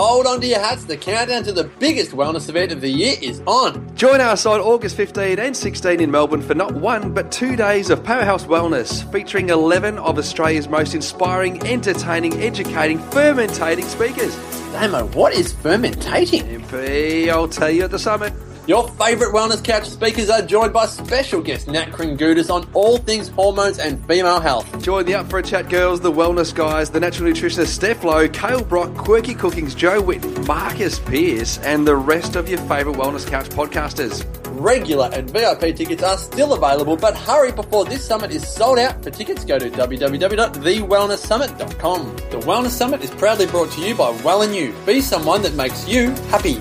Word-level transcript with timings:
hold 0.00 0.26
on 0.26 0.40
to 0.40 0.46
your 0.46 0.58
hats. 0.58 0.84
The 0.84 0.96
countdown 0.96 1.44
to 1.44 1.52
the 1.52 1.64
biggest 1.78 2.12
wellness 2.12 2.48
event 2.48 2.72
of 2.72 2.80
the 2.80 2.88
year 2.88 3.16
is 3.20 3.40
on. 3.46 3.94
Join 3.94 4.20
us 4.20 4.46
on 4.46 4.60
August 4.60 4.96
15 4.96 5.38
and 5.38 5.56
16 5.56 6.00
in 6.00 6.10
Melbourne 6.10 6.42
for 6.42 6.54
not 6.54 6.74
one 6.74 7.12
but 7.12 7.30
two 7.30 7.56
days 7.56 7.90
of 7.90 8.02
Powerhouse 8.02 8.44
Wellness, 8.44 9.10
featuring 9.12 9.50
11 9.50 9.98
of 9.98 10.18
Australia's 10.18 10.68
most 10.68 10.94
inspiring, 10.94 11.62
entertaining, 11.66 12.34
educating, 12.40 12.98
fermentating 13.10 13.84
speakers. 13.84 14.34
Damo, 14.72 15.06
what 15.08 15.34
is 15.34 15.52
fermentating? 15.52 16.42
MP, 16.44 17.28
I'll 17.28 17.48
tell 17.48 17.70
you 17.70 17.84
at 17.84 17.90
the 17.90 17.98
summit. 17.98 18.32
Your 18.66 18.88
favourite 18.90 19.32
wellness 19.34 19.64
couch 19.64 19.88
speakers 19.88 20.28
are 20.30 20.42
joined 20.42 20.72
by 20.72 20.86
special 20.86 21.40
guest 21.40 21.66
Nat 21.66 21.86
Kringoudis 21.86 22.50
on 22.50 22.68
all 22.74 22.98
things 22.98 23.28
hormones 23.28 23.78
and 23.78 24.04
female 24.06 24.38
health. 24.38 24.82
Join 24.82 25.06
the 25.06 25.14
Up 25.14 25.28
for 25.30 25.38
a 25.38 25.42
Chat 25.42 25.68
girls, 25.68 26.00
the 26.00 26.12
wellness 26.12 26.54
guys, 26.54 26.90
the 26.90 27.00
natural 27.00 27.32
nutritionist 27.32 27.68
Steph 27.68 28.04
Lowe, 28.04 28.28
Kale 28.28 28.62
Brock, 28.62 28.94
Quirky 28.96 29.34
Cookings, 29.34 29.74
Joe 29.74 30.00
Witt, 30.00 30.22
Marcus 30.46 30.98
Pearce, 31.00 31.58
and 31.58 31.86
the 31.86 31.96
rest 31.96 32.36
of 32.36 32.48
your 32.48 32.58
favourite 32.60 32.96
wellness 32.98 33.26
couch 33.26 33.48
podcasters. 33.48 34.24
Regular 34.60 35.08
and 35.12 35.28
VIP 35.30 35.74
tickets 35.74 36.02
are 36.02 36.18
still 36.18 36.52
available, 36.52 36.96
but 36.96 37.16
hurry 37.16 37.50
before 37.50 37.86
this 37.86 38.06
summit 38.06 38.30
is 38.30 38.46
sold 38.46 38.78
out. 38.78 39.02
For 39.02 39.10
tickets, 39.10 39.42
go 39.44 39.58
to 39.58 39.70
www.thewellnesssummit.com. 39.70 42.16
The 42.16 42.40
Wellness 42.46 42.70
Summit 42.70 43.02
is 43.02 43.10
proudly 43.10 43.46
brought 43.46 43.70
to 43.72 43.80
you 43.80 43.94
by 43.94 44.10
Well 44.22 44.42
and 44.42 44.54
You. 44.54 44.74
Be 44.84 45.00
someone 45.00 45.40
that 45.42 45.54
makes 45.54 45.88
you 45.88 46.10
happy. 46.28 46.60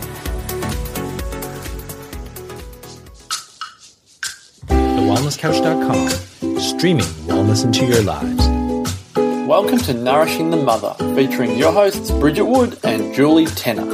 TheWellnessCouch.com, 5.09 6.59
streaming 6.59 7.07
wellness 7.25 7.65
into 7.65 7.83
your 7.83 8.03
lives. 8.03 8.47
Welcome 9.47 9.79
to 9.79 9.93
Nourishing 9.95 10.51
the 10.51 10.57
Mother, 10.57 10.93
featuring 11.15 11.57
your 11.57 11.71
hosts 11.71 12.11
Bridget 12.11 12.45
Wood 12.45 12.77
and 12.83 13.11
Julie 13.15 13.47
Tenner. 13.47 13.85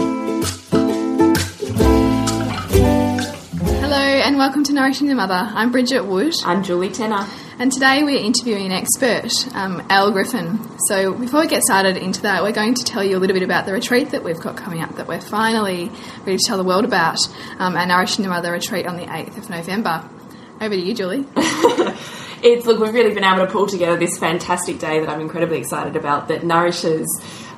Hello 3.80 3.96
and 3.96 4.38
welcome 4.38 4.66
to 4.66 4.74
Nourishing 4.74 5.08
the 5.08 5.16
Mother. 5.16 5.36
I'm 5.36 5.72
Bridget 5.72 6.02
Wood. 6.02 6.34
I'm 6.44 6.66
Julie 6.66 6.90
Tenner. 6.90 7.26
And 7.60 7.72
today 7.72 8.04
we're 8.04 8.22
interviewing 8.22 8.66
an 8.66 8.74
expert, 8.74 9.32
um, 9.56 9.82
Elle 9.90 10.12
Griffin. 10.12 10.60
So 10.90 11.14
before 11.14 11.40
we 11.40 11.48
get 11.48 11.64
started 11.64 11.96
into 11.96 12.24
that, 12.24 12.44
we're 12.44 12.52
going 12.52 12.74
to 12.74 12.84
tell 12.84 13.06
you 13.06 13.16
a 13.16 13.20
little 13.20 13.36
bit 13.36 13.44
about 13.44 13.66
the 13.66 13.72
retreat 13.72 14.10
that 14.10 14.26
we've 14.26 14.42
got 14.42 14.58
coming 14.58 14.82
up 14.82 14.94
that 14.98 15.08
we're 15.08 15.22
finally 15.22 15.90
ready 16.26 16.38
to 16.38 16.44
tell 16.46 16.58
the 16.58 16.66
world 16.66 16.84
about, 16.84 17.20
um, 17.58 17.78
our 17.78 17.86
Nourishing 17.86 18.24
the 18.24 18.30
Mother 18.30 18.52
retreat 18.52 18.86
on 18.86 18.98
the 18.98 19.06
8th 19.06 19.38
of 19.38 19.50
November. 19.50 20.10
Over 20.62 20.74
to 20.74 20.82
you, 20.82 20.94
Julie. 20.94 21.26
it's 22.42 22.66
look, 22.66 22.80
we've 22.80 22.94
really 22.94 23.14
been 23.14 23.24
able 23.26 23.46
to 23.46 23.52
pull 23.52 23.68
together 23.68 23.98
this 23.98 24.18
fantastic 24.18 24.80
day 24.80 25.00
that 25.00 25.10
I'm 25.10 25.20
incredibly 25.20 25.58
excited 25.58 25.96
about 25.96 26.30
that 26.30 26.46
nourishes 26.46 27.08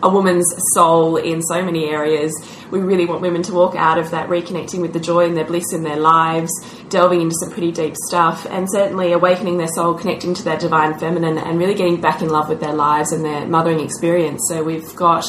a 0.02 0.10
woman's 0.10 0.46
soul 0.74 1.18
in 1.18 1.42
so 1.42 1.64
many 1.64 1.86
areas. 1.86 2.34
We 2.72 2.80
really 2.80 3.06
want 3.06 3.22
women 3.22 3.44
to 3.44 3.54
walk 3.54 3.76
out 3.76 3.98
of 3.98 4.12
that 4.12 4.30
reconnecting 4.30 4.82
with 4.82 4.94
the 4.94 5.00
joy 5.00 5.26
and 5.26 5.38
their 5.38 5.46
bliss 5.46 5.74
in 5.74 5.84
their 5.84 6.00
lives, 6.00 6.52
delving 6.90 7.22
into 7.22 7.36
some 7.40 7.52
pretty 7.52 7.72
deep 7.72 7.96
stuff, 7.96 8.46
and 8.50 8.70
certainly 8.70 9.12
awakening 9.12 9.58
their 9.58 9.68
soul, 9.68 9.94
connecting 9.94 10.34
to 10.36 10.44
their 10.44 10.58
divine 10.58 10.98
feminine, 11.00 11.38
and 11.38 11.60
really 11.60 11.76
getting 11.76 12.02
back 12.02 12.22
in 12.22 12.30
love 12.30 12.50
with 12.50 12.60
their 12.60 12.74
lives 12.74 13.12
and 13.12 13.24
their 13.24 13.48
mothering 13.48 13.80
experience. 13.80 14.42
So 14.50 14.64
we've 14.64 14.96
got 14.96 15.26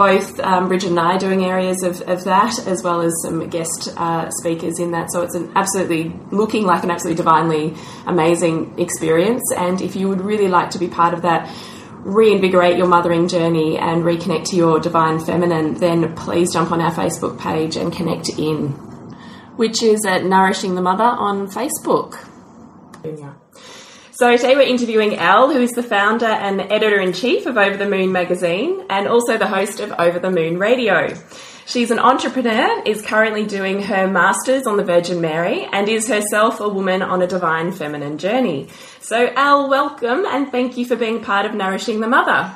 both 0.00 0.40
um, 0.40 0.66
Bridget 0.68 0.88
and 0.88 0.98
I 0.98 1.18
doing 1.18 1.44
areas 1.44 1.82
of, 1.82 2.00
of 2.08 2.24
that, 2.24 2.58
as 2.66 2.82
well 2.82 3.02
as 3.02 3.12
some 3.22 3.46
guest 3.50 3.92
uh, 3.98 4.30
speakers 4.30 4.78
in 4.78 4.92
that. 4.92 5.12
So 5.12 5.20
it's 5.20 5.34
an 5.34 5.52
absolutely 5.54 6.18
looking 6.30 6.64
like 6.64 6.84
an 6.84 6.90
absolutely 6.90 7.18
divinely 7.18 7.74
amazing 8.06 8.78
experience. 8.78 9.42
And 9.54 9.82
if 9.82 9.96
you 9.96 10.08
would 10.08 10.22
really 10.22 10.48
like 10.48 10.70
to 10.70 10.78
be 10.78 10.88
part 10.88 11.12
of 11.12 11.20
that, 11.20 11.54
reinvigorate 11.98 12.78
your 12.78 12.86
mothering 12.86 13.28
journey 13.28 13.76
and 13.76 14.02
reconnect 14.02 14.44
to 14.46 14.56
your 14.56 14.80
divine 14.80 15.20
feminine, 15.20 15.74
then 15.74 16.14
please 16.14 16.50
jump 16.50 16.72
on 16.72 16.80
our 16.80 16.92
Facebook 16.92 17.38
page 17.38 17.76
and 17.76 17.92
connect 17.92 18.30
in, 18.30 18.68
which 19.56 19.82
is 19.82 20.06
at 20.06 20.24
Nourishing 20.24 20.76
the 20.76 20.80
Mother 20.80 21.04
on 21.04 21.46
Facebook. 21.50 22.26
Yeah. 23.04 23.34
So 24.20 24.36
today 24.36 24.54
we're 24.54 24.68
interviewing 24.68 25.16
Elle, 25.16 25.50
who 25.50 25.62
is 25.62 25.70
the 25.70 25.82
founder 25.82 26.26
and 26.26 26.60
editor 26.60 27.00
in 27.00 27.14
chief 27.14 27.46
of 27.46 27.56
Over 27.56 27.78
the 27.78 27.88
Moon 27.88 28.12
magazine 28.12 28.84
and 28.90 29.08
also 29.08 29.38
the 29.38 29.46
host 29.46 29.80
of 29.80 29.92
Over 29.98 30.18
the 30.18 30.30
Moon 30.30 30.58
Radio. 30.58 31.16
She's 31.64 31.90
an 31.90 31.98
entrepreneur, 31.98 32.82
is 32.84 33.00
currently 33.00 33.46
doing 33.46 33.82
her 33.84 34.06
master's 34.06 34.66
on 34.66 34.76
the 34.76 34.84
Virgin 34.84 35.22
Mary, 35.22 35.66
and 35.72 35.88
is 35.88 36.06
herself 36.06 36.60
a 36.60 36.68
woman 36.68 37.00
on 37.00 37.22
a 37.22 37.26
divine 37.26 37.72
feminine 37.72 38.18
journey. 38.18 38.68
So, 39.00 39.32
Elle, 39.34 39.70
welcome 39.70 40.26
and 40.26 40.50
thank 40.50 40.76
you 40.76 40.84
for 40.84 40.96
being 40.96 41.22
part 41.22 41.46
of 41.46 41.54
Nourishing 41.54 42.00
the 42.00 42.08
Mother. 42.08 42.54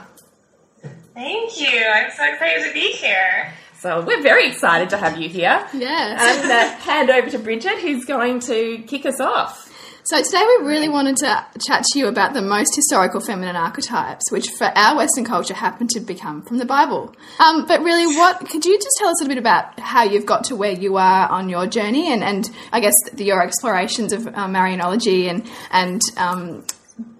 Thank 1.14 1.58
you. 1.58 1.80
I'm 1.82 2.10
so 2.10 2.30
excited 2.30 2.68
to 2.68 2.74
be 2.74 2.92
here. 2.92 3.54
So 3.78 4.02
we're 4.02 4.22
very 4.22 4.48
excited 4.48 4.90
to 4.90 4.98
have 4.98 5.18
you 5.18 5.30
here. 5.30 5.66
Yes. 5.72 6.42
And 6.42 6.52
uh, 6.52 6.76
hand 6.80 7.08
over 7.08 7.30
to 7.30 7.38
Bridget, 7.38 7.78
who's 7.78 8.04
going 8.04 8.40
to 8.40 8.84
kick 8.86 9.06
us 9.06 9.18
off. 9.18 9.63
So 10.06 10.22
today 10.22 10.44
we 10.58 10.66
really 10.66 10.90
wanted 10.90 11.16
to 11.18 11.46
chat 11.66 11.82
to 11.84 11.98
you 11.98 12.08
about 12.08 12.34
the 12.34 12.42
most 12.42 12.76
historical 12.76 13.22
feminine 13.22 13.56
archetypes, 13.56 14.30
which 14.30 14.50
for 14.50 14.66
our 14.66 14.98
Western 14.98 15.24
culture 15.24 15.54
happen 15.54 15.86
to 15.88 16.00
become 16.00 16.42
from 16.42 16.58
the 16.58 16.66
Bible. 16.66 17.16
Um, 17.38 17.64
but 17.66 17.80
really, 17.80 18.14
what 18.14 18.38
could 18.40 18.66
you 18.66 18.76
just 18.76 18.96
tell 18.98 19.08
us 19.08 19.22
a 19.22 19.24
little 19.24 19.36
bit 19.36 19.40
about 19.40 19.80
how 19.80 20.02
you've 20.02 20.26
got 20.26 20.44
to 20.44 20.56
where 20.56 20.72
you 20.72 20.98
are 20.98 21.26
on 21.30 21.48
your 21.48 21.66
journey, 21.66 22.12
and, 22.12 22.22
and 22.22 22.50
I 22.70 22.80
guess 22.80 22.92
the, 23.14 23.24
your 23.24 23.42
explorations 23.42 24.12
of 24.12 24.26
uh, 24.26 24.46
Marianology 24.46 25.30
and 25.30 25.50
and 25.70 26.02
um, 26.18 26.66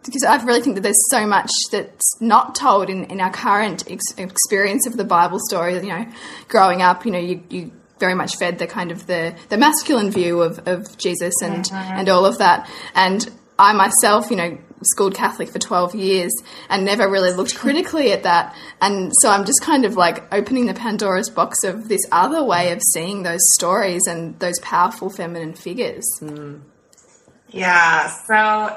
because 0.05 0.23
I 0.23 0.45
really 0.45 0.61
think 0.61 0.77
that 0.77 0.83
there's 0.83 1.09
so 1.09 1.27
much 1.27 1.51
that's 1.73 2.21
not 2.21 2.55
told 2.55 2.91
in, 2.91 3.05
in 3.05 3.19
our 3.19 3.33
current 3.33 3.91
ex- 3.91 4.13
experience 4.19 4.87
of 4.87 4.99
the 4.99 5.05
Bible 5.05 5.39
story. 5.49 5.73
You 5.77 5.89
know, 5.89 6.07
growing 6.49 6.83
up, 6.83 7.07
you 7.07 7.13
know, 7.13 7.19
you, 7.19 7.43
you 7.49 7.73
very 7.99 8.15
much 8.15 8.37
fed 8.37 8.59
the 8.59 8.67
kind 8.67 8.91
of 8.91 9.07
the, 9.07 9.35
the 9.49 9.57
masculine 9.57 10.11
view 10.11 10.43
of, 10.43 10.67
of 10.67 10.97
Jesus 10.99 11.35
and, 11.43 11.65
mm-hmm. 11.65 11.75
and 11.75 12.09
all 12.09 12.27
of 12.27 12.39
that. 12.39 12.69
And 12.95 13.31
I 13.59 13.73
myself, 13.73 14.31
you 14.31 14.37
know, 14.37 14.59
schooled 14.83 15.15
Catholic 15.15 15.49
for 15.49 15.59
12 15.59 15.95
years 15.95 16.33
and 16.69 16.85
never 16.85 17.09
really 17.09 17.33
looked 17.33 17.55
critically 17.59 18.13
at 18.13 18.25
that. 18.25 18.55
And 18.81 19.13
so 19.21 19.31
I'm 19.31 19.45
just 19.45 19.63
kind 19.63 19.85
of 19.85 19.97
like 19.97 20.33
opening 20.35 20.67
the 20.67 20.75
Pandora's 20.75 21.31
box 21.31 21.65
of 21.65 21.89
this 21.89 22.03
other 22.11 22.43
way 22.43 22.73
of 22.73 22.83
seeing 22.93 23.23
those 23.23 23.41
stories 23.55 24.07
and 24.07 24.39
those 24.41 24.59
powerful 24.61 25.11
feminine 25.11 25.55
figures. 25.55 26.05
Mm. 26.21 26.61
Yeah. 27.51 28.11
So 28.27 28.77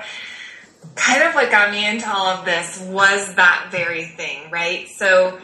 kind 0.95 1.23
of 1.23 1.33
what 1.33 1.49
got 1.49 1.71
me 1.71 1.87
into 1.87 2.07
all 2.09 2.27
of 2.27 2.45
this 2.45 2.79
was 2.81 3.35
that 3.35 3.69
very 3.71 4.05
thing, 4.05 4.51
right? 4.51 4.87
So 4.97 5.39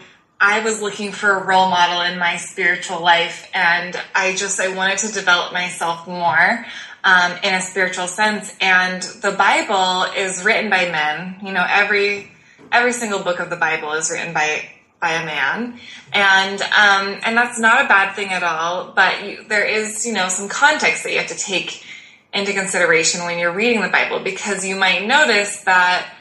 I 0.45 0.59
was 0.59 0.81
looking 0.81 1.13
for 1.13 1.31
a 1.31 1.45
role 1.45 1.69
model 1.69 2.01
in 2.01 2.19
my 2.19 2.35
spiritual 2.35 3.01
life, 3.01 3.49
and 3.53 3.95
I 4.13 4.35
just 4.35 4.59
I 4.59 4.75
wanted 4.75 4.97
to 4.97 5.13
develop 5.13 5.53
myself 5.53 6.05
more 6.05 6.65
um, 7.05 7.31
in 7.45 7.53
a 7.53 7.61
spiritual 7.61 8.07
sense. 8.07 8.53
And 8.59 9.01
the 9.01 9.31
Bible 9.31 10.03
is 10.17 10.43
written 10.43 10.69
by 10.69 10.91
men. 10.91 11.37
You 11.41 11.53
know, 11.53 11.65
every 11.65 12.29
every 12.73 12.91
single 12.91 13.23
book 13.23 13.39
of 13.39 13.49
the 13.49 13.55
Bible 13.55 13.93
is 13.93 14.11
written 14.11 14.33
by 14.33 14.69
by 14.99 15.11
a 15.13 15.25
man, 15.25 15.79
and 16.11 16.61
um, 16.61 17.21
and 17.23 17.37
that's 17.37 17.57
not 17.57 17.85
a 17.85 17.87
bad 17.87 18.13
thing 18.13 18.27
at 18.27 18.43
all. 18.43 18.91
But 18.93 19.23
you, 19.23 19.45
there 19.47 19.65
is 19.65 20.05
you 20.05 20.11
know 20.11 20.27
some 20.27 20.49
context 20.49 21.03
that 21.03 21.13
you 21.13 21.19
have 21.19 21.27
to 21.27 21.37
take 21.37 21.85
into 22.33 22.51
consideration 22.51 23.23
when 23.23 23.39
you're 23.39 23.53
reading 23.53 23.81
the 23.81 23.87
Bible 23.87 24.19
because 24.19 24.65
you 24.65 24.75
might 24.75 25.07
notice 25.07 25.61
that 25.61 26.13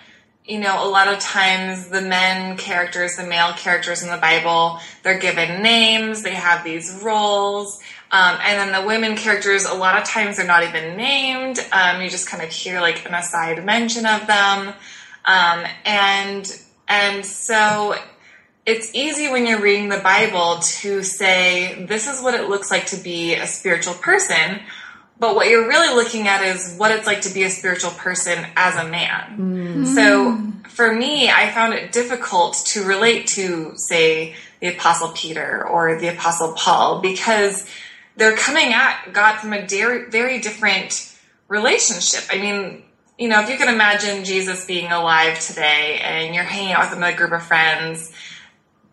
you 0.47 0.59
know, 0.59 0.85
a 0.85 0.89
lot 0.89 1.07
of 1.07 1.21
times 1.21 1.89
the 1.89 2.01
men 2.01 2.57
characters, 2.57 3.17
the 3.17 3.25
male 3.25 3.53
characters 3.53 4.03
in 4.03 4.11
the 4.11 4.17
Bible, 4.17 4.81
they're 5.03 5.19
given 5.19 5.63
names, 5.63 6.23
they 6.23 6.35
have 6.35 6.65
these 6.65 7.01
roles. 7.03 7.81
Um, 8.11 8.39
and 8.43 8.59
then 8.59 8.83
the 8.83 8.87
women 8.87 9.17
characters, 9.17 9.65
a 9.65 9.75
lot 9.75 9.97
of 9.97 10.05
times 10.05 10.37
they're 10.37 10.47
not 10.47 10.65
even 10.65 10.97
named. 10.97 11.61
Um, 11.73 12.03
you 12.03 12.11
just 12.11 12.29
kind 12.29 12.43
of 12.43 12.51
hear 12.51 12.81
like 12.81 13.07
an 13.07 13.15
aside 13.15 13.65
mention 13.65 14.05
of 14.05 14.27
them. 14.27 14.75
Um, 15.25 15.65
and, 15.85 16.63
and 16.89 17.25
so 17.25 17.95
it's 18.67 18.95
easy 18.95 19.31
when 19.31 19.47
you're 19.47 19.61
reading 19.61 19.89
the 19.89 19.99
Bible 19.99 20.59
to 20.61 21.03
say, 21.03 21.85
this 21.87 22.07
is 22.07 22.21
what 22.21 22.35
it 22.35 22.49
looks 22.49 22.71
like 22.71 22.87
to 22.87 22.97
be 22.97 23.35
a 23.35 23.47
spiritual 23.47 23.95
person. 23.95 24.61
But 25.19 25.37
what 25.37 25.49
you're 25.49 25.69
really 25.69 25.95
looking 25.95 26.27
at 26.27 26.43
is 26.45 26.75
what 26.77 26.91
it's 26.91 27.07
like 27.07 27.23
to 27.23 27.33
be 27.33 27.45
a 27.45 27.51
spiritual 27.51 27.93
person 27.93 28.45
as 28.57 28.77
a 28.77 28.89
man. 28.89 29.37
Mm. 29.39 29.87
So 29.95 30.69
for 30.69 30.93
me, 30.93 31.31
I 31.31 31.51
found 31.51 31.75
it 31.75 31.93
difficult 31.93 32.57
to 32.69 32.85
relate 32.85 33.27
to, 33.29 33.73
say, 33.77 34.35
the 34.61 34.69
Apostle 34.69 35.13
Peter 35.15 35.67
or 35.67 36.01
the 36.01 36.09
Apostle 36.09 36.53
Paul 36.53 37.01
because 37.01 37.67
they're 38.17 38.37
coming 38.37 38.73
at 38.73 39.13
God 39.13 39.39
from 39.39 39.53
a 39.53 39.67
very, 39.67 40.11
very 40.11 40.41
different 40.41 41.15
relationship. 41.49 42.25
I 42.31 42.39
mean, 42.39 42.83
you 43.19 43.29
know, 43.29 43.41
if 43.41 43.51
you 43.51 43.57
can 43.57 43.73
imagine 43.73 44.25
Jesus 44.25 44.65
being 44.65 44.91
alive 44.91 45.39
today 45.41 46.01
and 46.03 46.35
you're 46.35 46.45
hanging 46.45 46.73
out 46.73 46.89
with 46.89 46.93
him 46.95 47.01
with 47.01 47.15
a 47.15 47.17
group 47.17 47.33
of 47.33 47.43
friends 47.43 48.13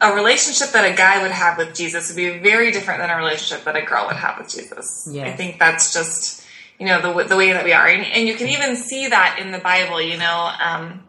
a 0.01 0.13
relationship 0.13 0.69
that 0.69 0.89
a 0.89 0.95
guy 0.95 1.21
would 1.21 1.31
have 1.31 1.57
with 1.57 1.75
Jesus 1.75 2.09
would 2.09 2.15
be 2.15 2.39
very 2.39 2.71
different 2.71 3.01
than 3.01 3.09
a 3.09 3.17
relationship 3.17 3.65
that 3.65 3.75
a 3.75 3.81
girl 3.81 4.05
would 4.07 4.15
have 4.15 4.37
with 4.37 4.49
Jesus. 4.49 5.07
I 5.25 5.31
think 5.33 5.59
that's 5.59 5.93
just, 5.93 6.45
you 6.79 6.85
know, 6.85 7.01
the, 7.01 7.23
the 7.25 7.35
way 7.35 7.51
that 7.51 7.65
we 7.65 7.73
are. 7.73 7.87
And, 7.87 8.05
and 8.05 8.27
you 8.27 8.35
can 8.35 8.47
even 8.47 8.75
see 8.75 9.07
that 9.07 9.39
in 9.41 9.51
the 9.51 9.59
Bible, 9.59 10.01
you 10.01 10.17
know, 10.17 10.51
um, 10.63 11.03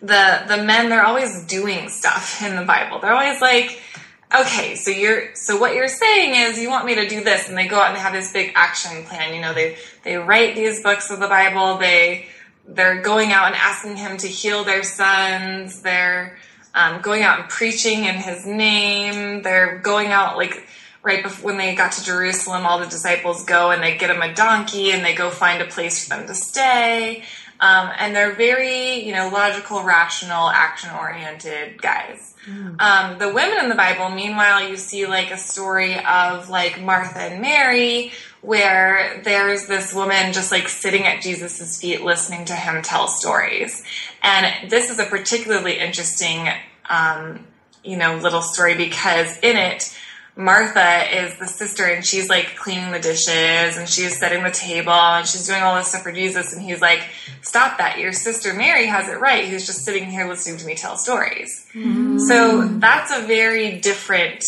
the, 0.00 0.42
the 0.48 0.62
men, 0.64 0.88
they're 0.88 1.04
always 1.04 1.44
doing 1.46 1.88
stuff 1.88 2.42
in 2.42 2.56
the 2.56 2.64
Bible. 2.64 2.98
They're 2.98 3.12
always 3.12 3.40
like, 3.40 3.78
okay, 4.34 4.74
so 4.76 4.90
you're 4.90 5.34
so 5.34 5.58
what 5.58 5.74
you're 5.74 5.88
saying 5.88 6.34
is 6.34 6.58
you 6.58 6.70
want 6.70 6.86
me 6.86 6.94
to 6.94 7.08
do 7.08 7.22
this, 7.22 7.48
and 7.48 7.56
they 7.56 7.68
go 7.68 7.78
out 7.78 7.88
and 7.88 7.96
they 7.96 8.00
have 8.00 8.12
this 8.12 8.32
big 8.32 8.52
action 8.54 9.04
plan. 9.04 9.34
You 9.34 9.40
know, 9.40 9.52
they 9.52 9.76
they 10.04 10.16
write 10.16 10.54
these 10.54 10.82
books 10.82 11.10
of 11.10 11.20
the 11.20 11.28
Bible. 11.28 11.78
They 11.78 12.26
they're 12.66 13.02
going 13.02 13.32
out 13.32 13.46
and 13.46 13.56
asking 13.56 13.96
him 13.96 14.16
to 14.18 14.26
heal 14.26 14.64
their 14.64 14.82
sons. 14.82 15.82
They're 15.82 16.38
um, 16.74 17.00
going 17.02 17.22
out 17.22 17.40
and 17.40 17.48
preaching 17.48 18.04
in 18.04 18.16
his 18.16 18.46
name. 18.46 19.42
They're 19.42 19.78
going 19.78 20.08
out 20.08 20.36
like 20.36 20.66
right 21.02 21.22
before 21.22 21.50
when 21.50 21.58
they 21.58 21.74
got 21.74 21.92
to 21.92 22.04
Jerusalem, 22.04 22.64
all 22.64 22.78
the 22.78 22.86
disciples 22.86 23.44
go 23.44 23.70
and 23.70 23.82
they 23.82 23.96
get 23.96 24.10
him 24.10 24.22
a 24.22 24.34
donkey 24.34 24.92
and 24.92 25.04
they 25.04 25.14
go 25.14 25.30
find 25.30 25.60
a 25.60 25.66
place 25.66 26.04
for 26.04 26.16
them 26.16 26.26
to 26.26 26.34
stay. 26.34 27.24
Um, 27.60 27.90
and 27.96 28.14
they're 28.14 28.34
very, 28.34 29.04
you 29.04 29.12
know, 29.12 29.28
logical, 29.32 29.84
rational, 29.84 30.48
action 30.48 30.90
oriented 30.90 31.80
guys. 31.80 32.34
Um, 32.80 33.18
the 33.18 33.32
women 33.32 33.58
in 33.62 33.68
the 33.68 33.76
Bible, 33.76 34.10
meanwhile, 34.10 34.68
you 34.68 34.76
see 34.76 35.06
like 35.06 35.30
a 35.30 35.36
story 35.36 35.96
of 36.04 36.48
like 36.48 36.80
Martha 36.80 37.20
and 37.20 37.40
Mary, 37.40 38.12
where 38.42 39.20
there's 39.24 39.66
this 39.66 39.94
woman 39.94 40.32
just 40.32 40.52
like 40.52 40.68
sitting 40.68 41.04
at 41.04 41.22
Jesus' 41.22 41.80
feet 41.80 42.02
listening 42.02 42.44
to 42.46 42.54
him 42.54 42.82
tell 42.82 43.08
stories. 43.08 43.84
And 44.22 44.70
this 44.70 44.90
is 44.90 44.98
a 44.98 45.04
particularly 45.04 45.78
interesting, 45.78 46.48
um, 46.90 47.46
you 47.84 47.96
know, 47.96 48.16
little 48.16 48.42
story 48.42 48.74
because 48.74 49.38
in 49.38 49.56
it, 49.56 49.96
Martha 50.34 51.04
is 51.14 51.38
the 51.38 51.46
sister 51.46 51.84
and 51.84 52.04
she's 52.04 52.28
like 52.30 52.56
cleaning 52.56 52.90
the 52.90 52.98
dishes 52.98 53.76
and 53.76 53.86
she's 53.88 54.18
setting 54.18 54.42
the 54.42 54.50
table 54.50 54.90
and 54.90 55.26
she's 55.26 55.46
doing 55.46 55.62
all 55.62 55.76
this 55.76 55.88
stuff 55.88 56.02
for 56.02 56.10
Jesus. 56.12 56.52
And 56.52 56.62
he's 56.62 56.80
like, 56.80 57.02
Stop 57.42 57.78
that. 57.78 57.98
Your 57.98 58.12
sister 58.12 58.54
Mary 58.54 58.86
has 58.86 59.08
it 59.08 59.20
right, 59.20 59.46
who's 59.46 59.66
just 59.66 59.84
sitting 59.84 60.10
here 60.10 60.26
listening 60.26 60.56
to 60.58 60.66
me 60.66 60.74
tell 60.74 60.96
stories. 60.96 61.68
So 62.28 62.66
that's 62.66 63.12
a 63.12 63.26
very 63.26 63.78
different. 63.78 64.42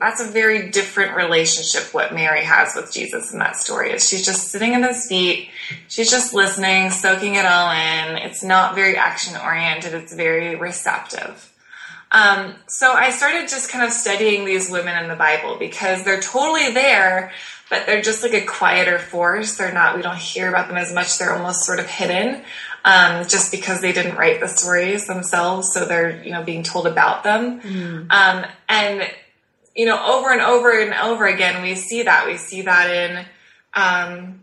That's 0.00 0.20
a 0.20 0.24
very 0.24 0.70
different 0.70 1.14
relationship 1.14 1.92
what 1.92 2.14
Mary 2.14 2.42
has 2.42 2.74
with 2.74 2.90
Jesus 2.90 3.32
in 3.32 3.38
that 3.40 3.56
story. 3.56 3.92
Is 3.92 4.08
she's 4.08 4.24
just 4.24 4.48
sitting 4.48 4.74
at 4.74 4.82
his 4.82 5.06
feet, 5.06 5.50
she's 5.88 6.10
just 6.10 6.32
listening, 6.32 6.90
soaking 6.90 7.34
it 7.34 7.44
all 7.44 7.70
in. 7.70 8.16
It's 8.16 8.42
not 8.42 8.74
very 8.74 8.96
action 8.96 9.36
oriented, 9.36 9.92
it's 9.92 10.14
very 10.14 10.56
receptive. 10.56 11.46
Um, 12.12 12.54
so 12.66 12.92
I 12.92 13.10
started 13.10 13.48
just 13.48 13.70
kind 13.70 13.84
of 13.84 13.92
studying 13.92 14.44
these 14.44 14.70
women 14.70 15.00
in 15.02 15.08
the 15.08 15.16
Bible 15.16 15.56
because 15.58 16.02
they're 16.02 16.20
totally 16.20 16.72
there, 16.72 17.30
but 17.68 17.86
they're 17.86 18.02
just 18.02 18.22
like 18.22 18.32
a 18.32 18.44
quieter 18.44 18.98
force. 18.98 19.56
They're 19.56 19.72
not, 19.72 19.94
we 19.96 20.02
don't 20.02 20.16
hear 20.16 20.48
about 20.48 20.66
them 20.68 20.76
as 20.76 20.92
much. 20.92 21.18
They're 21.18 21.36
almost 21.36 21.64
sort 21.64 21.78
of 21.78 21.86
hidden, 21.86 22.42
um, 22.84 23.28
just 23.28 23.52
because 23.52 23.80
they 23.80 23.92
didn't 23.92 24.16
write 24.16 24.40
the 24.40 24.48
stories 24.48 25.06
themselves. 25.06 25.72
So 25.72 25.84
they're, 25.84 26.20
you 26.24 26.32
know, 26.32 26.42
being 26.42 26.64
told 26.64 26.88
about 26.88 27.22
them. 27.22 27.60
Um, 28.10 28.46
and, 28.68 29.08
you 29.74 29.86
know, 29.86 30.02
over 30.02 30.32
and 30.32 30.40
over 30.40 30.78
and 30.78 30.94
over 30.94 31.26
again, 31.26 31.62
we 31.62 31.74
see 31.74 32.02
that. 32.02 32.26
We 32.26 32.36
see 32.36 32.62
that 32.62 32.90
in, 32.90 33.26
um, 33.74 34.40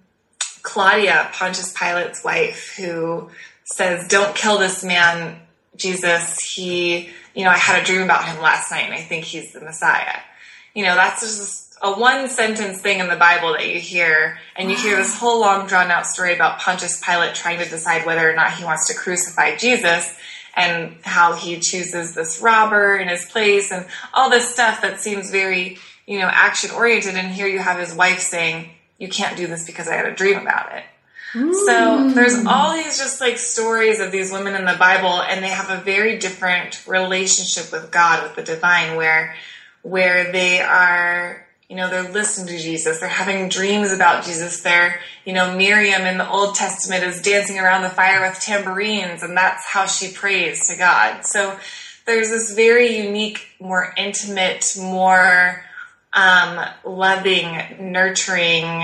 Claudia, 0.62 1.30
Pontius 1.34 1.74
Pilate's 1.74 2.24
wife, 2.24 2.76
who 2.78 3.30
says, 3.64 4.08
Don't 4.08 4.36
kill 4.36 4.58
this 4.58 4.84
man, 4.84 5.40
Jesus. 5.76 6.40
He, 6.40 7.10
you 7.34 7.44
know, 7.44 7.50
I 7.50 7.58
had 7.58 7.82
a 7.82 7.86
dream 7.86 8.02
about 8.02 8.26
him 8.26 8.42
last 8.42 8.72
night 8.72 8.86
and 8.86 8.94
I 8.94 9.02
think 9.02 9.26
he's 9.26 9.54
the 9.54 9.62
Messiah. 9.62 10.20
You 10.74 10.84
know, 10.84 10.96
that's 10.96 11.22
just 11.22 11.68
a 11.82 11.94
one 11.94 12.28
sentence 12.30 12.82
thing 12.82 13.00
in 13.00 13.08
the 13.08 13.16
Bible 13.16 13.54
that 13.54 13.68
you 13.68 13.80
hear, 13.80 14.40
and 14.56 14.70
you 14.70 14.76
hear 14.76 14.96
this 14.96 15.18
whole 15.18 15.40
long 15.40 15.68
drawn 15.68 15.92
out 15.92 16.06
story 16.06 16.34
about 16.34 16.60
Pontius 16.60 17.02
Pilate 17.04 17.36
trying 17.36 17.60
to 17.60 17.70
decide 17.70 18.06
whether 18.06 18.30
or 18.30 18.36
not 18.36 18.54
he 18.54 18.64
wants 18.64 18.88
to 18.88 18.96
crucify 18.96 19.56
Jesus 19.56 20.14
and 20.58 20.98
how 21.04 21.34
he 21.34 21.60
chooses 21.60 22.16
this 22.16 22.42
robber 22.42 22.98
in 22.98 23.08
his 23.08 23.26
place 23.26 23.72
and 23.72 23.86
all 24.14 24.30
this 24.30 24.52
stuff 24.52 24.82
that 24.82 25.00
seems 25.00 25.30
very, 25.30 25.78
you 26.06 26.20
know, 26.20 26.28
action 26.28 26.72
oriented. 26.72 27.16
And 27.16 27.32
here 27.32 27.48
you 27.48 27.60
have 27.60 27.80
his 27.80 27.94
wife 27.94 28.20
saying, 28.20 28.72
You 28.98 29.08
can't 29.08 29.38
do 29.38 29.48
this 29.48 29.66
because 29.66 29.88
I 29.88 29.94
had 29.94 30.08
a 30.08 30.16
dream 30.16 30.40
about 30.40 30.76
it. 30.76 30.84
So 31.34 31.98
hmm. 31.98 32.14
there's 32.14 32.46
all 32.46 32.74
these 32.74 32.98
just 32.98 33.22
like 33.22 33.38
stories 33.38 34.00
of 34.00 34.12
these 34.12 34.32
women 34.32 34.56
in 34.56 34.66
the 34.66 34.78
Bible, 34.80 35.22
and 35.22 35.44
they 35.44 35.50
have 35.50 35.70
a 35.70 35.84
very 35.84 36.18
different 36.18 36.88
relationship 36.88 37.72
with 37.72 37.92
God, 37.92 38.24
with 38.24 38.36
the 38.36 38.44
divine, 38.44 38.96
where 38.96 39.36
where 39.84 40.32
they 40.32 40.62
are, 40.62 41.47
you 41.70 41.76
know, 41.76 41.90
they're 41.90 42.12
listening 42.12 42.48
to 42.48 42.58
Jesus, 42.58 43.00
they're 43.00 43.10
having 43.10 43.50
dreams 43.50 43.92
about 43.92 44.24
Jesus. 44.24 44.62
They're, 44.62 45.02
you 45.26 45.34
know, 45.34 45.56
Miriam 45.56 46.04
in 46.04 46.18
the 46.18 46.30
Old 46.30 46.56
Testament 46.56 47.04
is 47.04 47.22
dancing 47.22 47.60
around 47.60 47.84
the 47.84 47.90
fire 47.90 48.22
with 48.22 48.40
tambourines, 48.40 49.22
and 49.22 49.36
that's 49.36 49.66
how 49.66 49.86
she 49.86 50.12
prays 50.12 50.68
to 50.68 50.78
God. 50.78 51.26
So 51.26 51.60
there's 52.06 52.30
this 52.30 52.54
very 52.54 52.98
unique, 52.98 53.48
more 53.60 53.94
intimate, 53.98 54.78
more 54.80 55.66
um, 56.14 56.66
loving, 56.86 57.92
nurturing 57.92 58.84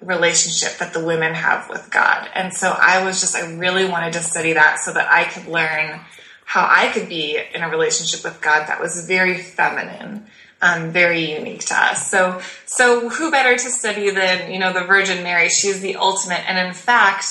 relationship 0.00 0.78
that 0.78 0.94
the 0.94 1.04
women 1.04 1.34
have 1.34 1.68
with 1.68 1.90
God. 1.90 2.28
And 2.34 2.52
so 2.52 2.74
I 2.76 3.04
was 3.04 3.20
just, 3.20 3.36
I 3.36 3.52
really 3.54 3.86
wanted 3.86 4.14
to 4.14 4.20
study 4.20 4.54
that 4.54 4.78
so 4.80 4.92
that 4.94 5.10
I 5.10 5.24
could 5.24 5.46
learn 5.46 6.00
how 6.44 6.66
I 6.68 6.90
could 6.92 7.08
be 7.08 7.38
in 7.54 7.62
a 7.62 7.68
relationship 7.68 8.24
with 8.24 8.40
God 8.40 8.66
that 8.66 8.80
was 8.80 9.06
very 9.06 9.38
feminine, 9.38 10.26
um, 10.62 10.92
very 10.92 11.36
unique 11.36 11.66
to 11.66 11.74
us. 11.74 12.10
So, 12.10 12.40
so 12.64 13.08
who 13.08 13.30
better 13.30 13.54
to 13.54 13.70
study 13.70 14.10
than, 14.10 14.50
you 14.52 14.58
know, 14.58 14.72
the 14.72 14.84
Virgin 14.84 15.22
Mary? 15.22 15.48
She's 15.48 15.80
the 15.80 15.96
ultimate. 15.96 16.48
And 16.48 16.66
in 16.66 16.72
fact, 16.72 17.26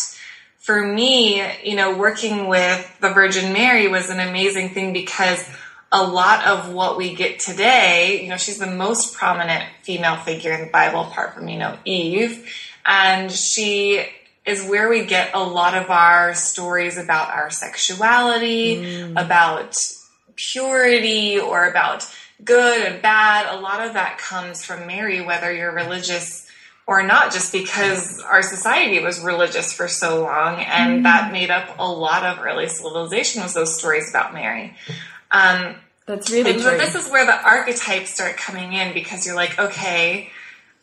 for 0.60 0.86
me, 0.86 1.42
you 1.64 1.76
know, 1.76 1.98
working 1.98 2.48
with 2.48 2.98
the 3.00 3.10
Virgin 3.10 3.54
Mary 3.54 3.88
was 3.88 4.10
an 4.10 4.20
amazing 4.20 4.70
thing 4.70 4.94
because 4.94 5.44
a 5.92 6.04
lot 6.04 6.46
of 6.46 6.74
what 6.74 6.98
we 6.98 7.16
get 7.16 7.40
today, 7.40 8.22
you 8.22 8.30
know, 8.30 8.38
she's 8.38 8.60
the 8.60 8.68
most 8.68 9.16
prominent 9.16 9.64
female 9.82 10.18
figure 10.18 10.52
in 10.52 10.66
the 10.66 10.72
Bible, 10.72 11.02
apart 11.02 11.34
from, 11.34 11.48
you 11.48 11.58
know, 11.58 11.78
Eve. 11.84 12.48
And 12.86 13.32
she 13.32 14.06
is 14.46 14.66
where 14.68 14.90
we 14.90 15.06
get 15.06 15.32
a 15.34 15.44
lot 15.44 15.76
of 15.76 15.90
our 15.90 16.34
stories 16.34 16.98
about 16.98 17.30
our 17.30 17.50
sexuality, 17.50 19.12
about 19.16 19.76
purity, 20.36 21.40
or 21.40 21.70
about 21.70 22.04
good 22.44 22.86
and 22.86 23.02
bad. 23.02 23.54
A 23.54 23.60
lot 23.60 23.86
of 23.86 23.94
that 23.94 24.18
comes 24.18 24.64
from 24.64 24.88
Mary, 24.88 25.22
whether 25.22 25.52
you're 25.52 25.74
religious 25.74 26.48
or 26.88 27.04
not, 27.04 27.32
just 27.32 27.52
because 27.52 28.22
our 28.22 28.42
society 28.42 29.00
was 29.00 29.20
religious 29.22 29.72
for 29.72 29.88
so 29.88 30.22
long, 30.22 30.60
and 30.62 31.06
that 31.06 31.32
made 31.32 31.50
up 31.50 31.76
a 31.80 31.90
lot 31.90 32.24
of 32.24 32.44
early 32.44 32.68
civilization 32.68 33.42
was 33.42 33.54
those 33.54 33.78
stories 33.78 34.10
about 34.10 34.34
Mary. 34.34 34.76
Um, 35.30 35.76
That's 36.06 36.30
really 36.32 36.54
true. 36.54 36.62
so 36.62 36.78
this 36.78 36.96
is 36.96 37.10
where 37.10 37.26
the 37.26 37.42
archetypes 37.42 38.10
start 38.10 38.38
coming 38.38 38.74
in 38.74 38.94
because 38.94 39.26
you're 39.26 39.36
like, 39.36 39.58
okay, 39.58 40.32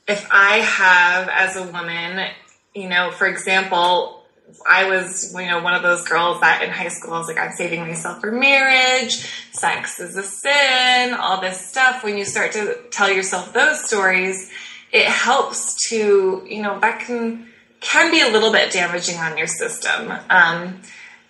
if 0.06 0.26
I 0.30 0.58
have 0.58 1.28
as 1.28 1.56
a 1.56 1.64
woman, 1.64 2.26
you 2.74 2.88
know, 2.88 3.10
for 3.10 3.26
example, 3.26 4.17
I 4.66 4.88
was, 4.88 5.32
you 5.34 5.46
know, 5.46 5.62
one 5.62 5.74
of 5.74 5.82
those 5.82 6.06
girls 6.06 6.40
that 6.40 6.62
in 6.62 6.70
high 6.70 6.88
school 6.88 7.14
I 7.14 7.18
was 7.18 7.28
like, 7.28 7.38
I'm 7.38 7.52
saving 7.52 7.80
myself 7.80 8.20
for 8.20 8.32
marriage, 8.32 9.26
sex 9.52 10.00
is 10.00 10.16
a 10.16 10.22
sin, 10.22 11.14
all 11.14 11.40
this 11.40 11.60
stuff. 11.60 12.02
When 12.02 12.16
you 12.18 12.24
start 12.24 12.52
to 12.52 12.78
tell 12.90 13.10
yourself 13.10 13.52
those 13.52 13.84
stories, 13.84 14.50
it 14.92 15.06
helps 15.06 15.88
to, 15.88 16.44
you 16.48 16.62
know, 16.62 16.80
that 16.80 17.00
can 17.00 17.46
can 17.80 18.10
be 18.10 18.20
a 18.20 18.28
little 18.28 18.50
bit 18.50 18.72
damaging 18.72 19.16
on 19.18 19.38
your 19.38 19.46
system. 19.46 20.12
Um, 20.30 20.80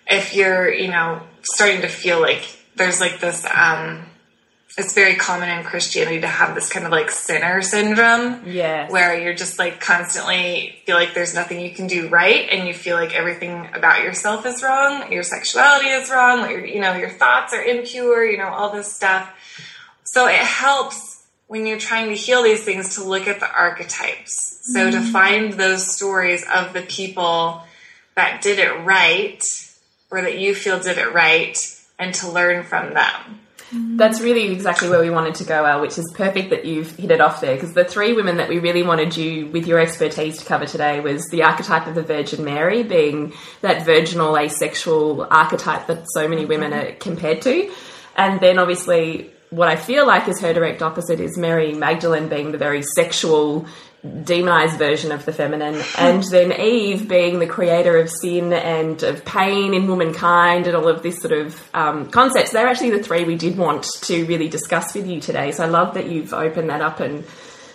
if 0.07 0.33
you're, 0.33 0.73
you 0.73 0.89
know, 0.89 1.21
starting 1.43 1.81
to 1.81 1.87
feel 1.87 2.19
like 2.19 2.43
there's 2.75 2.99
like 2.99 3.19
this 3.19 3.45
um 3.53 4.05
it's 4.79 4.93
very 4.93 5.15
common 5.15 5.49
in 5.49 5.63
Christianity 5.65 6.21
to 6.21 6.27
have 6.27 6.55
this 6.55 6.69
kind 6.69 6.85
of 6.85 6.91
like 6.91 7.11
sinner 7.11 7.61
syndrome 7.61 8.43
Yes. 8.45 8.89
where 8.89 9.19
you're 9.19 9.33
just 9.33 9.59
like 9.59 9.81
constantly 9.81 10.79
feel 10.85 10.95
like 10.95 11.13
there's 11.13 11.35
nothing 11.35 11.59
you 11.59 11.71
can 11.71 11.87
do 11.87 12.07
right 12.07 12.47
and 12.49 12.67
you 12.67 12.73
feel 12.73 12.95
like 12.95 13.13
everything 13.13 13.67
about 13.73 14.01
yourself 14.01 14.45
is 14.45 14.63
wrong 14.63 15.11
your 15.11 15.23
sexuality 15.23 15.89
is 15.89 16.09
wrong 16.09 16.49
your, 16.49 16.65
you 16.65 16.79
know 16.79 16.95
your 16.95 17.09
thoughts 17.09 17.53
are 17.53 17.63
impure 17.63 18.25
you 18.25 18.37
know 18.37 18.47
all 18.47 18.71
this 18.71 18.91
stuff. 18.91 19.29
So 20.05 20.27
it 20.27 20.37
helps 20.37 21.27
when 21.47 21.65
you're 21.65 21.79
trying 21.79 22.09
to 22.09 22.15
heal 22.15 22.41
these 22.41 22.63
things 22.63 22.95
to 22.95 23.03
look 23.03 23.27
at 23.27 23.39
the 23.39 23.51
archetypes. 23.51 24.59
So 24.73 24.89
to 24.89 24.97
mm-hmm. 24.97 25.11
find 25.11 25.53
those 25.53 25.95
stories 25.95 26.45
of 26.51 26.73
the 26.73 26.81
people 26.81 27.63
that 28.15 28.41
did 28.41 28.59
it 28.59 28.85
right 28.85 29.43
or 30.11 30.21
that 30.21 30.37
you 30.37 30.55
feel 30.55 30.79
did 30.79 30.97
it 30.97 31.13
right 31.13 31.57
and 31.97 32.13
to 32.15 32.29
learn 32.29 32.63
from 32.63 32.93
them 32.93 33.39
That's 33.71 34.19
really 34.19 34.51
exactly 34.51 34.89
where 34.89 35.01
we 35.01 35.09
wanted 35.09 35.35
to 35.35 35.43
go, 35.43 35.63
Elle, 35.63 35.81
which 35.81 35.97
is 35.97 36.11
perfect 36.15 36.49
that 36.49 36.65
you've 36.65 36.95
hit 36.95 37.11
it 37.11 37.21
off 37.21 37.41
there. 37.41 37.55
Because 37.55 37.73
the 37.73 37.85
three 37.85 38.13
women 38.13 38.37
that 38.37 38.49
we 38.49 38.59
really 38.59 38.83
wanted 38.83 39.15
you, 39.15 39.47
with 39.47 39.67
your 39.67 39.79
expertise, 39.79 40.37
to 40.39 40.45
cover 40.45 40.65
today 40.65 40.99
was 40.99 41.25
the 41.29 41.43
archetype 41.43 41.87
of 41.87 41.95
the 41.95 42.01
Virgin 42.01 42.43
Mary, 42.43 42.83
being 42.83 43.33
that 43.61 43.85
virginal, 43.85 44.37
asexual 44.37 45.27
archetype 45.29 45.87
that 45.87 46.05
so 46.13 46.27
many 46.27 46.45
women 46.45 46.73
are 46.73 46.93
compared 46.93 47.41
to. 47.43 47.71
And 48.15 48.39
then 48.39 48.57
obviously 48.57 49.31
what 49.49 49.67
I 49.67 49.75
feel 49.75 50.05
like 50.05 50.27
is 50.27 50.39
her 50.41 50.53
direct 50.53 50.81
opposite 50.81 51.19
is 51.19 51.37
Mary 51.37 51.73
Magdalene 51.73 52.29
being 52.29 52.51
the 52.51 52.57
very 52.57 52.83
sexual, 52.83 53.65
demonized 54.23 54.77
version 54.77 55.11
of 55.11 55.25
the 55.25 55.33
feminine, 55.33 55.81
and 55.97 56.23
then 56.23 56.53
Eve 56.53 57.09
being 57.09 57.39
the 57.39 57.47
creator 57.47 57.97
of 57.97 58.09
sin 58.09 58.53
and 58.53 59.03
of 59.03 59.25
pain 59.25 59.73
in 59.73 59.87
womankind 59.87 60.67
and 60.67 60.75
all 60.75 60.87
of 60.87 61.03
this 61.03 61.19
sort 61.19 61.33
of 61.33 61.69
um, 61.73 62.09
concepts. 62.09 62.51
They're 62.51 62.67
actually 62.67 62.91
the 62.91 63.03
three 63.03 63.25
we 63.25 63.35
did 63.35 63.57
want 63.57 63.83
to 64.03 64.25
really 64.25 64.47
discuss 64.47 64.93
with 64.93 65.07
you 65.07 65.19
today. 65.19 65.51
So 65.51 65.65
I 65.65 65.67
love 65.67 65.95
that 65.95 66.09
you've 66.09 66.33
opened 66.33 66.69
that 66.69 66.81
up 66.81 67.01
and 67.01 67.25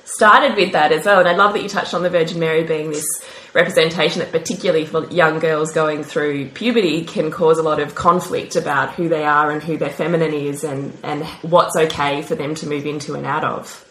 started 0.04 0.56
with 0.56 0.72
that 0.72 0.92
as 0.92 1.04
well. 1.04 1.20
And 1.20 1.28
I 1.28 1.34
love 1.34 1.52
that 1.54 1.62
you 1.62 1.68
touched 1.68 1.94
on 1.94 2.02
the 2.02 2.10
Virgin 2.10 2.38
Mary 2.38 2.64
being 2.64 2.90
this 2.90 3.06
representation 3.52 4.20
that, 4.20 4.32
particularly 4.32 4.86
for 4.86 5.06
young 5.10 5.38
girls 5.38 5.72
going 5.72 6.04
through 6.04 6.48
puberty, 6.50 7.04
can 7.04 7.30
cause 7.30 7.58
a 7.58 7.62
lot 7.62 7.80
of 7.80 7.94
conflict 7.94 8.56
about 8.56 8.94
who 8.94 9.08
they 9.08 9.24
are 9.24 9.50
and 9.50 9.62
who 9.62 9.76
their 9.76 9.90
feminine 9.90 10.32
is 10.32 10.64
and, 10.64 10.96
and 11.02 11.24
what's 11.42 11.76
okay 11.76 12.22
for 12.22 12.34
them 12.34 12.54
to 12.56 12.66
move 12.66 12.86
into 12.86 13.14
and 13.14 13.26
out 13.26 13.44
of. 13.44 13.84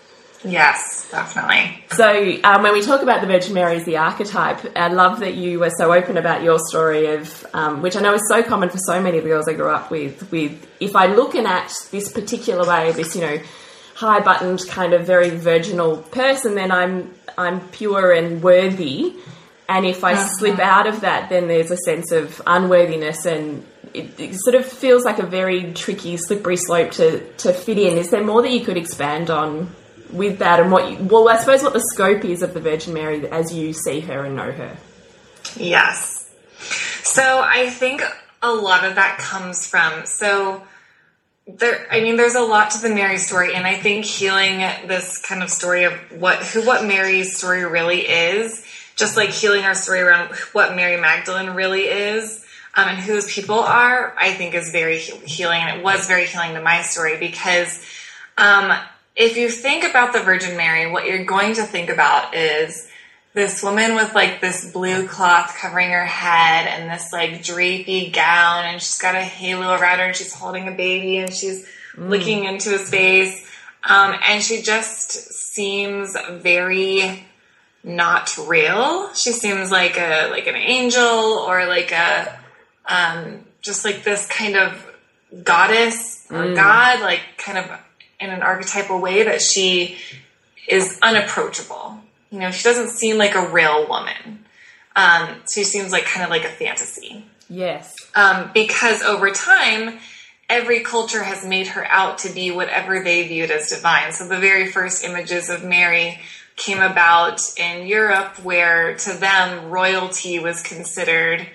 Yes, 0.45 1.09
definitely. 1.09 1.83
So, 1.91 2.37
um, 2.43 2.63
when 2.63 2.73
we 2.73 2.81
talk 2.81 3.01
about 3.01 3.21
the 3.21 3.27
Virgin 3.27 3.53
Mary 3.53 3.77
as 3.77 3.85
the 3.85 3.97
archetype, 3.97 4.59
I 4.75 4.89
love 4.89 5.19
that 5.21 5.35
you 5.35 5.59
were 5.59 5.69
so 5.69 5.93
open 5.93 6.17
about 6.17 6.43
your 6.43 6.59
story 6.59 7.07
of, 7.07 7.45
um, 7.53 7.81
which 7.81 7.95
I 7.95 8.01
know 8.01 8.13
is 8.13 8.27
so 8.27 8.43
common 8.43 8.69
for 8.69 8.77
so 8.77 9.01
many 9.01 9.17
of 9.17 9.23
the 9.23 9.29
girls 9.29 9.47
I 9.47 9.53
grew 9.53 9.69
up 9.69 9.89
with. 9.89 10.29
With 10.31 10.67
if 10.79 10.95
I 10.95 11.07
looking 11.07 11.45
at 11.45 11.73
this 11.91 12.11
particular 12.11 12.67
way, 12.67 12.91
this 12.91 13.15
you 13.15 13.21
know 13.21 13.39
high 13.95 14.19
buttoned 14.19 14.67
kind 14.67 14.93
of 14.93 15.05
very 15.05 15.29
virginal 15.29 15.97
person, 15.97 16.55
then 16.55 16.71
I'm 16.71 17.13
I'm 17.37 17.61
pure 17.69 18.11
and 18.11 18.43
worthy. 18.43 19.15
And 19.69 19.85
if 19.85 20.03
I 20.03 20.15
slip 20.15 20.59
out 20.59 20.87
of 20.87 21.01
that, 21.01 21.29
then 21.29 21.47
there's 21.47 21.71
a 21.71 21.77
sense 21.77 22.11
of 22.11 22.41
unworthiness 22.45 23.25
and 23.25 23.65
it, 23.93 24.19
it 24.19 24.35
sort 24.35 24.55
of 24.55 24.65
feels 24.65 25.05
like 25.05 25.19
a 25.19 25.25
very 25.25 25.71
tricky, 25.73 26.17
slippery 26.17 26.57
slope 26.57 26.91
to, 26.91 27.31
to 27.33 27.53
fit 27.53 27.77
in. 27.77 27.97
Is 27.97 28.09
there 28.09 28.23
more 28.23 28.41
that 28.41 28.51
you 28.51 28.65
could 28.65 28.77
expand 28.77 29.29
on 29.29 29.73
with 30.13 30.39
that 30.39 30.59
and 30.59 30.71
what 30.71 30.91
you, 30.91 30.97
well, 31.05 31.27
I 31.27 31.37
suppose 31.37 31.63
what 31.63 31.73
the 31.73 31.81
scope 31.81 32.23
is 32.23 32.41
of 32.41 32.53
the 32.53 32.59
Virgin 32.59 32.93
Mary 32.93 33.27
as 33.27 33.53
you 33.53 33.73
see 33.73 33.99
her 34.01 34.25
and 34.25 34.35
know 34.35 34.51
her? 34.51 34.77
Yes. 35.57 36.31
So 37.03 37.41
I 37.43 37.69
think 37.69 38.03
a 38.41 38.51
lot 38.51 38.83
of 38.83 38.95
that 38.95 39.17
comes 39.17 39.67
from, 39.67 40.05
so 40.05 40.63
there, 41.47 41.87
I 41.91 42.01
mean, 42.01 42.15
there's 42.15 42.35
a 42.35 42.41
lot 42.41 42.71
to 42.71 42.81
the 42.81 42.93
Mary 42.93 43.17
story, 43.17 43.53
and 43.53 43.65
I 43.65 43.75
think 43.75 44.05
healing 44.05 44.59
this 44.87 45.21
kind 45.21 45.43
of 45.43 45.49
story 45.49 45.83
of 45.83 45.93
what, 46.11 46.39
who, 46.39 46.65
what 46.65 46.85
Mary's 46.85 47.35
story 47.37 47.65
really 47.65 48.01
is, 48.01 48.65
just 48.95 49.17
like 49.17 49.29
healing 49.29 49.63
our 49.63 49.73
story 49.73 49.99
around 49.99 50.33
what 50.53 50.75
Mary 50.75 50.99
Magdalene 50.99 51.49
really 51.49 51.83
is, 51.83 52.45
um, 52.75 52.87
and 52.87 52.97
whose 52.97 53.31
people 53.31 53.59
are, 53.59 54.15
I 54.17 54.33
think 54.33 54.53
is 54.53 54.71
very 54.71 54.97
healing, 54.99 55.61
and 55.61 55.79
it 55.79 55.83
was 55.83 56.07
very 56.07 56.25
healing 56.25 56.53
to 56.53 56.61
my 56.61 56.81
story 56.81 57.17
because, 57.17 57.85
um, 58.37 58.73
if 59.15 59.37
you 59.37 59.49
think 59.49 59.83
about 59.83 60.13
the 60.13 60.19
Virgin 60.19 60.57
Mary, 60.57 60.89
what 60.89 61.05
you're 61.05 61.25
going 61.25 61.55
to 61.55 61.63
think 61.63 61.89
about 61.89 62.35
is 62.35 62.87
this 63.33 63.63
woman 63.63 63.95
with 63.95 64.13
like 64.13 64.41
this 64.41 64.71
blue 64.71 65.07
cloth 65.07 65.55
covering 65.59 65.89
her 65.89 66.05
head 66.05 66.67
and 66.67 66.89
this 66.89 67.11
like 67.11 67.41
drapey 67.41 68.13
gown 68.13 68.65
and 68.65 68.81
she's 68.81 68.99
got 68.99 69.15
a 69.15 69.21
halo 69.21 69.73
around 69.73 69.99
her 69.99 70.05
and 70.05 70.15
she's 70.15 70.33
holding 70.33 70.67
a 70.67 70.71
baby 70.71 71.17
and 71.17 71.33
she's 71.33 71.65
mm. 71.95 72.09
looking 72.09 72.45
into 72.45 72.69
his 72.69 72.89
face 72.89 73.47
um, 73.89 74.15
and 74.27 74.41
she 74.41 74.61
just 74.61 75.11
seems 75.11 76.15
very 76.29 77.25
not 77.83 78.37
real 78.47 79.11
she 79.13 79.31
seems 79.31 79.71
like 79.71 79.97
a 79.97 80.29
like 80.29 80.47
an 80.47 80.55
angel 80.55 81.01
or 81.01 81.65
like 81.65 81.91
a 81.91 82.39
um, 82.85 83.43
just 83.61 83.83
like 83.83 84.03
this 84.03 84.27
kind 84.27 84.55
of 84.55 84.91
goddess 85.43 86.27
or 86.29 86.45
mm. 86.45 86.55
god 86.55 87.01
like 87.01 87.21
kind 87.37 87.57
of 87.57 87.65
in 88.19 88.29
an 88.29 88.41
archetypal 88.41 88.99
way 88.99 89.23
that 89.23 89.41
she 89.41 89.97
is 90.67 90.97
unapproachable 91.01 91.99
you 92.33 92.39
know, 92.39 92.49
she 92.49 92.63
doesn't 92.63 92.89
seem 92.89 93.19
like 93.19 93.35
a 93.35 93.47
real 93.47 93.87
woman. 93.87 94.43
Um, 94.95 95.35
she 95.53 95.63
seems 95.63 95.91
like 95.91 96.05
kind 96.05 96.23
of 96.23 96.31
like 96.31 96.43
a 96.43 96.49
fantasy. 96.49 97.27
Yes. 97.47 97.95
Um, 98.15 98.49
because 98.55 99.03
over 99.03 99.29
time, 99.29 99.99
every 100.49 100.79
culture 100.79 101.21
has 101.21 101.45
made 101.45 101.67
her 101.67 101.85
out 101.85 102.17
to 102.19 102.33
be 102.33 102.49
whatever 102.49 103.03
they 103.03 103.27
viewed 103.27 103.51
as 103.51 103.69
divine. 103.69 104.13
So 104.13 104.27
the 104.27 104.39
very 104.39 104.71
first 104.71 105.03
images 105.03 105.51
of 105.51 105.63
Mary 105.63 106.19
came 106.55 106.81
about 106.81 107.39
in 107.55 107.85
Europe, 107.85 108.43
where 108.43 108.97
to 108.97 109.13
them 109.13 109.69
royalty 109.69 110.39
was 110.39 110.63
considered, 110.63 111.47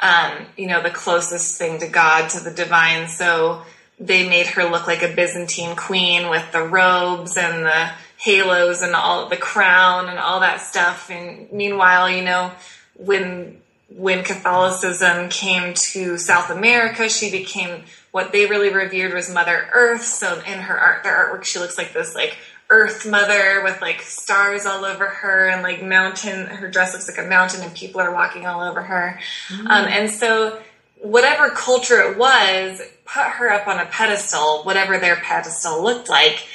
um, 0.00 0.32
you 0.58 0.66
know, 0.66 0.82
the 0.82 0.90
closest 0.90 1.56
thing 1.56 1.80
to 1.80 1.88
God, 1.88 2.28
to 2.30 2.40
the 2.40 2.50
divine. 2.50 3.08
So 3.08 3.62
they 4.00 4.28
made 4.28 4.46
her 4.46 4.64
look 4.64 4.86
like 4.86 5.02
a 5.02 5.14
Byzantine 5.14 5.76
queen 5.76 6.28
with 6.30 6.50
the 6.52 6.62
robes 6.62 7.36
and 7.36 7.64
the 7.64 7.90
halos 8.18 8.82
and 8.82 8.94
all 8.94 9.28
the 9.28 9.36
crown 9.36 10.08
and 10.08 10.18
all 10.18 10.40
that 10.40 10.60
stuff. 10.60 11.10
And 11.10 11.50
meanwhile, 11.52 12.10
you 12.10 12.22
know, 12.22 12.52
when 12.94 13.60
when 13.90 14.22
Catholicism 14.22 15.30
came 15.30 15.72
to 15.72 16.18
South 16.18 16.50
America, 16.50 17.08
she 17.08 17.30
became 17.30 17.84
what 18.10 18.32
they 18.32 18.46
really 18.46 18.72
revered 18.72 19.14
was 19.14 19.32
Mother 19.32 19.68
Earth. 19.72 20.04
So 20.04 20.40
in 20.40 20.58
her 20.60 20.78
art, 20.78 21.04
their 21.04 21.14
artwork, 21.14 21.44
she 21.44 21.58
looks 21.58 21.78
like 21.78 21.92
this 21.92 22.14
like 22.14 22.36
Earth 22.70 23.06
Mother 23.08 23.62
with 23.64 23.80
like 23.80 24.02
stars 24.02 24.66
all 24.66 24.84
over 24.84 25.06
her 25.06 25.48
and 25.48 25.62
like 25.62 25.82
mountain. 25.82 26.46
Her 26.46 26.70
dress 26.70 26.92
looks 26.92 27.08
like 27.08 27.24
a 27.24 27.28
mountain, 27.28 27.62
and 27.62 27.74
people 27.74 28.00
are 28.00 28.12
walking 28.12 28.46
all 28.46 28.60
over 28.60 28.82
her. 28.82 29.18
Mm-hmm. 29.48 29.66
Um, 29.66 29.86
and 29.86 30.10
so, 30.10 30.60
whatever 31.00 31.50
culture 31.50 32.00
it 32.00 32.18
was, 32.18 32.80
put 33.04 33.24
her 33.24 33.50
up 33.50 33.66
on 33.66 33.78
a 33.78 33.86
pedestal, 33.86 34.62
whatever 34.64 34.98
their 34.98 35.16
pedestal 35.16 35.82
looked 35.82 36.08
like 36.08 36.46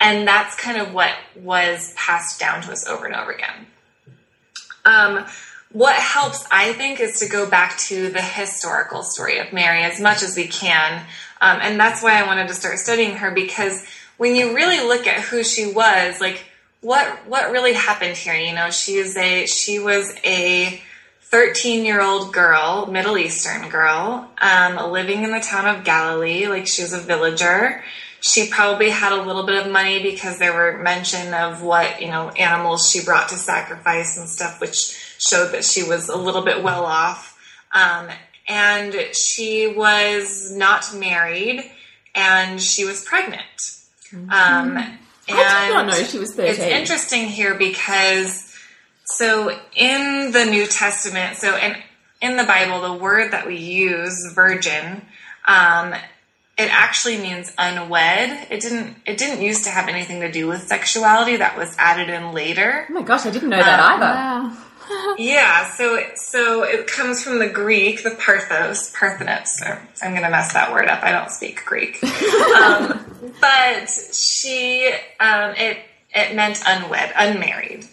and 0.00 0.26
that's 0.26 0.54
kind 0.56 0.78
of 0.80 0.92
what 0.92 1.14
was 1.36 1.94
passed 1.96 2.38
down 2.38 2.62
to 2.62 2.72
us 2.72 2.86
over 2.86 3.06
and 3.06 3.14
over 3.14 3.32
again. 3.32 3.66
Um, 4.84 5.26
what 5.72 5.96
helps, 5.96 6.46
I 6.50 6.72
think, 6.74 7.00
is 7.00 7.18
to 7.20 7.28
go 7.28 7.48
back 7.48 7.78
to 7.78 8.10
the 8.10 8.22
historical 8.22 9.02
story 9.02 9.38
of 9.38 9.52
Mary 9.52 9.82
as 9.82 10.00
much 10.00 10.22
as 10.22 10.36
we 10.36 10.46
can. 10.46 11.04
Um, 11.40 11.58
and 11.60 11.78
that's 11.78 12.02
why 12.02 12.20
I 12.20 12.26
wanted 12.26 12.48
to 12.48 12.54
start 12.54 12.78
studying 12.78 13.16
her 13.16 13.30
because 13.30 13.84
when 14.16 14.36
you 14.36 14.54
really 14.54 14.86
look 14.86 15.06
at 15.06 15.20
who 15.22 15.42
she 15.42 15.70
was, 15.70 16.20
like 16.20 16.44
what 16.80 17.26
what 17.26 17.50
really 17.50 17.74
happened 17.74 18.16
here, 18.16 18.34
you 18.34 18.54
know, 18.54 18.70
she 18.70 18.94
is 18.94 19.16
a 19.16 19.46
she 19.46 19.78
was 19.78 20.14
a 20.24 20.80
13 21.30 21.84
year 21.84 22.00
old 22.00 22.32
girl, 22.32 22.86
Middle 22.86 23.18
Eastern 23.18 23.68
girl, 23.68 24.30
um, 24.40 24.92
living 24.92 25.22
in 25.22 25.32
the 25.32 25.40
town 25.40 25.66
of 25.66 25.84
Galilee, 25.84 26.46
like 26.46 26.66
she 26.66 26.82
was 26.82 26.92
a 26.92 27.00
villager 27.00 27.82
she 28.20 28.48
probably 28.48 28.90
had 28.90 29.12
a 29.12 29.22
little 29.22 29.44
bit 29.44 29.64
of 29.64 29.70
money 29.70 30.02
because 30.02 30.38
there 30.38 30.52
were 30.52 30.78
mention 30.78 31.32
of 31.34 31.62
what 31.62 32.00
you 32.00 32.08
know 32.08 32.30
animals 32.30 32.90
she 32.90 33.04
brought 33.04 33.28
to 33.28 33.36
sacrifice 33.36 34.16
and 34.18 34.28
stuff 34.28 34.60
which 34.60 35.16
showed 35.18 35.52
that 35.52 35.64
she 35.64 35.82
was 35.82 36.08
a 36.08 36.16
little 36.16 36.42
bit 36.42 36.62
well 36.62 36.84
off 36.84 37.38
um, 37.72 38.08
and 38.48 38.94
she 39.14 39.66
was 39.66 40.52
not 40.54 40.94
married 40.94 41.70
and 42.14 42.60
she 42.60 42.84
was 42.84 43.04
pregnant 43.04 43.40
mm-hmm. 44.10 44.30
um, 44.30 44.76
and 45.28 45.38
I 45.38 45.66
did 45.66 45.74
not 45.74 45.86
know 45.86 46.04
she 46.04 46.18
was 46.18 46.34
13. 46.34 46.52
It's 46.52 46.60
interesting 46.60 47.26
here 47.26 47.56
because 47.56 48.45
so 49.06 49.56
in 49.74 50.32
the 50.32 50.44
New 50.44 50.66
Testament, 50.66 51.36
so 51.36 51.56
in 51.56 51.76
in 52.20 52.36
the 52.36 52.44
Bible, 52.44 52.80
the 52.80 52.92
word 52.92 53.32
that 53.32 53.46
we 53.46 53.56
use, 53.56 54.32
virgin, 54.34 55.02
um, 55.46 55.94
it 56.58 56.70
actually 56.72 57.18
means 57.18 57.52
unwed. 57.58 58.48
It 58.50 58.60
didn't 58.60 58.96
it 59.06 59.18
didn't 59.18 59.42
used 59.42 59.64
to 59.64 59.70
have 59.70 59.88
anything 59.88 60.20
to 60.20 60.32
do 60.32 60.48
with 60.48 60.62
sexuality. 60.62 61.36
That 61.36 61.56
was 61.56 61.76
added 61.78 62.08
in 62.08 62.32
later. 62.32 62.86
Oh 62.90 62.94
my 62.94 63.02
gosh, 63.02 63.26
I 63.26 63.30
didn't 63.30 63.50
know 63.50 63.58
that 63.58 63.80
um, 63.80 64.02
either. 64.02 64.56
Wow. 64.56 64.62
yeah, 65.18 65.70
so 65.70 66.02
so 66.14 66.62
it 66.62 66.86
comes 66.86 67.22
from 67.22 67.38
the 67.38 67.48
Greek, 67.48 68.02
the 68.02 68.10
Parthos, 68.10 68.92
Parthenos. 68.92 69.62
I'm 70.02 70.12
going 70.12 70.22
to 70.22 70.30
mess 70.30 70.52
that 70.52 70.72
word 70.72 70.88
up. 70.88 71.02
I 71.02 71.12
don't 71.12 71.30
speak 71.30 71.64
Greek, 71.64 72.02
um, 72.04 73.32
but 73.40 73.88
she 73.88 74.92
um, 75.20 75.54
it 75.56 75.78
it 76.14 76.34
meant 76.34 76.62
unwed, 76.66 77.12
unmarried. 77.16 77.86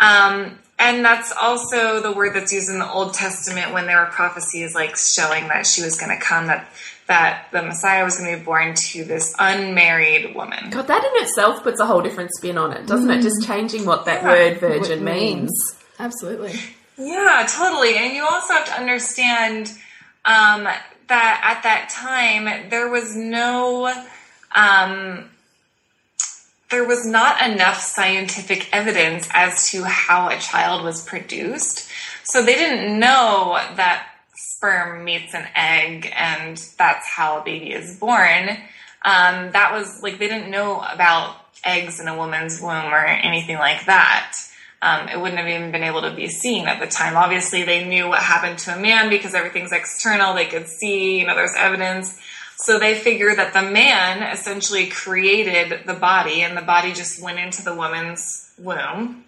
Um, 0.00 0.58
and 0.78 1.04
that's 1.04 1.32
also 1.40 2.00
the 2.00 2.12
word 2.12 2.34
that's 2.34 2.52
used 2.52 2.68
in 2.68 2.78
the 2.78 2.90
Old 2.90 3.14
Testament 3.14 3.72
when 3.72 3.86
there 3.86 4.00
were 4.00 4.10
prophecies 4.10 4.74
like 4.74 4.96
showing 4.96 5.48
that 5.48 5.66
she 5.66 5.82
was 5.82 5.98
going 5.98 6.16
to 6.16 6.22
come, 6.22 6.48
that 6.48 6.68
that 7.06 7.48
the 7.52 7.62
Messiah 7.62 8.02
was 8.02 8.16
going 8.16 8.32
to 8.32 8.38
be 8.38 8.44
born 8.44 8.74
to 8.74 9.04
this 9.04 9.34
unmarried 9.38 10.34
woman. 10.34 10.70
God, 10.70 10.86
that 10.86 11.04
in 11.04 11.22
itself 11.22 11.62
puts 11.62 11.78
a 11.78 11.86
whole 11.86 12.00
different 12.00 12.30
spin 12.34 12.56
on 12.56 12.72
it, 12.72 12.86
doesn't 12.86 13.08
mm. 13.08 13.18
it? 13.18 13.22
Just 13.22 13.46
changing 13.46 13.84
what 13.84 14.06
that 14.06 14.22
yeah. 14.22 14.28
word 14.28 14.58
virgin 14.58 15.04
means. 15.04 15.50
means. 15.50 15.76
Absolutely. 15.98 16.58
Yeah, 16.96 17.46
totally. 17.48 17.96
And 17.96 18.14
you 18.14 18.24
also 18.24 18.54
have 18.54 18.64
to 18.66 18.72
understand 18.72 19.68
um, 20.24 20.64
that 21.08 21.40
at 21.42 21.62
that 21.62 21.90
time 21.90 22.70
there 22.70 22.88
was 22.88 23.14
no. 23.14 23.92
Um, 24.54 25.28
there 26.74 26.84
was 26.84 27.06
not 27.06 27.40
enough 27.48 27.80
scientific 27.80 28.68
evidence 28.72 29.28
as 29.32 29.70
to 29.70 29.84
how 29.84 30.28
a 30.28 30.36
child 30.38 30.82
was 30.82 31.04
produced. 31.06 31.88
So 32.24 32.42
they 32.42 32.54
didn't 32.54 32.98
know 32.98 33.56
that 33.76 34.08
sperm 34.34 35.04
meets 35.04 35.34
an 35.34 35.46
egg 35.54 36.12
and 36.16 36.56
that's 36.76 37.06
how 37.06 37.38
a 37.38 37.44
baby 37.44 37.70
is 37.70 37.96
born. 38.00 38.48
um, 39.04 39.52
that 39.52 39.70
was 39.72 40.02
like 40.02 40.18
they 40.18 40.26
didn't 40.26 40.50
know 40.50 40.80
about 40.80 41.36
eggs 41.64 42.00
in 42.00 42.08
a 42.08 42.16
woman's 42.16 42.60
womb 42.60 42.92
or 42.92 43.04
anything 43.04 43.58
like 43.58 43.86
that. 43.86 44.36
Um, 44.82 45.08
it 45.08 45.20
wouldn't 45.20 45.38
have 45.38 45.48
even 45.48 45.70
been 45.70 45.84
able 45.84 46.02
to 46.02 46.12
be 46.12 46.26
seen 46.26 46.66
at 46.66 46.80
the 46.80 46.88
time. 46.88 47.16
Obviously, 47.16 47.62
they 47.62 47.86
knew 47.86 48.08
what 48.08 48.18
happened 48.18 48.58
to 48.60 48.76
a 48.76 48.80
man 48.80 49.10
because 49.10 49.32
everything's 49.32 49.72
external. 49.72 50.34
They 50.34 50.46
could 50.46 50.66
see, 50.66 51.20
you 51.20 51.26
know, 51.26 51.36
there's 51.36 51.54
evidence. 51.56 52.18
So 52.56 52.78
they 52.78 52.94
figure 52.94 53.34
that 53.34 53.52
the 53.52 53.62
man 53.62 54.22
essentially 54.22 54.86
created 54.86 55.86
the 55.86 55.94
body 55.94 56.42
and 56.42 56.56
the 56.56 56.62
body 56.62 56.92
just 56.92 57.22
went 57.22 57.38
into 57.38 57.62
the 57.64 57.74
woman's 57.74 58.52
womb. 58.58 59.24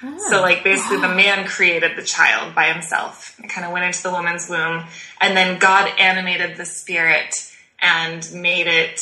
So, 0.00 0.38
oh. 0.38 0.42
like, 0.42 0.62
basically, 0.62 1.00
the 1.00 1.08
man 1.08 1.44
created 1.44 1.96
the 1.96 2.04
child 2.04 2.54
by 2.54 2.72
himself. 2.72 3.36
It 3.42 3.48
kind 3.48 3.66
of 3.66 3.72
went 3.72 3.84
into 3.84 4.00
the 4.04 4.12
woman's 4.12 4.48
womb. 4.48 4.84
And 5.20 5.36
then 5.36 5.58
God 5.58 5.90
animated 5.98 6.56
the 6.56 6.64
spirit 6.64 7.34
and 7.80 8.26
made 8.32 8.68
it 8.68 9.00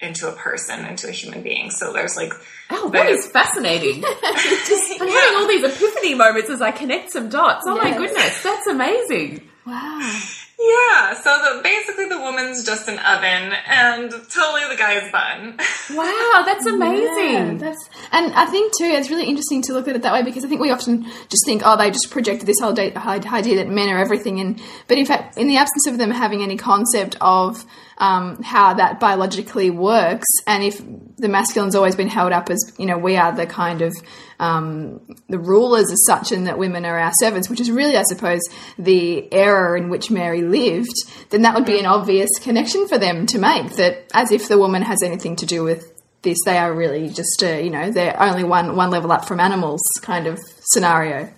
into 0.00 0.28
a 0.28 0.32
person, 0.32 0.84
into 0.84 1.08
a 1.08 1.12
human 1.12 1.42
being. 1.42 1.70
So 1.70 1.94
there's 1.94 2.14
like, 2.16 2.34
Oh, 2.70 2.90
that 2.90 3.08
is 3.08 3.26
fascinating. 3.26 4.02
Just 4.22 4.92
I'm 5.00 5.08
having 5.08 5.38
all 5.38 5.48
these 5.48 5.64
epiphany 5.64 6.14
moments 6.14 6.50
as 6.50 6.60
I 6.60 6.70
connect 6.70 7.10
some 7.10 7.28
dots. 7.28 7.64
Oh 7.66 7.76
my 7.76 7.96
goodness, 7.96 8.42
that's 8.42 8.66
amazing. 8.66 9.48
Wow. 9.66 10.20
Yeah. 10.58 11.14
So 11.14 11.30
the, 11.38 11.62
basically, 11.62 12.06
the 12.08 12.18
woman's 12.18 12.64
just 12.64 12.88
an 12.88 12.98
oven, 12.98 13.52
and 13.66 14.10
totally 14.10 14.68
the 14.68 14.76
guy's 14.76 15.10
bun. 15.12 15.58
Wow, 15.96 16.42
that's 16.44 16.66
Yeah, 16.66 16.74
amazing. 16.74 17.58
that's 17.58 17.88
and 18.12 18.30
I 18.34 18.44
think 18.44 18.76
too 18.76 18.84
it's 18.84 19.08
really 19.08 19.24
interesting 19.24 19.62
to 19.62 19.72
look 19.72 19.88
at 19.88 19.96
it 19.96 20.02
that 20.02 20.12
way 20.12 20.22
because 20.22 20.44
I 20.44 20.48
think 20.48 20.60
we 20.60 20.70
often 20.70 21.04
just 21.30 21.46
think 21.46 21.62
oh 21.64 21.78
they 21.78 21.90
just 21.90 22.10
projected 22.10 22.46
this 22.46 22.60
whole 22.60 22.78
idea 22.78 23.56
that 23.56 23.68
men 23.68 23.88
are 23.88 23.98
everything 23.98 24.38
and 24.38 24.60
but 24.86 24.98
in 24.98 25.06
fact 25.06 25.38
in 25.38 25.48
the 25.48 25.56
absence 25.56 25.86
of 25.86 25.96
them 25.96 26.10
having 26.10 26.42
any 26.42 26.58
concept 26.58 27.16
of 27.22 27.64
um, 27.98 28.42
how 28.42 28.74
that 28.74 29.00
biologically 29.00 29.70
works 29.70 30.26
and 30.46 30.62
if 30.62 30.78
the 30.78 31.28
masculine's 31.28 31.74
always 31.74 31.96
been 31.96 32.08
held 32.08 32.32
up 32.32 32.48
as 32.48 32.72
you 32.78 32.86
know 32.86 32.96
we 32.96 33.16
are 33.16 33.32
the 33.32 33.46
kind 33.46 33.82
of 33.82 33.92
um, 34.40 35.00
the 35.28 35.38
rulers 35.38 35.90
as 35.90 36.04
such 36.06 36.30
and 36.30 36.46
that 36.46 36.58
women 36.58 36.84
are 36.84 36.98
our 36.98 37.12
servants 37.18 37.50
which 37.50 37.60
is 37.60 37.70
really 37.70 37.96
I 37.96 38.02
suppose 38.04 38.40
the 38.78 39.32
era 39.32 39.78
in 39.78 39.88
which 39.88 40.10
Mary 40.10 40.42
lived 40.42 40.94
then 41.30 41.42
that 41.42 41.54
would 41.54 41.66
be 41.66 41.78
an 41.78 41.86
obvious 41.86 42.30
connection 42.40 42.86
for 42.86 42.98
them 42.98 43.26
to 43.26 43.38
make 43.38 43.72
that 43.76 44.06
as 44.14 44.30
if 44.30 44.48
the 44.48 44.58
woman 44.58 44.82
has 44.82 45.02
anything 45.02 45.34
to 45.36 45.46
do 45.46 45.64
with 45.64 45.92
this 46.22 46.38
they 46.44 46.56
are 46.58 46.72
really 46.72 47.08
just 47.08 47.42
uh, 47.42 47.48
you 47.48 47.70
know 47.70 47.90
they're 47.90 48.20
only 48.22 48.44
one 48.44 48.76
one 48.76 48.90
level 48.90 49.10
up 49.10 49.26
from 49.26 49.40
animals 49.40 49.80
kind 50.02 50.26
of 50.26 50.38
scenario 50.60 51.28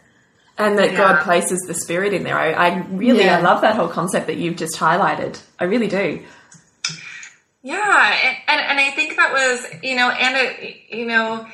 And 0.58 0.76
that 0.78 0.92
Yeah. 0.92 0.98
God 0.98 1.22
places 1.22 1.60
the 1.66 1.72
spirit 1.72 2.12
in 2.12 2.22
there. 2.22 2.38
I, 2.38 2.52
I 2.52 2.68
really, 2.90 3.24
Yeah. 3.24 3.38
I 3.38 3.40
love 3.40 3.62
that 3.62 3.76
whole 3.76 3.88
concept 3.88 4.26
that 4.26 4.36
you've 4.36 4.56
just 4.56 4.76
highlighted. 4.78 5.40
I 5.58 5.64
really 5.64 5.88
do. 5.88 6.20
Yeah, 7.62 8.18
and, 8.24 8.36
and 8.48 8.60
and 8.60 8.80
I 8.80 8.90
think 8.90 9.16
that 9.16 9.32
was 9.32 9.82
you 9.82 9.96
know, 9.96 10.10
and 10.10 10.36
it 10.36 10.76
you 10.90 11.06
know, 11.06 11.46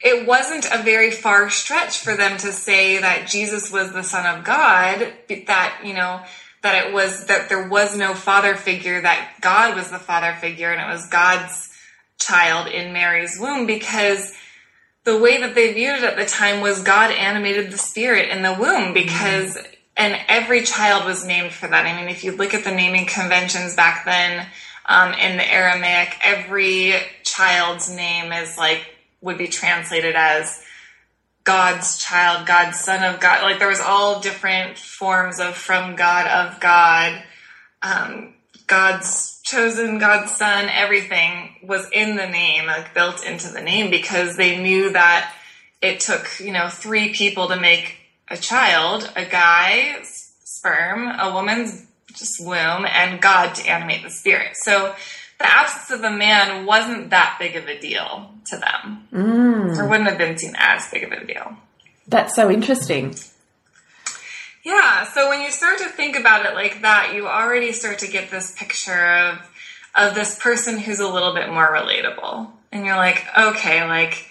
it 0.00 0.26
wasn't 0.26 0.66
a 0.70 0.82
very 0.82 1.10
far 1.10 1.48
stretch 1.48 1.98
for 1.98 2.16
them 2.16 2.36
to 2.38 2.52
say 2.52 2.98
that 2.98 3.28
Jesus 3.28 3.72
was 3.72 3.92
the 3.92 4.02
Son 4.02 4.26
of 4.26 4.44
God. 4.44 5.12
That 5.46 5.80
you 5.84 5.94
know 5.94 6.22
that 6.62 6.86
it 6.86 6.92
was 6.92 7.26
that 7.26 7.48
there 7.48 7.66
was 7.66 7.96
no 7.96 8.14
father 8.14 8.56
figure. 8.56 9.00
That 9.00 9.36
God 9.40 9.74
was 9.74 9.90
the 9.90 9.98
father 9.98 10.36
figure, 10.38 10.70
and 10.70 10.80
it 10.80 10.92
was 10.92 11.08
God's 11.08 11.70
child 12.18 12.68
in 12.68 12.92
Mary's 12.92 13.38
womb 13.40 13.66
because 13.66 14.32
the 15.04 15.18
way 15.18 15.40
that 15.40 15.54
they 15.54 15.72
viewed 15.72 15.96
it 15.96 16.04
at 16.04 16.16
the 16.16 16.26
time 16.26 16.60
was 16.60 16.82
God 16.82 17.10
animated 17.10 17.70
the 17.70 17.78
spirit 17.78 18.28
in 18.28 18.42
the 18.42 18.52
womb 18.52 18.84
mm-hmm. 18.84 18.94
because 18.94 19.56
and 19.96 20.18
every 20.28 20.62
child 20.62 21.06
was 21.06 21.24
named 21.24 21.52
for 21.52 21.68
that. 21.68 21.86
I 21.86 21.96
mean, 21.96 22.08
if 22.08 22.24
you 22.24 22.36
look 22.36 22.52
at 22.52 22.64
the 22.64 22.70
naming 22.72 23.06
conventions 23.06 23.74
back 23.74 24.04
then 24.04 24.46
um, 24.86 25.12
in 25.14 25.36
the 25.36 25.52
Aramaic, 25.52 26.18
every 26.22 26.94
child's 27.24 27.90
name 27.90 28.32
is 28.32 28.56
like 28.58 28.86
would 29.20 29.38
be 29.38 29.48
translated 29.48 30.14
as 30.14 30.62
God's 31.44 31.98
child, 31.98 32.46
God's 32.46 32.80
son 32.80 33.02
of 33.02 33.20
God. 33.20 33.42
Like 33.42 33.58
there 33.58 33.68
was 33.68 33.80
all 33.80 34.20
different 34.20 34.78
forms 34.78 35.40
of 35.40 35.54
from 35.54 35.94
God 35.94 36.26
of 36.26 36.60
God, 36.60 37.22
um, 37.82 38.34
God's 38.66 39.40
chosen, 39.42 39.98
God's 39.98 40.32
son. 40.32 40.68
Everything 40.70 41.56
was 41.62 41.88
in 41.92 42.16
the 42.16 42.26
name, 42.26 42.66
like 42.66 42.94
built 42.94 43.24
into 43.24 43.48
the 43.48 43.60
name, 43.60 43.90
because 43.90 44.36
they 44.36 44.62
knew 44.62 44.90
that 44.92 45.34
it 45.82 46.00
took 46.00 46.26
you 46.40 46.52
know 46.52 46.68
three 46.68 47.12
people 47.12 47.48
to 47.48 47.60
make 47.60 47.96
a 48.28 48.36
child, 48.36 49.10
a 49.16 49.24
guy, 49.24 49.96
s- 50.00 50.32
sperm, 50.44 51.08
a 51.08 51.32
woman's 51.32 51.83
just 52.14 52.44
womb, 52.44 52.86
and 52.86 53.20
God 53.20 53.54
to 53.56 53.68
animate 53.68 54.02
the 54.02 54.10
spirit. 54.10 54.56
So 54.56 54.94
the 55.38 55.46
absence 55.46 55.98
of 55.98 56.04
a 56.04 56.16
man 56.16 56.66
wasn't 56.66 57.10
that 57.10 57.36
big 57.38 57.56
of 57.56 57.66
a 57.66 57.78
deal 57.78 58.30
to 58.46 58.56
them, 58.56 59.08
mm. 59.12 59.78
or 59.78 59.88
wouldn't 59.88 60.08
have 60.08 60.18
been 60.18 60.38
seen 60.38 60.54
as 60.56 60.88
big 60.90 61.04
of 61.04 61.12
a 61.12 61.24
deal. 61.24 61.56
That's 62.06 62.34
so 62.34 62.50
interesting. 62.50 63.14
Yeah, 64.64 65.04
so 65.04 65.28
when 65.28 65.42
you 65.42 65.50
start 65.50 65.78
to 65.78 65.90
think 65.90 66.16
about 66.18 66.46
it 66.46 66.54
like 66.54 66.80
that, 66.82 67.12
you 67.14 67.28
already 67.28 67.72
start 67.72 67.98
to 67.98 68.08
get 68.08 68.30
this 68.30 68.54
picture 68.56 69.06
of 69.06 69.50
of 69.94 70.14
this 70.14 70.38
person 70.38 70.78
who's 70.78 70.98
a 70.98 71.08
little 71.08 71.34
bit 71.34 71.48
more 71.48 71.70
relatable. 71.70 72.50
And 72.72 72.84
you're 72.84 72.96
like, 72.96 73.24
okay, 73.38 73.86
like 73.86 74.28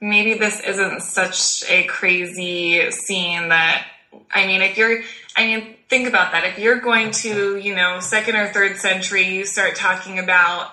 maybe 0.00 0.34
this 0.34 0.60
isn't 0.60 1.00
such 1.00 1.64
a 1.70 1.84
crazy 1.84 2.90
scene 2.90 3.48
that 3.48 3.86
I 4.32 4.46
mean, 4.46 4.62
if 4.62 4.76
you're 4.76 5.02
I 5.36 5.46
mean, 5.46 5.76
think 5.88 6.08
about 6.08 6.32
that. 6.32 6.44
If 6.44 6.58
you're 6.58 6.80
going 6.80 7.10
to, 7.12 7.56
you 7.56 7.74
know, 7.74 8.00
second 8.00 8.36
or 8.36 8.52
third 8.52 8.78
century, 8.78 9.24
you 9.24 9.44
start 9.44 9.76
talking 9.76 10.18
about 10.18 10.72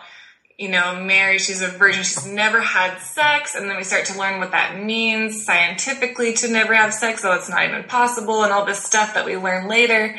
you 0.57 0.69
know, 0.69 1.03
Mary, 1.03 1.37
she's 1.37 1.61
a 1.61 1.67
virgin, 1.67 2.03
she's 2.03 2.25
never 2.25 2.61
had 2.61 2.99
sex, 2.99 3.55
and 3.55 3.69
then 3.69 3.75
we 3.75 3.83
start 3.83 4.05
to 4.05 4.17
learn 4.17 4.39
what 4.39 4.51
that 4.51 4.81
means 4.81 5.45
scientifically 5.45 6.33
to 6.33 6.47
never 6.47 6.73
have 6.73 6.93
sex, 6.93 7.21
so 7.21 7.33
it's 7.33 7.49
not 7.49 7.65
even 7.67 7.83
possible, 7.83 8.43
and 8.43 8.53
all 8.53 8.65
this 8.65 8.81
stuff 8.81 9.13
that 9.15 9.25
we 9.25 9.35
learn 9.35 9.67
later. 9.67 10.15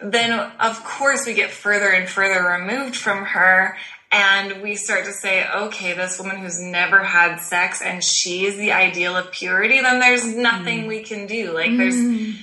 Then, 0.00 0.32
of 0.58 0.82
course, 0.84 1.26
we 1.26 1.34
get 1.34 1.50
further 1.50 1.90
and 1.90 2.08
further 2.08 2.42
removed 2.42 2.96
from 2.96 3.26
her, 3.26 3.76
and 4.14 4.62
we 4.62 4.76
start 4.76 5.06
to 5.06 5.12
say, 5.12 5.44
okay, 5.44 5.92
this 5.92 6.20
woman 6.20 6.36
who's 6.36 6.60
never 6.60 7.02
had 7.02 7.38
sex 7.38 7.82
and 7.82 8.02
she's 8.02 8.56
the 8.56 8.70
ideal 8.70 9.16
of 9.16 9.32
purity, 9.32 9.80
then 9.80 9.98
there's 9.98 10.24
nothing 10.24 10.86
we 10.86 11.02
can 11.02 11.26
do. 11.26 11.52
Like, 11.52 11.76
there's 11.76 11.96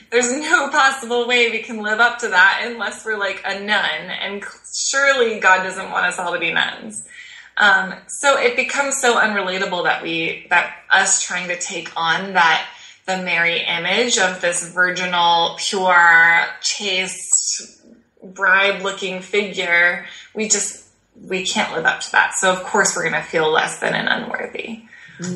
there's 0.10 0.34
no 0.34 0.68
possible 0.68 1.26
way 1.30 1.50
we 1.50 1.60
can 1.60 1.82
live 1.82 2.02
up 2.02 2.20
to 2.20 2.28
that 2.28 2.64
unless 2.66 3.06
we're 3.06 3.18
like 3.18 3.42
a 3.46 3.58
nun, 3.58 4.10
and 4.22 4.44
surely 4.90 5.40
God 5.40 5.64
doesn't 5.64 5.90
want 5.92 6.08
us 6.08 6.20
all 6.20 6.34
to 6.34 6.40
be 6.40 6.52
nuns. 6.52 7.08
Um, 7.56 7.94
so 8.08 8.38
it 8.38 8.58
becomes 8.58 8.98
so 8.98 9.18
unrelatable 9.18 9.86
that 9.86 10.04
we 10.04 10.48
that 10.50 10.76
us 10.90 11.24
trying 11.24 11.48
to 11.48 11.58
take 11.58 11.96
on 11.96 12.34
that 12.34 12.68
the 13.06 13.18
Mary 13.18 13.62
image 13.62 14.18
of 14.18 14.42
this 14.42 14.74
virginal, 14.74 15.56
pure, 15.58 16.48
chaste, 16.62 17.82
bride-looking 18.22 19.22
figure, 19.22 20.06
we 20.36 20.50
just 20.50 20.81
we 21.16 21.46
can't 21.46 21.74
live 21.74 21.86
up 21.86 22.02
to 22.02 22.12
that. 22.14 22.34
So 22.36 22.52
of 22.52 22.64
course 22.64 22.96
we're 22.96 23.10
going 23.10 23.22
to 23.22 23.28
feel 23.28 23.52
less 23.52 23.80
than 23.80 23.94
and 23.94 24.08
unworthy. 24.08 24.84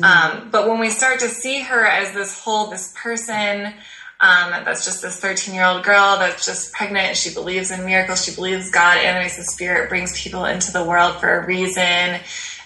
Um, 0.02 0.48
but 0.50 0.68
when 0.68 0.80
we 0.80 0.90
start 0.90 1.20
to 1.20 1.28
see 1.28 1.60
her 1.60 1.86
as 1.86 2.12
this 2.12 2.40
whole, 2.40 2.68
this 2.68 2.92
person 2.96 3.72
um, 4.18 4.50
that's 4.64 4.84
just 4.84 5.02
this 5.02 5.20
13 5.20 5.54
year 5.54 5.64
old 5.64 5.84
girl 5.84 6.16
that's 6.18 6.46
just 6.46 6.72
pregnant, 6.72 7.16
she 7.16 7.32
believes 7.34 7.70
in 7.70 7.84
miracles, 7.84 8.24
she 8.24 8.34
believes 8.34 8.70
God 8.70 8.96
animates 8.96 9.36
the 9.36 9.44
spirit, 9.44 9.88
brings 9.88 10.20
people 10.20 10.46
into 10.46 10.72
the 10.72 10.82
world 10.82 11.16
for 11.16 11.38
a 11.38 11.46
reason, 11.46 12.18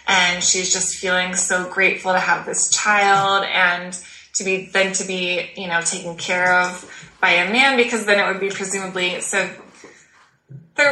and 0.06 0.42
she's 0.42 0.72
just 0.72 0.96
feeling 0.96 1.34
so 1.34 1.68
grateful 1.68 2.12
to 2.12 2.20
have 2.20 2.46
this 2.46 2.70
child 2.70 3.44
and 3.44 3.98
to 4.34 4.44
be 4.44 4.66
then 4.72 4.92
to 4.92 5.04
be 5.04 5.50
you 5.56 5.66
know 5.66 5.80
taken 5.80 6.16
care 6.16 6.60
of 6.60 7.16
by 7.20 7.30
a 7.30 7.52
man 7.52 7.76
because 7.76 8.06
then 8.06 8.18
it 8.18 8.30
would 8.30 8.40
be 8.40 8.48
presumably 8.48 9.20
so 9.20 9.50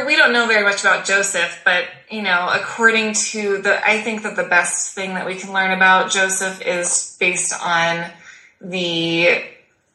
we 0.05 0.15
don't 0.15 0.33
know 0.33 0.47
very 0.47 0.63
much 0.63 0.81
about 0.81 1.05
Joseph, 1.05 1.61
but 1.65 1.85
you 2.09 2.21
know, 2.21 2.49
according 2.51 3.13
to 3.13 3.61
the, 3.61 3.85
I 3.87 4.01
think 4.01 4.23
that 4.23 4.35
the 4.35 4.43
best 4.43 4.93
thing 4.93 5.13
that 5.15 5.25
we 5.25 5.35
can 5.35 5.53
learn 5.53 5.71
about 5.71 6.11
Joseph 6.11 6.61
is 6.61 7.15
based 7.19 7.53
on 7.61 8.11
the 8.61 9.43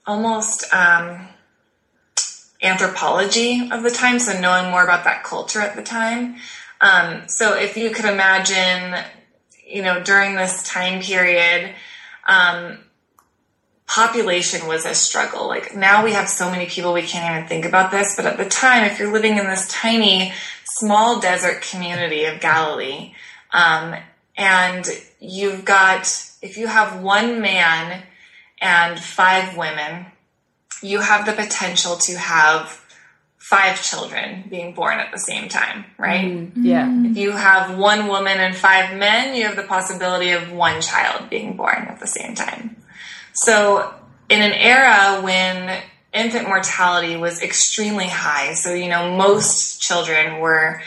almost 0.07 0.73
um, 0.73 1.29
anthropology 2.63 3.71
of 3.71 3.83
the 3.83 3.91
time, 3.91 4.19
so 4.19 4.39
knowing 4.41 4.71
more 4.71 4.83
about 4.83 5.05
that 5.05 5.25
culture 5.25 5.61
at 5.61 5.77
the 5.77 5.83
time. 5.83 6.37
Um, 6.81 7.29
so 7.29 7.57
if 7.57 7.77
you 7.77 7.91
could 7.91 8.05
imagine, 8.05 9.05
you 9.67 9.83
know, 9.83 10.03
during 10.03 10.35
this 10.35 10.69
time 10.69 11.01
period, 11.01 11.75
um, 12.27 12.79
population 13.87 14.67
was 14.67 14.87
a 14.87 14.95
struggle. 14.95 15.47
Like 15.47 15.75
now 15.77 16.05
we 16.05 16.13
have 16.13 16.29
so 16.29 16.51
many 16.51 16.67
people 16.67 16.93
we 16.93 17.03
can't 17.03 17.37
even 17.37 17.49
think 17.49 17.65
about 17.65 17.91
this, 17.91 18.17
but 18.17 18.27
at 18.27 18.37
the 18.37 18.49
time, 18.49 18.85
if 18.85 18.99
you're 18.99 19.13
living 19.13 19.37
in 19.37 19.47
this 19.47 19.69
tiny, 19.69 20.33
small 20.65 21.21
desert 21.21 21.63
community 21.63 22.25
of 22.25 22.41
Galilee, 22.41 23.15
um, 23.53 23.95
and 24.37 24.87
you've 25.21 25.65
got, 25.65 26.03
if 26.43 26.57
you 26.57 26.67
have 26.67 27.01
one 27.01 27.41
man 27.41 28.03
and 28.61 28.99
five 28.99 29.57
women, 29.57 30.07
you 30.83 31.01
have 31.01 31.27
the 31.27 31.33
potential 31.33 31.97
to 31.97 32.19
have 32.19 32.81
five 33.39 33.83
children 33.83 34.45
being 34.49 34.75
born 34.75 34.99
at 34.99 35.13
the 35.13 35.19
same 35.19 35.49
time, 35.49 35.85
right? 35.99 36.51
Yeah. 36.57 36.91
If 37.05 37.17
you 37.17 37.33
have 37.33 37.79
one 37.79 38.09
woman 38.09 38.39
and 38.39 38.57
five 38.57 38.97
men, 38.97 39.37
you 39.37 39.45
have 39.47 39.57
the 39.57 39.63
possibility 39.63 40.31
of 40.31 40.51
one 40.51 40.81
child 40.81 41.29
being 41.29 41.55
born 41.55 41.87
at 41.89 42.01
the 42.01 42.07
same 42.07 42.35
time. 42.35 42.77
So, 43.35 43.93
in 44.29 44.41
an 44.41 44.53
era 44.53 45.21
when 45.23 45.83
infant 46.13 46.49
mortality 46.49 47.17
was 47.17 47.43
extremely 47.43 48.09
high, 48.09 48.55
so 48.55 48.73
you 48.73 48.89
know 48.89 49.17
most 49.17 49.81
children 49.81 50.41
were 50.41 50.81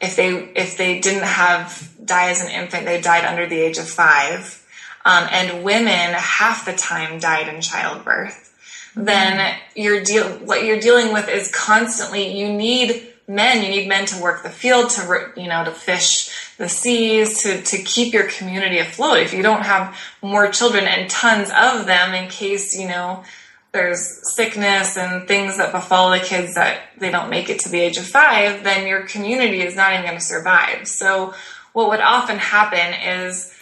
if 0.00 0.16
they 0.16 0.30
if 0.54 0.76
they 0.76 0.98
didn't 0.98 1.22
have 1.22 1.94
die 2.04 2.30
as 2.30 2.42
an 2.42 2.50
infant, 2.50 2.84
they 2.84 3.00
died 3.00 3.24
under 3.24 3.46
the 3.46 3.58
age 3.58 3.78
of 3.78 3.88
five. 3.88 4.58
Um, 5.04 5.26
and 5.32 5.64
women 5.64 5.88
half 5.88 6.64
the 6.64 6.74
time 6.74 7.18
died 7.18 7.52
in 7.52 7.60
childbirth. 7.60 8.50
Then 8.94 9.56
you're 9.74 10.02
deal 10.02 10.28
what 10.28 10.64
you're 10.64 10.80
dealing 10.80 11.12
with 11.12 11.28
is 11.28 11.50
constantly 11.50 12.38
you 12.38 12.52
need 12.52 13.11
men. 13.28 13.62
You 13.62 13.68
need 13.68 13.88
men 13.88 14.06
to 14.06 14.20
work 14.20 14.42
the 14.42 14.50
field, 14.50 14.90
to 14.90 15.32
you 15.36 15.48
know, 15.48 15.64
to 15.64 15.70
fish 15.70 16.54
the 16.58 16.68
seas, 16.68 17.42
to 17.42 17.62
to 17.62 17.78
keep 17.82 18.12
your 18.12 18.28
community 18.28 18.78
afloat. 18.78 19.18
If 19.18 19.32
you 19.32 19.42
don't 19.42 19.62
have 19.62 19.96
more 20.22 20.48
children 20.48 20.84
and 20.84 21.10
tons 21.10 21.50
of 21.50 21.86
them, 21.86 22.14
in 22.14 22.28
case 22.28 22.78
you 22.78 22.88
know 22.88 23.24
there's 23.72 24.34
sickness 24.34 24.98
and 24.98 25.26
things 25.26 25.56
that 25.56 25.72
befall 25.72 26.10
the 26.10 26.20
kids 26.20 26.54
that 26.54 26.80
they 26.98 27.10
don't 27.10 27.30
make 27.30 27.48
it 27.48 27.58
to 27.60 27.70
the 27.70 27.80
age 27.80 27.96
of 27.96 28.06
five, 28.06 28.62
then 28.64 28.86
your 28.86 29.02
community 29.02 29.62
is 29.62 29.74
not 29.74 29.92
even 29.92 30.04
going 30.04 30.18
to 30.18 30.24
survive. 30.24 30.86
So, 30.86 31.34
what 31.72 31.88
would 31.88 32.00
often 32.00 32.36
happen 32.36 32.92
is, 33.02 33.52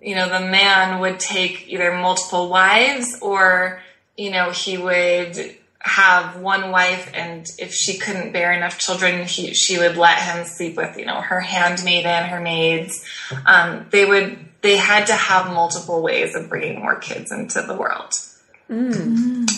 you 0.00 0.14
know, 0.14 0.26
the 0.26 0.46
man 0.46 1.00
would 1.00 1.20
take 1.20 1.68
either 1.68 1.92
multiple 1.94 2.48
wives 2.48 3.18
or, 3.20 3.82
you 4.16 4.30
know, 4.30 4.50
he 4.50 4.78
would 4.78 5.57
have 5.88 6.40
one 6.40 6.70
wife 6.70 7.10
and 7.14 7.46
if 7.58 7.72
she 7.72 7.98
couldn't 7.98 8.32
bear 8.32 8.52
enough 8.52 8.78
children 8.78 9.24
he, 9.24 9.54
she 9.54 9.78
would 9.78 9.96
let 9.96 10.18
him 10.18 10.44
sleep 10.44 10.76
with 10.76 10.96
you 10.96 11.04
know 11.04 11.20
her 11.20 11.40
handmaiden 11.40 12.24
her 12.24 12.40
maids. 12.40 13.04
Um, 13.46 13.86
they 13.90 14.04
would 14.04 14.38
they 14.60 14.76
had 14.76 15.06
to 15.06 15.14
have 15.14 15.52
multiple 15.52 16.02
ways 16.02 16.34
of 16.34 16.48
bringing 16.48 16.80
more 16.80 16.96
kids 16.96 17.32
into 17.32 17.62
the 17.62 17.74
world. 17.74 18.14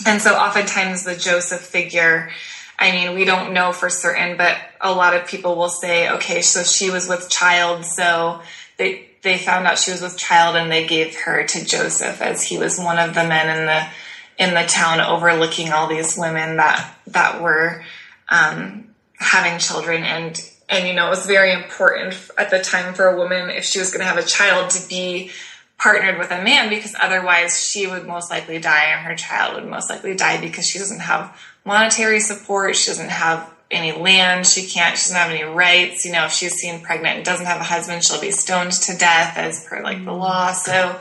And 0.05 0.21
so 0.21 0.35
oftentimes 0.35 1.03
the 1.03 1.15
Joseph 1.15 1.61
figure, 1.61 2.29
I 2.79 2.91
mean, 2.91 3.15
we 3.15 3.25
don't 3.25 3.53
know 3.53 3.71
for 3.71 3.89
certain, 3.89 4.37
but 4.37 4.57
a 4.79 4.91
lot 4.91 5.15
of 5.15 5.27
people 5.27 5.55
will 5.55 5.69
say, 5.69 6.09
okay, 6.11 6.41
so 6.41 6.63
she 6.63 6.89
was 6.89 7.09
with 7.09 7.29
child, 7.29 7.85
so 7.85 8.41
they 8.77 9.07
they 9.21 9.37
found 9.37 9.67
out 9.67 9.77
she 9.77 9.91
was 9.91 10.01
with 10.01 10.17
child 10.17 10.55
and 10.55 10.71
they 10.71 10.87
gave 10.87 11.15
her 11.15 11.45
to 11.45 11.65
Joseph 11.65 12.21
as 12.21 12.41
he 12.41 12.57
was 12.57 12.79
one 12.79 12.97
of 12.97 13.13
the 13.13 13.23
men 13.23 13.55
in 13.55 13.65
the 13.67 13.87
in 14.41 14.55
the 14.55 14.63
town 14.63 14.99
overlooking 14.99 15.71
all 15.71 15.87
these 15.87 16.17
women 16.17 16.57
that 16.57 16.91
that 17.05 17.41
were 17.41 17.83
um, 18.27 18.89
having 19.19 19.59
children. 19.59 20.03
And 20.03 20.41
and 20.67 20.87
you 20.87 20.95
know 20.95 21.07
it 21.07 21.11
was 21.11 21.27
very 21.27 21.53
important 21.53 22.15
at 22.37 22.49
the 22.49 22.59
time 22.59 22.95
for 22.95 23.05
a 23.05 23.15
woman 23.15 23.51
if 23.51 23.63
she 23.63 23.77
was 23.77 23.91
going 23.91 23.99
to 23.99 24.05
have 24.05 24.17
a 24.17 24.23
child 24.23 24.71
to 24.71 24.87
be 24.89 25.29
partnered 25.77 26.17
with 26.17 26.31
a 26.31 26.43
man 26.43 26.69
because 26.69 26.95
otherwise 26.99 27.63
she 27.63 27.85
would 27.85 28.07
most 28.07 28.31
likely 28.31 28.59
die 28.59 28.85
and 28.85 29.05
her 29.05 29.15
child 29.15 29.55
would 29.55 29.69
most 29.69 29.89
likely 29.89 30.15
die 30.15 30.39
because 30.39 30.65
she 30.65 30.77
doesn't 30.77 30.99
have 30.99 31.39
monetary 31.65 32.19
support 32.19 32.75
she 32.75 32.91
doesn't 32.91 33.09
have 33.09 33.51
any 33.71 33.91
land 33.91 34.45
she 34.45 34.67
can't 34.67 34.97
she 34.97 35.09
doesn't 35.09 35.17
have 35.17 35.31
any 35.31 35.43
rights. 35.43 36.05
You 36.05 36.11
know 36.11 36.25
if 36.25 36.31
she's 36.31 36.53
seen 36.53 36.81
pregnant 36.81 37.17
and 37.17 37.25
doesn't 37.25 37.45
have 37.45 37.61
a 37.61 37.63
husband 37.63 38.03
she'll 38.03 38.21
be 38.21 38.31
stoned 38.31 38.73
to 38.73 38.97
death 38.97 39.37
as 39.37 39.65
per 39.65 39.81
like 39.81 40.03
the 40.03 40.13
law. 40.13 40.51
So 40.51 40.99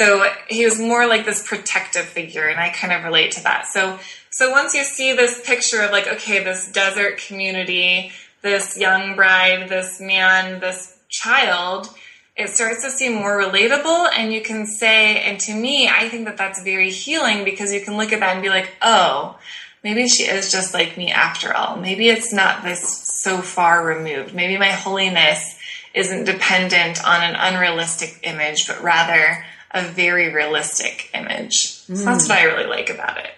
so 0.00 0.24
he 0.48 0.64
was 0.64 0.80
more 0.80 1.06
like 1.06 1.26
this 1.26 1.46
protective 1.46 2.06
figure 2.06 2.48
and 2.48 2.58
i 2.58 2.70
kind 2.70 2.90
of 2.90 3.04
relate 3.04 3.32
to 3.32 3.42
that. 3.42 3.66
So 3.66 3.98
so 4.30 4.50
once 4.50 4.72
you 4.74 4.82
see 4.84 5.12
this 5.12 5.42
picture 5.44 5.82
of 5.82 5.90
like 5.90 6.08
okay 6.08 6.42
this 6.42 6.72
desert 6.72 7.18
community 7.18 8.10
this 8.40 8.78
young 8.78 9.14
bride 9.14 9.68
this 9.68 10.00
man 10.00 10.58
this 10.60 10.96
child 11.10 11.90
it 12.34 12.48
starts 12.48 12.82
to 12.82 12.90
seem 12.90 13.12
more 13.14 13.38
relatable 13.38 14.08
and 14.16 14.32
you 14.32 14.40
can 14.40 14.64
say 14.64 15.20
and 15.20 15.38
to 15.40 15.52
me 15.52 15.88
i 15.88 16.08
think 16.08 16.24
that 16.24 16.38
that's 16.38 16.62
very 16.62 16.90
healing 16.90 17.44
because 17.44 17.70
you 17.70 17.82
can 17.82 17.98
look 17.98 18.12
at 18.12 18.20
that 18.20 18.32
and 18.32 18.42
be 18.42 18.48
like 18.48 18.72
oh 18.80 19.36
maybe 19.84 20.08
she 20.08 20.22
is 20.22 20.50
just 20.52 20.74
like 20.74 20.98
me 20.98 21.10
after 21.10 21.56
all. 21.56 21.76
Maybe 21.76 22.10
it's 22.10 22.34
not 22.34 22.62
this 22.62 22.82
so 23.22 23.40
far 23.40 23.82
removed. 23.82 24.34
Maybe 24.34 24.58
my 24.58 24.72
holiness 24.72 25.58
isn't 25.94 26.24
dependent 26.24 27.02
on 27.02 27.22
an 27.22 27.34
unrealistic 27.34 28.20
image 28.22 28.66
but 28.66 28.82
rather 28.82 29.42
a 29.72 29.82
very 29.82 30.32
realistic 30.32 31.10
image 31.14 31.54
so 31.70 31.94
that's 31.94 32.28
what 32.28 32.38
i 32.38 32.44
really 32.44 32.66
like 32.66 32.90
about 32.90 33.16
it 33.18 33.30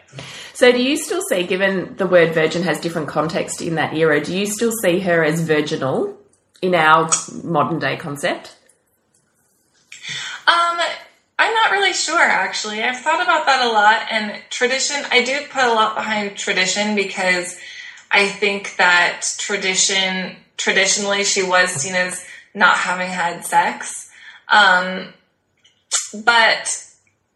So, 0.54 0.70
do 0.70 0.80
you 0.82 0.96
still 0.96 1.22
see, 1.22 1.44
given 1.44 1.96
the 1.96 2.06
word 2.06 2.34
virgin 2.34 2.62
has 2.62 2.78
different 2.78 3.08
context 3.08 3.62
in 3.62 3.74
that 3.76 3.94
era, 3.94 4.20
do 4.22 4.36
you 4.36 4.46
still 4.46 4.70
see 4.70 5.00
her 5.00 5.24
as 5.24 5.40
virginal 5.40 6.16
in 6.60 6.74
our 6.74 7.10
modern 7.42 7.78
day 7.80 7.96
concept? 7.96 8.54
Um, 10.46 10.78
I'm 11.38 11.54
not 11.54 11.70
really 11.72 11.92
sure 11.92 12.20
actually. 12.20 12.82
I've 12.82 12.98
thought 12.98 13.22
about 13.22 13.46
that 13.46 13.66
a 13.66 13.72
lot 13.72 14.06
and 14.10 14.40
tradition, 14.50 15.04
I 15.10 15.24
do 15.24 15.40
put 15.50 15.64
a 15.64 15.72
lot 15.72 15.94
behind 15.96 16.36
tradition 16.36 16.94
because 16.94 17.58
I 18.10 18.28
think 18.28 18.76
that 18.76 19.22
tradition, 19.38 20.36
traditionally 20.56 21.24
she 21.24 21.42
was 21.42 21.70
seen 21.70 21.94
as 21.94 22.24
not 22.54 22.76
having 22.76 23.08
had 23.08 23.44
sex. 23.44 24.10
Um, 24.48 25.14
but 26.12 26.86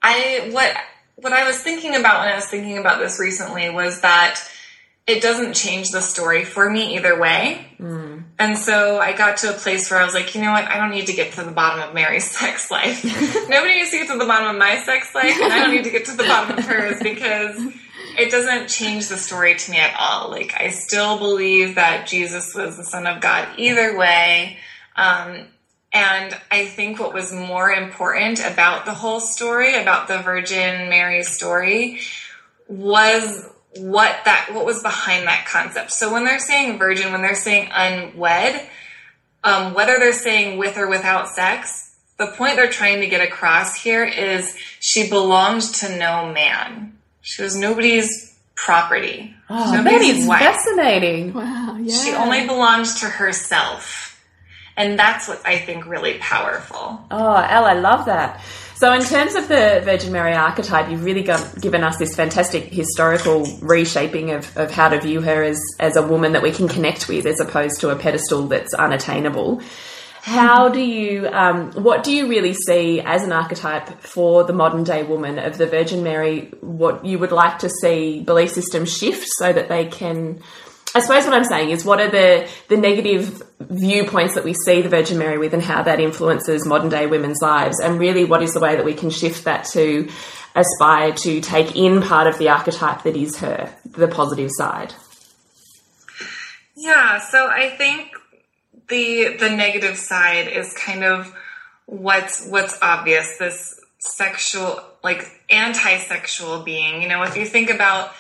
I, 0.03 0.51
what, 0.53 0.77
what 1.17 1.33
I 1.33 1.47
was 1.47 1.59
thinking 1.59 1.97
about 1.97 2.21
when 2.21 2.33
I 2.33 2.37
was 2.37 2.47
thinking 2.47 2.79
about 2.79 2.99
this 2.99 3.19
recently 3.19 3.71
was 3.71 4.01
that 4.03 4.41
it 5.07 5.23
doesn't 5.23 5.55
change 5.55 5.91
the 5.91 6.01
story 6.01 6.45
for 6.45 6.69
me 6.69 6.97
either 6.97 7.19
way. 7.19 7.67
And 8.39 8.59
so 8.59 8.99
I 8.99 9.13
got 9.13 9.39
to 9.39 9.51
a 9.51 9.53
place 9.53 9.91
where 9.91 10.01
I 10.01 10.05
was 10.05 10.15
like, 10.15 10.35
you 10.35 10.43
know 10.43 10.53
what? 10.53 10.65
I 10.65 10.79
don't 10.79 10.91
need 10.91 11.07
to 11.07 11.13
get 11.13 11.35
to 11.35 11.45
the 11.45 11.53
bottom 11.53 11.89
of 11.89 11.95
Mary's 11.95 12.31
sex 12.39 12.71
life. 12.71 13.05
Nobody 13.49 13.77
needs 13.77 13.91
to 13.91 13.99
get 13.99 14.09
to 14.09 14.19
the 14.19 14.27
bottom 14.27 14.55
of 14.55 14.59
my 14.59 14.83
sex 14.83 15.15
life, 15.15 15.37
and 15.41 15.53
I 15.53 15.61
don't 15.61 15.75
need 15.75 15.85
to 15.85 15.91
get 15.91 16.07
to 16.07 16.17
the 16.17 16.25
bottom 16.25 16.59
of 16.59 16.65
hers 16.65 17.01
because 17.03 17.57
it 18.19 18.31
doesn't 18.31 18.69
change 18.69 19.09
the 19.09 19.17
story 19.17 19.55
to 19.55 19.71
me 19.71 19.79
at 19.79 19.95
all. 19.99 20.31
Like, 20.31 20.55
I 20.59 20.71
still 20.71 21.19
believe 21.19 21.77
that 21.77 22.07
Jesus 22.07 22.55
was 22.55 22.77
the 22.77 22.85
Son 22.85 23.07
of 23.07 23.21
God 23.21 23.49
either 23.59 23.97
way. 23.97 24.59
Um, 24.97 25.47
and 25.93 26.37
I 26.51 26.67
think 26.67 26.99
what 26.99 27.15
was 27.15 27.33
more 27.33 27.71
important 27.71 28.41
about 28.45 28.85
the 28.85 28.95
whole 28.95 29.21
story, 29.21 29.75
about 29.81 30.09
the 30.09 30.19
Virgin 30.19 30.89
Mary 30.91 31.23
story, 31.23 32.01
was 32.69 33.49
what 33.77 34.17
that 34.25 34.51
what 34.53 34.65
was 34.65 34.83
behind 34.83 35.27
that 35.27 35.47
concept. 35.47 35.93
So 35.93 36.13
when 36.13 36.25
they're 36.25 36.39
saying 36.39 36.79
virgin, 36.79 37.13
when 37.13 37.23
they're 37.23 37.35
saying 37.35 37.71
unwed, 37.73 38.61
um, 39.45 39.75
whether 39.75 39.99
they're 39.99 40.13
saying 40.13 40.59
with 40.59 40.77
or 40.77 40.89
without 40.89 41.29
sex, 41.29 41.95
the 42.19 42.27
point 42.29 42.57
they're 42.57 42.71
trying 42.71 43.01
to 43.01 43.07
get 43.07 43.21
across 43.21 43.75
here 43.77 44.05
is 44.05 44.57
she 44.81 45.09
belonged 45.09 45.63
to 45.63 45.97
no 45.99 46.33
man. 46.33 46.97
She 47.21 47.43
was 47.43 47.57
nobody's 47.57 48.35
property. 48.55 49.35
Oh, 49.51 49.73
Nobody's 49.75 50.21
is 50.23 50.27
wife. 50.27 50.41
fascinating. 50.41 51.33
Wow, 51.35 51.77
yeah. 51.81 51.95
She 51.95 52.13
only 52.13 52.47
belonged 52.47 52.87
to 53.01 53.07
herself. 53.07 54.16
And 54.77 54.99
that's 54.99 55.27
what 55.27 55.41
I 55.47 55.59
think 55.59 55.87
really 55.87 56.19
powerful. 56.19 57.05
Oh, 57.11 57.35
Elle, 57.35 57.65
I 57.65 57.75
love 57.75 58.07
that. 58.07 58.43
So, 58.77 58.93
in 58.93 59.03
terms 59.03 59.35
of 59.35 59.49
the 59.49 59.81
Virgin 59.85 60.13
Mary 60.13 60.35
archetype, 60.35 60.91
you've 60.91 61.03
really 61.03 61.23
got, 61.23 61.63
given 61.63 61.83
us 61.83 61.97
this 61.97 62.15
fantastic 62.15 62.65
historical 62.65 63.47
reshaping 63.63 64.33
of, 64.33 64.55
of 64.55 64.71
how 64.71 64.91
to 64.91 65.01
view 65.01 65.23
her 65.23 65.43
as, 65.43 65.59
as 65.81 65.97
a 65.97 66.07
woman 66.07 66.33
that 66.33 66.43
we 66.43 66.53
can 66.53 66.69
connect 66.69 67.09
with 67.09 67.25
as 67.25 67.41
opposed 67.41 67.81
to 67.81 67.89
a 67.89 67.97
pedestal 67.97 68.49
that's 68.49 68.75
unattainable. 68.75 69.63
How 70.21 70.69
do 70.69 70.81
you, 70.81 71.29
um, 71.29 71.71
what 71.73 72.03
do 72.03 72.15
you 72.15 72.29
really 72.29 72.53
see 72.53 73.01
as 73.01 73.23
an 73.23 73.33
archetype 73.33 74.03
for 74.03 74.45
the 74.45 74.53
modern 74.53 74.85
day 74.85 75.05
woman 75.05 75.39
of 75.39 75.57
the 75.57 75.67
Virgin 75.67 76.03
Mary? 76.03 76.53
What 76.61 77.07
you 77.07 77.19
would 77.21 77.33
like 77.33 77.61
to 77.61 77.71
see 77.71 78.21
belief 78.21 78.51
systems 78.51 78.95
shift 78.95 79.27
so 79.39 79.53
that 79.53 79.69
they 79.69 79.87
can, 79.87 80.43
I 80.97 81.01
suppose 81.01 81.27
what 81.27 81.35
I'm 81.35 81.45
saying 81.45 81.69
is 81.69 81.85
what 81.85 82.01
are 82.01 82.09
the, 82.09 82.49
the 82.69 82.79
negative 82.79 83.43
viewpoints 83.61 84.35
that 84.35 84.45
we 84.45 84.55
see 84.55 84.81
the 84.81 84.89
Virgin 84.89 85.19
Mary 85.19 85.37
with 85.37 85.53
and 85.53 85.63
how 85.63 85.83
that 85.83 86.01
influences 86.01 86.65
modern 86.65 86.89
day 86.89 87.07
women's 87.07 87.43
lives? 87.43 87.81
And 87.81 87.99
really, 87.99 88.25
what 88.25 88.43
is 88.43 88.55
the 88.55 88.61
way 88.61 88.77
that 88.77 88.85
we 88.87 88.95
can 88.95 89.11
shift 89.11 89.45
that 89.45 89.67
to 89.73 90.09
aspire 90.55 91.13
to 91.13 91.43
take 91.43 91.77
in 91.77 92.01
part 92.01 92.27
of 92.27 92.39
the 92.39 92.49
archetype 92.49 93.03
that 93.03 93.15
is 93.15 93.37
her, 93.41 93.71
the 93.85 94.09
positive 94.09 94.51
side? 94.51 94.95
Yeah, 96.75 97.21
so 97.21 97.47
I 97.47 97.69
think 97.77 98.13
the 98.89 99.37
the 99.37 99.51
negative 99.51 99.99
side 99.99 100.49
is 100.49 100.73
kind 100.73 101.05
of 101.05 101.31
what's 101.85 102.47
what's 102.47 102.79
obvious 102.81 103.37
this 103.37 103.79
sexual 103.99 104.81
like 105.05 105.29
anti-sexual 105.51 106.63
being 106.63 107.03
you 107.03 107.09
know 107.09 107.23
if 107.25 107.37
you 107.37 107.45
think 107.45 107.71
about 107.71 108.13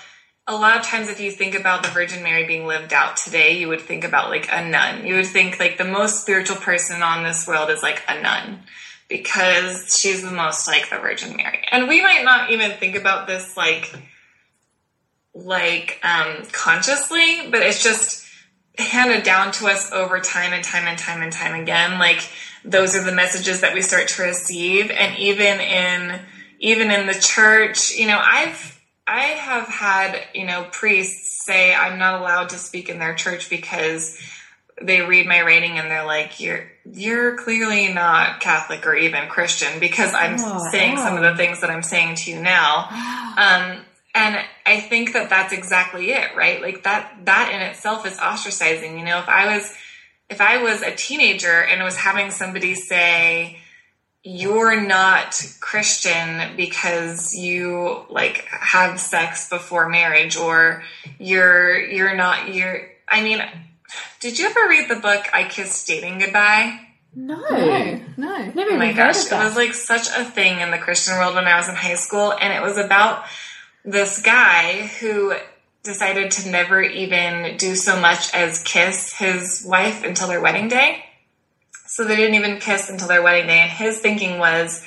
a 0.49 0.55
lot 0.55 0.79
of 0.79 0.85
times 0.85 1.09
if 1.09 1.21
you 1.21 1.31
think 1.31 1.55
about 1.55 1.83
the 1.83 1.89
virgin 1.89 2.23
mary 2.23 2.47
being 2.47 2.67
lived 2.67 2.93
out 2.93 3.17
today 3.17 3.59
you 3.59 3.69
would 3.69 3.81
think 3.81 4.05
about 4.05 4.31
like 4.31 4.49
a 4.51 4.69
nun. 4.69 5.07
You 5.07 5.17
would 5.17 5.27
think 5.27 5.59
like 5.59 5.79
the 5.79 5.85
most 5.85 6.23
spiritual 6.23 6.57
person 6.57 7.03
on 7.03 7.25
this 7.25 7.47
world 7.47 7.71
is 7.71 7.83
like 7.83 8.03
a 8.09 8.21
nun 8.21 8.61
because 9.09 9.99
she's 9.99 10.23
the 10.23 10.31
most 10.31 10.67
like 10.67 10.91
the 10.91 10.99
virgin 10.99 11.37
mary. 11.37 11.65
And 11.71 11.89
we 11.89 12.03
might 12.03 12.25
not 12.25 12.51
even 12.51 12.73
think 12.73 12.97
about 12.97 13.27
this 13.27 13.57
like 13.57 13.95
like 15.35 16.01
um, 16.03 16.45
consciously, 16.53 17.49
but 17.51 17.61
it's 17.61 17.83
just 17.83 18.27
handed 18.79 19.23
down 19.23 19.53
to 19.53 19.67
us 19.67 19.93
over 19.93 20.19
time 20.21 20.53
and 20.53 20.65
time 20.65 20.87
and 20.87 20.99
time 20.99 21.23
and 21.23 21.33
time 21.33 21.61
again. 21.61 21.99
Like 21.99 22.29
those 22.65 22.97
are 22.97 23.05
the 23.05 23.13
messages 23.13 23.61
that 23.61 23.75
we 23.75 23.83
start 23.83 24.09
to 24.09 24.23
receive, 24.23 24.91
and 24.91 25.17
even 25.19 25.61
in 25.61 26.21
even 26.59 26.91
in 26.91 27.07
the 27.07 27.15
church, 27.15 27.95
you 27.97 28.07
know, 28.07 28.19
I've 28.21 28.76
I 29.07 29.21
have 29.23 29.69
had 29.69 30.21
you 30.35 30.47
know 30.47 30.66
priests 30.73 31.45
say 31.45 31.75
I'm 31.75 31.99
not 31.99 32.21
allowed 32.21 32.49
to 32.51 32.59
speak 32.59 32.88
in 32.88 32.99
their 32.99 33.14
church 33.14 33.49
because 33.51 34.19
they 34.83 35.01
read 35.01 35.27
my 35.27 35.38
rating 35.38 35.79
and 35.79 35.90
they're 35.90 36.05
like 36.05 36.38
you're 36.40 36.71
you're 36.85 37.37
clearly 37.38 37.88
not 37.95 38.40
catholic 38.40 38.87
or 38.87 38.95
even 38.95 39.27
christian 39.27 39.81
because 39.81 40.12
i'm 40.12 40.37
Oh, 40.38 40.69
saying 40.71 40.99
some 40.99 41.16
of 41.16 41.23
the 41.23 41.35
things 41.35 41.62
that 41.62 41.71
i'm 41.71 41.83
saying 41.83 42.16
to 42.16 42.31
you 42.31 42.40
now. 42.40 42.88
Um, 43.38 43.85
and 44.14 44.38
i 44.64 44.81
think 44.81 45.12
that 45.12 45.29
that's 45.29 45.53
exactly 45.53 46.11
it 46.11 46.35
right? 46.37 46.61
Like 46.62 46.85
that 46.85 47.12
that 47.25 47.53
in 47.55 47.61
itself 47.61 48.07
is 48.07 48.16
ostracizing. 48.19 48.99
You 48.99 49.05
know 49.05 49.19
if 49.19 49.29
i 49.29 49.55
was 49.57 49.75
if 50.31 50.40
i 50.40 50.62
was 50.62 50.81
a 50.83 50.95
teenager 50.95 51.62
and 51.62 51.83
was 51.83 51.97
having 51.97 52.31
somebody 52.31 52.75
say 52.75 53.59
you're 54.29 54.81
not 54.81 55.41
christian 55.61 56.57
because 56.57 57.33
you 57.35 58.05
like 58.11 58.45
have 58.51 58.99
sex 58.99 59.49
before 59.49 59.89
marriage 59.89 60.37
or 60.37 60.83
you're 61.19 61.79
you're 61.79 62.17
not 62.17 62.53
you're 62.53 62.89
i 63.09 63.23
mean 63.23 63.41
did 64.21 64.39
you 64.39 64.47
ever 64.47 64.69
read 64.69 64.89
the 64.89 64.97
book 64.97 65.27
I 65.33 65.45
Kissed 65.45 65.87
Dating 65.87 66.19
Goodbye? 66.19 66.81
No. 67.15 67.37
No, 67.37 68.01
no. 68.17 68.53
Never 68.55 68.73
Oh 68.73 68.77
my 68.77 68.93
gosh, 68.93 69.27
it 69.27 69.33
was 69.33 69.57
like 69.57 69.75
such 69.75 70.09
a 70.09 70.25
thing 70.25 70.61
in 70.61 70.71
the 70.71 70.79
Christian 70.79 71.17
world 71.17 71.35
when 71.35 71.47
I 71.47 71.57
was 71.57 71.69
in 71.69 71.75
high 71.75 71.95
school, 71.95 72.33
and 72.33 72.53
it 72.53 72.61
was 72.61 72.77
about 72.77 73.25
this 73.85 74.21
guy 74.21 74.87
who 75.01 75.35
decided 75.83 76.31
to 76.33 76.51
never 76.51 76.83
even 76.83 77.57
do 77.57 77.77
so 77.77 77.99
much 78.01 78.35
as 78.35 78.62
kiss 78.65 79.15
his 79.15 79.65
wife 79.67 80.05
until 80.05 80.29
their 80.29 80.41
wedding 80.41 80.69
day. 80.69 81.06
So 81.97 82.05
they 82.05 82.17
didn't 82.17 82.35
even 82.35 82.59
kiss 82.59 82.91
until 82.91 83.09
their 83.09 83.23
wedding 83.23 83.47
day, 83.47 83.61
and 83.61 83.71
his 83.71 84.01
thinking 84.01 84.39
was 84.39 84.85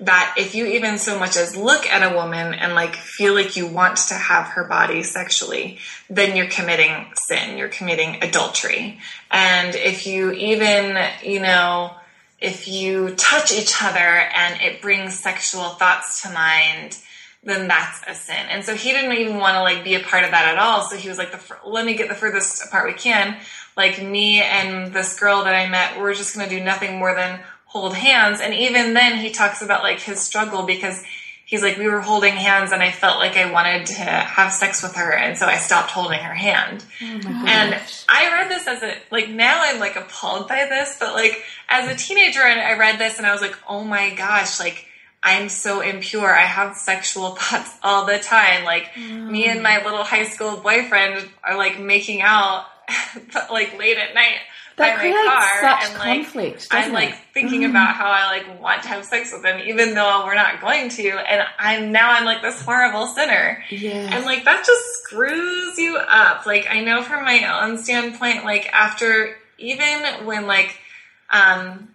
that 0.00 0.34
if 0.36 0.56
you 0.56 0.66
even 0.66 0.98
so 0.98 1.16
much 1.16 1.36
as 1.36 1.54
look 1.54 1.86
at 1.86 2.02
a 2.02 2.16
woman 2.16 2.54
and 2.54 2.74
like 2.74 2.96
feel 2.96 3.34
like 3.34 3.56
you 3.56 3.68
want 3.68 3.96
to 3.98 4.14
have 4.14 4.46
her 4.48 4.64
body 4.64 5.04
sexually, 5.04 5.78
then 6.08 6.36
you're 6.36 6.48
committing 6.48 7.06
sin, 7.14 7.56
you're 7.56 7.68
committing 7.68 8.20
adultery. 8.20 8.98
And 9.30 9.76
if 9.76 10.08
you 10.08 10.32
even, 10.32 10.98
you 11.22 11.38
know, 11.38 11.92
if 12.40 12.66
you 12.66 13.14
touch 13.14 13.52
each 13.52 13.80
other 13.80 14.00
and 14.00 14.60
it 14.60 14.82
brings 14.82 15.16
sexual 15.16 15.68
thoughts 15.68 16.22
to 16.22 16.30
mind, 16.30 16.98
then 17.44 17.68
that's 17.68 18.02
a 18.08 18.14
sin. 18.14 18.46
And 18.50 18.64
so 18.64 18.74
he 18.74 18.90
didn't 18.90 19.12
even 19.12 19.38
want 19.38 19.54
to 19.54 19.62
like 19.62 19.84
be 19.84 19.94
a 19.94 20.00
part 20.00 20.24
of 20.24 20.32
that 20.32 20.48
at 20.48 20.58
all. 20.58 20.82
So 20.82 20.96
he 20.96 21.08
was 21.08 21.16
like, 21.16 21.30
the, 21.30 21.56
let 21.64 21.86
me 21.86 21.94
get 21.94 22.08
the 22.08 22.14
furthest 22.16 22.64
apart 22.66 22.86
we 22.86 22.92
can. 22.92 23.36
Like 23.76 24.02
me 24.02 24.42
and 24.42 24.92
this 24.92 25.18
girl 25.18 25.44
that 25.44 25.54
I 25.54 25.68
met, 25.68 25.98
we're 25.98 26.14
just 26.14 26.34
going 26.34 26.48
to 26.48 26.54
do 26.58 26.62
nothing 26.62 26.98
more 26.98 27.14
than 27.14 27.40
hold 27.66 27.94
hands. 27.94 28.40
And 28.40 28.52
even 28.52 28.94
then 28.94 29.18
he 29.18 29.30
talks 29.30 29.62
about 29.62 29.82
like 29.82 30.00
his 30.00 30.20
struggle 30.20 30.64
because 30.64 31.04
he's 31.50 31.62
like, 31.62 31.78
we 31.78 31.88
were 31.88 32.00
holding 32.00 32.34
hands 32.34 32.72
and 32.72 32.82
I 32.82 32.90
felt 32.90 33.18
like 33.18 33.36
I 33.36 33.50
wanted 33.50 33.86
to 33.86 34.02
have 34.02 34.52
sex 34.52 34.82
with 34.82 34.94
her. 34.96 35.12
And 35.12 35.36
so 35.36 35.46
I 35.46 35.56
stopped 35.56 35.90
holding 35.90 36.18
her 36.20 36.34
hand. 36.34 36.84
Oh 37.02 37.44
and 37.46 37.80
I 38.08 38.32
read 38.32 38.50
this 38.50 38.66
as 38.66 38.82
a 38.82 38.96
like 39.10 39.28
now 39.28 39.60
I'm 39.62 39.78
like 39.80 39.96
appalled 39.96 40.48
by 40.48 40.66
this, 40.68 40.96
but 40.98 41.14
like 41.14 41.42
as 41.68 41.88
a 41.90 41.96
teenager 41.96 42.42
and 42.42 42.60
I 42.60 42.78
read 42.78 42.98
this 42.98 43.18
and 43.18 43.26
I 43.26 43.32
was 43.32 43.40
like, 43.40 43.56
oh 43.68 43.84
my 43.84 44.14
gosh, 44.14 44.60
like 44.60 44.86
I'm 45.22 45.48
so 45.48 45.80
impure. 45.80 46.34
I 46.34 46.42
have 46.42 46.76
sexual 46.76 47.30
thoughts 47.36 47.76
all 47.82 48.06
the 48.06 48.18
time. 48.18 48.64
Like 48.64 48.96
me 48.96 49.46
and 49.46 49.60
mm. 49.60 49.62
my 49.62 49.84
little 49.84 50.04
high 50.04 50.26
school 50.26 50.56
boyfriend 50.56 51.28
are 51.42 51.56
like 51.56 51.78
making 51.78 52.22
out 52.22 52.66
like 53.50 53.78
late 53.78 53.96
at 53.96 54.14
night 54.14 54.38
That 54.76 54.98
by 54.98 55.10
my 55.10 55.50
car 55.60 55.78
and 55.84 55.98
like 55.98 56.24
conflict, 56.24 56.68
I'm 56.70 56.92
like 56.92 57.10
it? 57.10 57.16
thinking 57.34 57.64
about 57.64 57.94
how 57.94 58.10
I 58.10 58.26
like 58.26 58.60
want 58.60 58.82
to 58.82 58.88
have 58.88 59.04
sex 59.04 59.32
with 59.32 59.44
him 59.44 59.60
even 59.66 59.94
though 59.94 60.24
we're 60.24 60.34
not 60.34 60.60
going 60.60 60.88
to 60.90 61.08
and 61.10 61.42
I'm 61.58 61.92
now 61.92 62.12
I'm 62.12 62.24
like 62.24 62.42
this 62.42 62.60
horrible 62.62 63.06
sinner. 63.06 63.62
Yeah. 63.70 64.14
And 64.14 64.24
like 64.24 64.44
that 64.44 64.64
just 64.64 64.84
screws 65.02 65.78
you 65.78 65.96
up. 65.96 66.46
Like 66.46 66.66
I 66.70 66.80
know 66.80 67.02
from 67.02 67.24
my 67.24 67.62
own 67.62 67.78
standpoint, 67.78 68.44
like 68.44 68.68
after 68.72 69.36
even 69.58 70.26
when 70.26 70.46
like 70.46 70.78
um 71.30 71.88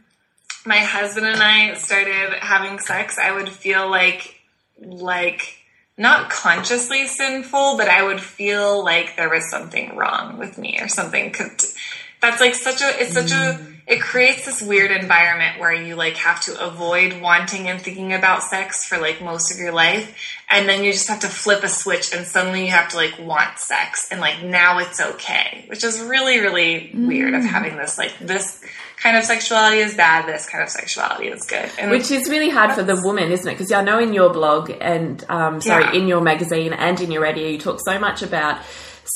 my 0.65 0.77
husband 0.77 1.27
and 1.27 1.41
I 1.41 1.73
started 1.75 2.33
having 2.39 2.79
sex, 2.79 3.17
I 3.19 3.31
would 3.31 3.49
feel 3.49 3.89
like 3.89 4.35
like 4.79 5.57
not 5.97 6.29
consciously 6.29 7.07
sinful, 7.07 7.77
but 7.77 7.87
I 7.87 8.03
would 8.03 8.19
feel 8.19 8.83
like 8.83 9.15
there 9.15 9.29
was 9.29 9.49
something 9.49 9.95
wrong 9.95 10.37
with 10.37 10.57
me 10.57 10.79
or 10.81 10.87
something. 10.87 11.31
Cause 11.31 11.75
That's 12.21 12.41
like 12.41 12.55
such 12.55 12.81
a 12.81 13.01
it's 13.01 13.13
such 13.13 13.31
a 13.31 13.57
mm. 13.57 13.75
it 13.87 14.01
creates 14.01 14.45
this 14.45 14.61
weird 14.61 14.91
environment 14.91 15.59
where 15.59 15.73
you 15.73 15.95
like 15.95 16.15
have 16.17 16.41
to 16.41 16.65
avoid 16.65 17.21
wanting 17.21 17.69
and 17.69 17.81
thinking 17.81 18.11
about 18.13 18.43
sex 18.43 18.85
for 18.85 18.97
like 18.97 19.21
most 19.21 19.53
of 19.53 19.57
your 19.57 19.71
life. 19.71 20.17
And 20.49 20.67
then 20.67 20.83
you 20.83 20.91
just 20.91 21.07
have 21.07 21.21
to 21.21 21.27
flip 21.27 21.63
a 21.63 21.69
switch 21.69 22.13
and 22.13 22.25
suddenly 22.25 22.65
you 22.65 22.71
have 22.71 22.89
to 22.89 22.97
like 22.97 23.17
want 23.19 23.57
sex. 23.57 24.09
And 24.11 24.19
like 24.19 24.43
now 24.43 24.79
it's 24.79 24.99
okay 24.99 25.65
which 25.67 25.83
is 25.83 26.01
really 26.01 26.39
really 26.39 26.91
weird 26.93 27.33
of 27.33 27.43
mm. 27.43 27.47
having 27.47 27.77
this 27.77 27.97
like 27.97 28.17
this 28.19 28.61
kind 28.97 29.17
of 29.17 29.23
sexuality 29.23 29.77
is 29.79 29.93
bad 29.95 30.27
this 30.27 30.47
kind 30.49 30.63
of 30.63 30.69
sexuality 30.69 31.27
is 31.27 31.43
good 31.45 31.69
and 31.77 31.91
Which 31.91 32.11
is 32.11 32.29
really 32.29 32.49
hard 32.49 32.71
for 32.73 32.83
the 32.83 32.99
woman, 33.03 33.31
isn't 33.31 33.47
it? 33.47 33.53
Because 33.53 33.71
I 33.71 33.83
know 33.83 33.99
in 33.99 34.13
your 34.13 34.31
blog 34.31 34.71
and 34.81 35.23
um, 35.29 35.61
sorry, 35.61 35.83
Yeah. 35.85 35.93
in 36.01 36.07
your 36.07 36.21
magazine 36.21 36.73
and 36.73 36.99
in 37.01 37.11
your 37.11 37.21
radio, 37.21 37.47
you 37.47 37.57
talk 37.59 37.79
so 37.85 37.99
much 37.99 38.21
about 38.23 38.61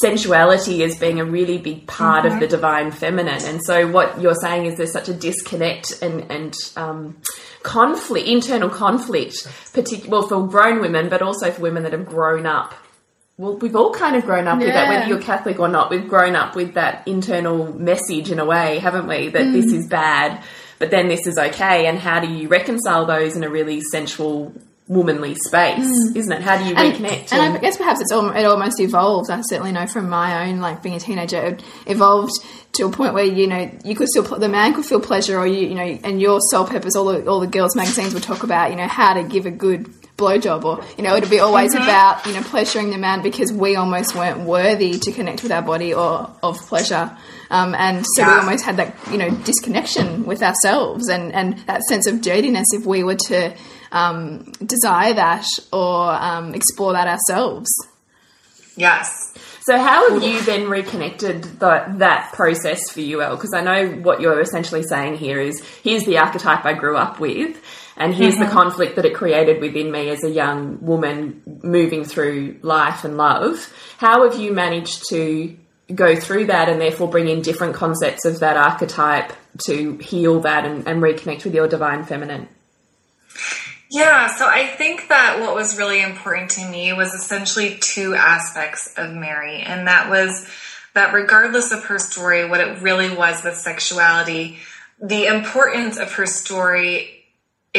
sensuality 0.02 0.84
as 0.84 0.98
being 1.00 1.20
a 1.20 1.26
really 1.26 1.58
big 1.58 1.88
part 1.88 2.26
of 2.26 2.40
the 2.40 2.48
divine 2.48 2.92
feminine. 2.92 3.42
And 3.44 3.64
so, 3.64 3.88
what 3.88 4.22
you're 4.22 4.36
saying 4.36 4.66
is 4.66 4.78
there's 4.78 4.92
such 4.92 5.10
a 5.10 5.14
disconnect 5.14 6.02
and 6.02 6.30
and 6.32 6.56
um, 6.76 7.18
conflict, 7.64 8.28
internal 8.28 8.70
conflict, 8.70 9.48
particular 9.74 10.10
well 10.12 10.28
for 10.28 10.48
grown 10.48 10.80
women, 10.82 11.10
but 11.10 11.22
also 11.22 11.52
for 11.52 11.62
women 11.62 11.84
that 11.84 11.94
have 11.94 12.06
grown 12.06 12.46
up. 12.46 12.74
Well, 13.40 13.56
we've 13.56 13.74
all 13.74 13.94
kind 13.94 14.18
of 14.18 14.26
grown 14.26 14.50
up 14.50 14.60
with 14.60 14.68
that, 14.68 14.90
whether 14.90 15.08
you're 15.08 15.22
Catholic 15.22 15.62
or 15.62 15.70
not. 15.70 15.90
We've 15.90 16.10
grown 16.10 16.36
up 16.36 16.58
with 16.58 16.74
that 16.74 17.08
internal 17.08 17.74
message 17.74 18.32
in 18.32 18.38
a 18.38 18.44
way, 18.44 18.80
haven't 18.80 19.08
we? 19.08 19.30
That 19.30 19.54
this 19.54 19.68
mm. 19.68 19.76
is 19.76 19.88
bad, 19.88 20.44
but 20.78 20.92
then 20.92 21.08
this 21.08 21.26
is 21.26 21.38
okay. 21.38 21.86
And 21.86 21.98
how 21.98 22.20
do 22.20 22.28
you 22.28 22.50
reconcile 22.50 23.06
those 23.06 23.38
in 23.38 23.46
a 23.46 23.50
really 23.50 23.80
sensual, 23.80 24.54
womanly 24.90 25.36
space? 25.36 25.88
Mm. 25.88 26.18
Isn't 26.18 26.34
it? 26.34 26.42
How 26.42 26.58
do 26.58 26.66
you 26.66 26.76
and, 26.76 26.94
reconnect? 26.94 27.32
and 27.32 27.56
I 27.56 27.58
guess 27.60 27.78
perhaps 27.78 28.02
it's 28.02 28.12
al- 28.12 28.36
it 28.36 28.44
almost 28.44 28.78
evolved. 28.82 29.32
I 29.32 29.40
certainly 29.40 29.72
know 29.72 29.88
from 29.88 30.10
my 30.10 30.50
own, 30.50 30.60
like 30.60 30.84
being 30.84 30.96
a 30.96 31.00
teenager, 31.00 31.42
it 31.42 31.64
evolved 31.86 32.34
to 32.74 32.88
a 32.88 32.92
point 32.92 33.14
where 33.14 33.24
you 33.24 33.48
know 33.48 33.72
you 33.86 33.96
could 33.96 34.10
still 34.10 34.24
the 34.24 34.50
man 34.50 34.74
could 34.74 34.86
feel 34.86 35.00
pleasure, 35.00 35.40
or 35.40 35.48
you 35.48 35.66
you 35.66 35.76
know, 35.76 36.00
and 36.04 36.20
your 36.20 36.42
sole 36.52 36.68
purpose. 36.68 36.94
All 36.94 37.06
the 37.06 37.26
all 37.26 37.40
the 37.40 37.48
girls' 37.48 37.74
magazines 37.74 38.14
would 38.14 38.24
talk 38.24 38.44
about 38.44 38.72
you 38.72 38.76
know 38.76 38.90
how 38.90 39.14
to 39.14 39.24
give 39.24 39.46
a 39.46 39.52
good 39.52 39.90
blowjob, 40.20 40.64
or 40.64 40.84
you 40.98 41.04
know 41.04 41.16
it'd 41.16 41.30
be 41.30 41.40
always 41.40 41.74
about 41.74 42.26
you 42.26 42.34
know 42.34 42.42
pleasuring 42.42 42.92
the 42.92 42.98
man 42.98 43.22
because 43.22 43.52
we 43.52 43.76
almost 43.76 44.16
weren't 44.16 44.42
worthy 44.42 45.00
to 45.00 45.12
connect 45.12 45.42
with 45.42 45.52
our 45.52 45.62
body 45.64 45.94
or 45.94 46.30
of 46.44 46.60
pleasure. 46.68 47.18
Um, 47.52 47.74
and 47.74 48.06
so 48.06 48.24
we 48.26 48.32
almost 48.32 48.64
had 48.64 48.78
that, 48.78 48.96
you 49.12 49.18
know, 49.18 49.32
disconnection 49.32 50.26
with 50.26 50.44
ourselves 50.44 51.10
and, 51.10 51.34
and 51.34 51.58
that 51.60 51.82
sense 51.84 52.06
of 52.06 52.22
dirtiness 52.22 52.68
if 52.74 52.86
we 52.86 53.04
were 53.04 53.16
to 53.16 53.56
um, 53.92 54.52
desire 54.64 55.14
that 55.14 55.46
or 55.74 56.12
um, 56.12 56.54
explore 56.54 56.94
that 56.94 57.08
ourselves. 57.08 57.72
yes 58.76 59.34
So 59.62 59.78
how 59.78 60.14
have 60.14 60.24
you 60.24 60.42
then 60.42 60.70
reconnected 60.70 61.44
the, 61.44 61.86
that 61.98 62.34
process 62.34 62.90
for 62.92 63.02
you, 63.02 63.22
Elle? 63.22 63.36
Because 63.36 63.54
I 63.54 63.62
know 63.62 63.88
what 64.02 64.22
you're 64.22 64.42
essentially 64.42 64.84
saying 64.84 65.18
here 65.18 65.40
is 65.40 65.64
here's 65.84 66.06
the 66.06 66.20
archetype 66.20 66.66
I 66.66 66.74
grew 66.74 66.98
up 66.98 67.20
with, 67.20 67.62
and 68.00 68.16
here's 68.16 68.38
the 68.38 68.46
mm-hmm. 68.46 68.54
conflict 68.54 68.96
that 68.96 69.06
it 69.06 69.14
created 69.14 69.60
within 69.60 69.92
me 69.92 70.10
as 70.10 70.24
a 70.24 70.30
young 70.30 70.80
woman 70.82 71.60
moving 71.62 72.06
through 72.06 72.58
life 72.62 73.04
and 73.04 73.18
love. 73.18 73.72
How 73.98 74.28
have 74.30 74.40
you 74.40 74.54
managed 74.54 75.10
to 75.10 75.58
go 75.94 76.16
through 76.16 76.46
that 76.46 76.70
and 76.70 76.80
therefore 76.80 77.10
bring 77.10 77.28
in 77.28 77.42
different 77.42 77.76
concepts 77.76 78.24
of 78.24 78.40
that 78.40 78.56
archetype 78.56 79.34
to 79.66 79.98
heal 79.98 80.40
that 80.42 80.66
and, 80.66 80.88
and 80.88 81.04
reconnect 81.04 81.44
with 81.44 81.54
your 81.54 81.68
divine 81.68 82.06
feminine? 82.06 82.48
Yeah, 83.92 84.28
so 84.34 84.48
I 84.48 84.68
think 84.68 85.10
that 85.10 85.40
what 85.42 85.54
was 85.54 85.78
really 85.78 86.02
important 86.02 86.52
to 86.52 86.70
me 86.70 86.94
was 86.94 87.14
essentially 87.14 87.80
two 87.82 88.14
aspects 88.14 88.94
of 88.96 89.12
Mary, 89.14 89.62
and 89.62 89.88
that 89.88 90.10
was 90.10 90.48
that 90.94 91.14
regardless 91.14 91.72
of 91.72 91.84
her 91.86 92.00
story, 92.00 92.48
what 92.48 92.62
it 92.62 92.82
really 92.82 93.14
was 93.14 93.44
with 93.44 93.56
sexuality, 93.56 94.60
the 95.02 95.26
importance 95.26 95.98
of 95.98 96.14
her 96.14 96.26
story 96.26 97.19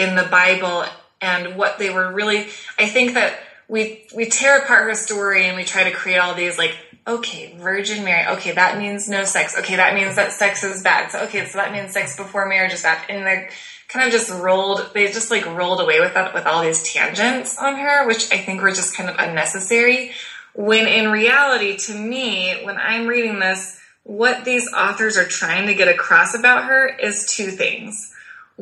in 0.00 0.16
the 0.16 0.24
Bible 0.24 0.84
and 1.20 1.56
what 1.56 1.78
they 1.78 1.90
were 1.90 2.12
really 2.12 2.48
I 2.78 2.86
think 2.86 3.14
that 3.14 3.38
we 3.68 4.04
we 4.14 4.26
tear 4.26 4.58
apart 4.58 4.84
her 4.84 4.94
story 4.94 5.46
and 5.46 5.56
we 5.56 5.64
try 5.64 5.84
to 5.84 5.90
create 5.90 6.18
all 6.18 6.34
these 6.34 6.58
like 6.58 6.76
okay, 7.06 7.54
Virgin 7.58 8.04
Mary, 8.04 8.26
okay, 8.36 8.52
that 8.52 8.78
means 8.78 9.08
no 9.08 9.24
sex. 9.24 9.56
Okay, 9.58 9.76
that 9.76 9.94
means 9.94 10.16
that 10.16 10.32
sex 10.32 10.62
is 10.62 10.82
bad. 10.82 11.10
So 11.10 11.20
okay, 11.20 11.46
so 11.46 11.58
that 11.58 11.72
means 11.72 11.92
sex 11.92 12.16
before 12.16 12.46
marriage 12.46 12.72
is 12.72 12.82
bad. 12.82 13.04
And 13.08 13.26
they're 13.26 13.50
kind 13.88 14.06
of 14.06 14.12
just 14.12 14.30
rolled 14.30 14.90
they 14.94 15.06
just 15.08 15.30
like 15.30 15.44
rolled 15.46 15.80
away 15.80 16.00
with 16.00 16.14
that 16.14 16.32
with 16.34 16.46
all 16.46 16.62
these 16.62 16.82
tangents 16.82 17.58
on 17.58 17.76
her, 17.76 18.06
which 18.06 18.32
I 18.32 18.38
think 18.38 18.62
were 18.62 18.72
just 18.72 18.96
kind 18.96 19.08
of 19.10 19.16
unnecessary. 19.18 20.12
When 20.54 20.86
in 20.86 21.10
reality, 21.10 21.76
to 21.76 21.94
me, 21.94 22.60
when 22.64 22.76
I'm 22.76 23.06
reading 23.06 23.38
this, 23.38 23.78
what 24.02 24.44
these 24.44 24.68
authors 24.72 25.16
are 25.16 25.26
trying 25.26 25.66
to 25.66 25.74
get 25.74 25.88
across 25.88 26.34
about 26.34 26.64
her 26.64 26.86
is 26.86 27.32
two 27.32 27.50
things. 27.50 28.09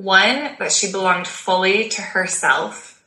One, 0.03 0.57
that 0.61 0.71
she 0.71 0.93
belonged 0.93 1.27
fully 1.27 1.89
to 1.89 2.03
herself, 2.03 3.03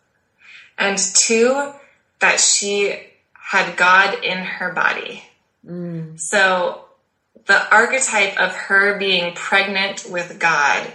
and 0.78 0.98
two, 0.98 1.72
that 2.20 2.40
she 2.40 3.00
had 3.34 3.78
God 3.78 4.24
in 4.24 4.40
her 4.40 4.74
body. 4.74 5.24
Mm. 5.66 6.20
So 6.20 6.86
the 7.46 7.74
archetype 7.74 8.38
of 8.38 8.54
her 8.56 8.98
being 8.98 9.34
pregnant 9.36 10.06
with 10.10 10.38
God 10.38 10.86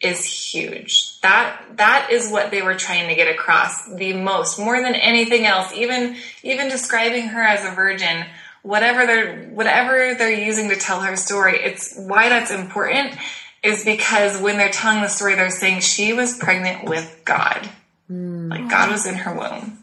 is 0.00 0.52
huge. 0.52 1.20
That 1.22 1.62
that 1.76 2.08
is 2.10 2.30
what 2.30 2.50
they 2.50 2.60
were 2.60 2.74
trying 2.74 3.08
to 3.08 3.14
get 3.14 3.28
across 3.28 3.86
the 3.94 4.12
most, 4.12 4.58
more 4.58 4.82
than 4.82 4.94
anything 4.94 5.46
else. 5.46 5.72
Even 5.74 6.16
even 6.42 6.68
describing 6.68 7.28
her 7.28 7.42
as 7.42 7.64
a 7.64 7.74
virgin, 7.74 8.26
whatever 8.62 9.06
they're 9.06 9.48
whatever 9.48 10.14
they're 10.14 10.30
using 10.30 10.68
to 10.68 10.76
tell 10.76 11.00
her 11.00 11.16
story, 11.16 11.58
it's 11.58 11.96
why 11.96 12.28
that's 12.28 12.50
important 12.50 13.14
is 13.62 13.84
because 13.84 14.40
when 14.40 14.56
they're 14.56 14.70
telling 14.70 15.02
the 15.02 15.08
story, 15.08 15.34
they're 15.34 15.50
saying 15.50 15.80
she 15.80 16.12
was 16.12 16.36
pregnant 16.36 16.88
with 16.88 17.22
God. 17.24 17.68
Hmm. 18.06 18.48
Like 18.48 18.70
God 18.70 18.90
was 18.90 19.06
in 19.06 19.14
her 19.14 19.34
womb. 19.34 19.78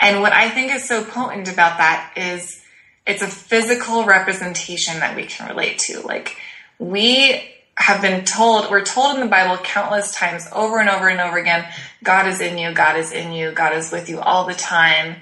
And 0.00 0.20
what 0.20 0.32
I 0.32 0.50
think 0.50 0.72
is 0.72 0.86
so 0.86 1.04
potent 1.04 1.52
about 1.52 1.78
that 1.78 2.12
is 2.16 2.62
it's 3.06 3.22
a 3.22 3.28
physical 3.28 4.04
representation 4.04 5.00
that 5.00 5.16
we 5.16 5.26
can 5.26 5.48
relate 5.48 5.78
to. 5.80 6.00
Like 6.00 6.36
we 6.78 7.50
have 7.76 8.00
been 8.00 8.24
told, 8.24 8.70
we're 8.70 8.84
told 8.84 9.14
in 9.14 9.20
the 9.20 9.26
Bible 9.26 9.62
countless 9.62 10.14
times 10.14 10.48
over 10.52 10.78
and 10.78 10.88
over 10.88 11.08
and 11.08 11.20
over 11.20 11.38
again, 11.38 11.66
God 12.02 12.26
is 12.28 12.40
in 12.40 12.56
you, 12.56 12.72
God 12.72 12.96
is 12.96 13.12
in 13.12 13.32
you, 13.32 13.52
God 13.52 13.74
is 13.74 13.90
with 13.90 14.08
you 14.08 14.20
all 14.20 14.46
the 14.46 14.54
time, 14.54 15.16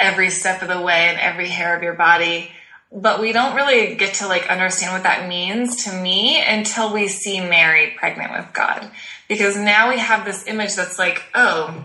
every 0.00 0.30
step 0.30 0.62
of 0.62 0.68
the 0.68 0.80
way 0.80 1.08
and 1.08 1.18
every 1.18 1.48
hair 1.48 1.76
of 1.76 1.82
your 1.82 1.94
body. 1.94 2.50
But 2.94 3.20
we 3.20 3.32
don't 3.32 3.56
really 3.56 3.96
get 3.96 4.14
to 4.16 4.28
like 4.28 4.48
understand 4.48 4.92
what 4.92 5.02
that 5.02 5.28
means 5.28 5.84
to 5.84 5.92
me 5.92 6.40
until 6.40 6.92
we 6.92 7.08
see 7.08 7.40
Mary 7.40 7.92
pregnant 7.96 8.32
with 8.32 8.52
God. 8.52 8.88
Because 9.28 9.56
now 9.56 9.88
we 9.88 9.98
have 9.98 10.24
this 10.24 10.46
image 10.46 10.76
that's 10.76 10.98
like, 10.98 11.24
oh, 11.34 11.84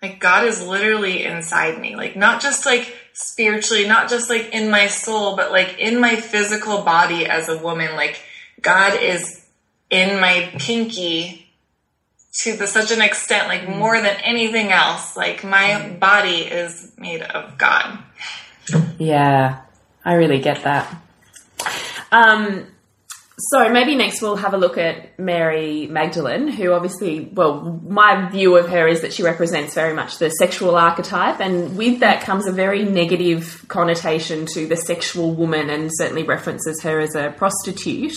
like 0.00 0.20
God 0.20 0.46
is 0.46 0.66
literally 0.66 1.24
inside 1.24 1.80
me. 1.80 1.96
Like 1.96 2.16
not 2.16 2.40
just 2.40 2.64
like 2.64 2.94
spiritually, 3.12 3.86
not 3.86 4.08
just 4.08 4.30
like 4.30 4.54
in 4.54 4.70
my 4.70 4.86
soul, 4.86 5.36
but 5.36 5.50
like 5.50 5.78
in 5.78 6.00
my 6.00 6.16
physical 6.16 6.82
body 6.82 7.26
as 7.26 7.48
a 7.48 7.58
woman. 7.58 7.94
Like 7.94 8.22
God 8.60 9.00
is 9.00 9.44
in 9.90 10.20
my 10.20 10.50
pinky 10.58 11.46
to 12.40 12.56
the, 12.56 12.66
such 12.66 12.90
an 12.90 13.00
extent, 13.00 13.48
like 13.48 13.62
mm. 13.62 13.78
more 13.78 14.00
than 14.00 14.16
anything 14.22 14.72
else. 14.72 15.16
Like 15.16 15.44
my 15.44 15.70
mm. 15.70 15.98
body 15.98 16.38
is 16.38 16.92
made 16.98 17.22
of 17.22 17.56
God. 17.58 17.98
Yeah, 18.98 19.60
I 20.04 20.14
really 20.14 20.40
get 20.40 20.64
that. 20.64 20.94
Um, 22.12 22.66
so 23.36 23.68
maybe 23.68 23.96
next 23.96 24.22
we'll 24.22 24.36
have 24.36 24.54
a 24.54 24.56
look 24.56 24.78
at 24.78 25.18
Mary 25.18 25.88
Magdalene, 25.88 26.46
who 26.46 26.72
obviously, 26.72 27.28
well, 27.32 27.80
my 27.84 28.28
view 28.30 28.56
of 28.56 28.68
her 28.68 28.86
is 28.86 29.00
that 29.00 29.12
she 29.12 29.24
represents 29.24 29.74
very 29.74 29.92
much 29.92 30.18
the 30.18 30.30
sexual 30.30 30.76
archetype, 30.76 31.40
and 31.40 31.76
with 31.76 32.00
that 32.00 32.20
comes 32.22 32.46
a 32.46 32.52
very 32.52 32.84
negative 32.84 33.64
connotation 33.66 34.46
to 34.46 34.66
the 34.66 34.76
sexual 34.76 35.32
woman, 35.32 35.68
and 35.68 35.90
certainly 35.92 36.22
references 36.22 36.82
her 36.82 37.00
as 37.00 37.16
a 37.16 37.34
prostitute. 37.36 38.14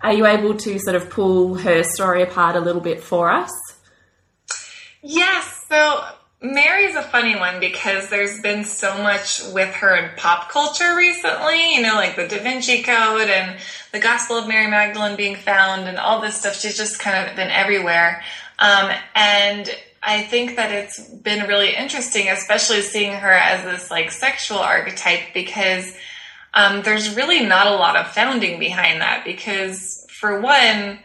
Are 0.00 0.12
you 0.12 0.26
able 0.26 0.56
to 0.56 0.78
sort 0.80 0.96
of 0.96 1.08
pull 1.08 1.54
her 1.54 1.84
story 1.84 2.22
apart 2.22 2.56
a 2.56 2.60
little 2.60 2.80
bit 2.80 3.00
for 3.00 3.30
us? 3.30 3.52
Yes. 5.02 5.64
So 5.68 6.04
Mary's 6.42 6.96
a 6.96 7.02
funny 7.02 7.36
one 7.36 7.60
because 7.60 8.08
there's 8.08 8.40
been 8.40 8.64
so 8.64 9.00
much 9.00 9.40
with 9.52 9.72
her 9.76 9.96
in 9.96 10.10
pop 10.16 10.50
culture 10.50 10.96
recently, 10.96 11.74
you 11.74 11.82
know, 11.82 11.94
like 11.94 12.16
the 12.16 12.26
Da 12.26 12.42
Vinci 12.42 12.82
Code 12.82 13.28
and 13.28 13.58
the 13.92 14.00
Gospel 14.00 14.36
of 14.36 14.48
Mary 14.48 14.68
Magdalene 14.68 15.16
being 15.16 15.36
found 15.36 15.86
and 15.86 15.98
all 15.98 16.20
this 16.20 16.36
stuff. 16.36 16.56
She's 16.56 16.76
just 16.76 16.98
kind 16.98 17.28
of 17.28 17.36
been 17.36 17.50
everywhere. 17.50 18.24
Um, 18.58 18.90
and 19.14 19.70
I 20.02 20.22
think 20.22 20.56
that 20.56 20.72
it's 20.72 21.00
been 21.08 21.46
really 21.46 21.76
interesting, 21.76 22.28
especially 22.28 22.80
seeing 22.80 23.12
her 23.12 23.32
as 23.32 23.64
this 23.64 23.88
like 23.88 24.10
sexual 24.10 24.58
archetype 24.58 25.32
because 25.32 25.94
um, 26.54 26.82
there's 26.82 27.14
really 27.14 27.46
not 27.46 27.68
a 27.68 27.76
lot 27.76 27.96
of 27.96 28.08
founding 28.08 28.58
behind 28.58 29.00
that 29.00 29.24
because 29.24 30.06
for 30.10 30.40
one, 30.40 30.98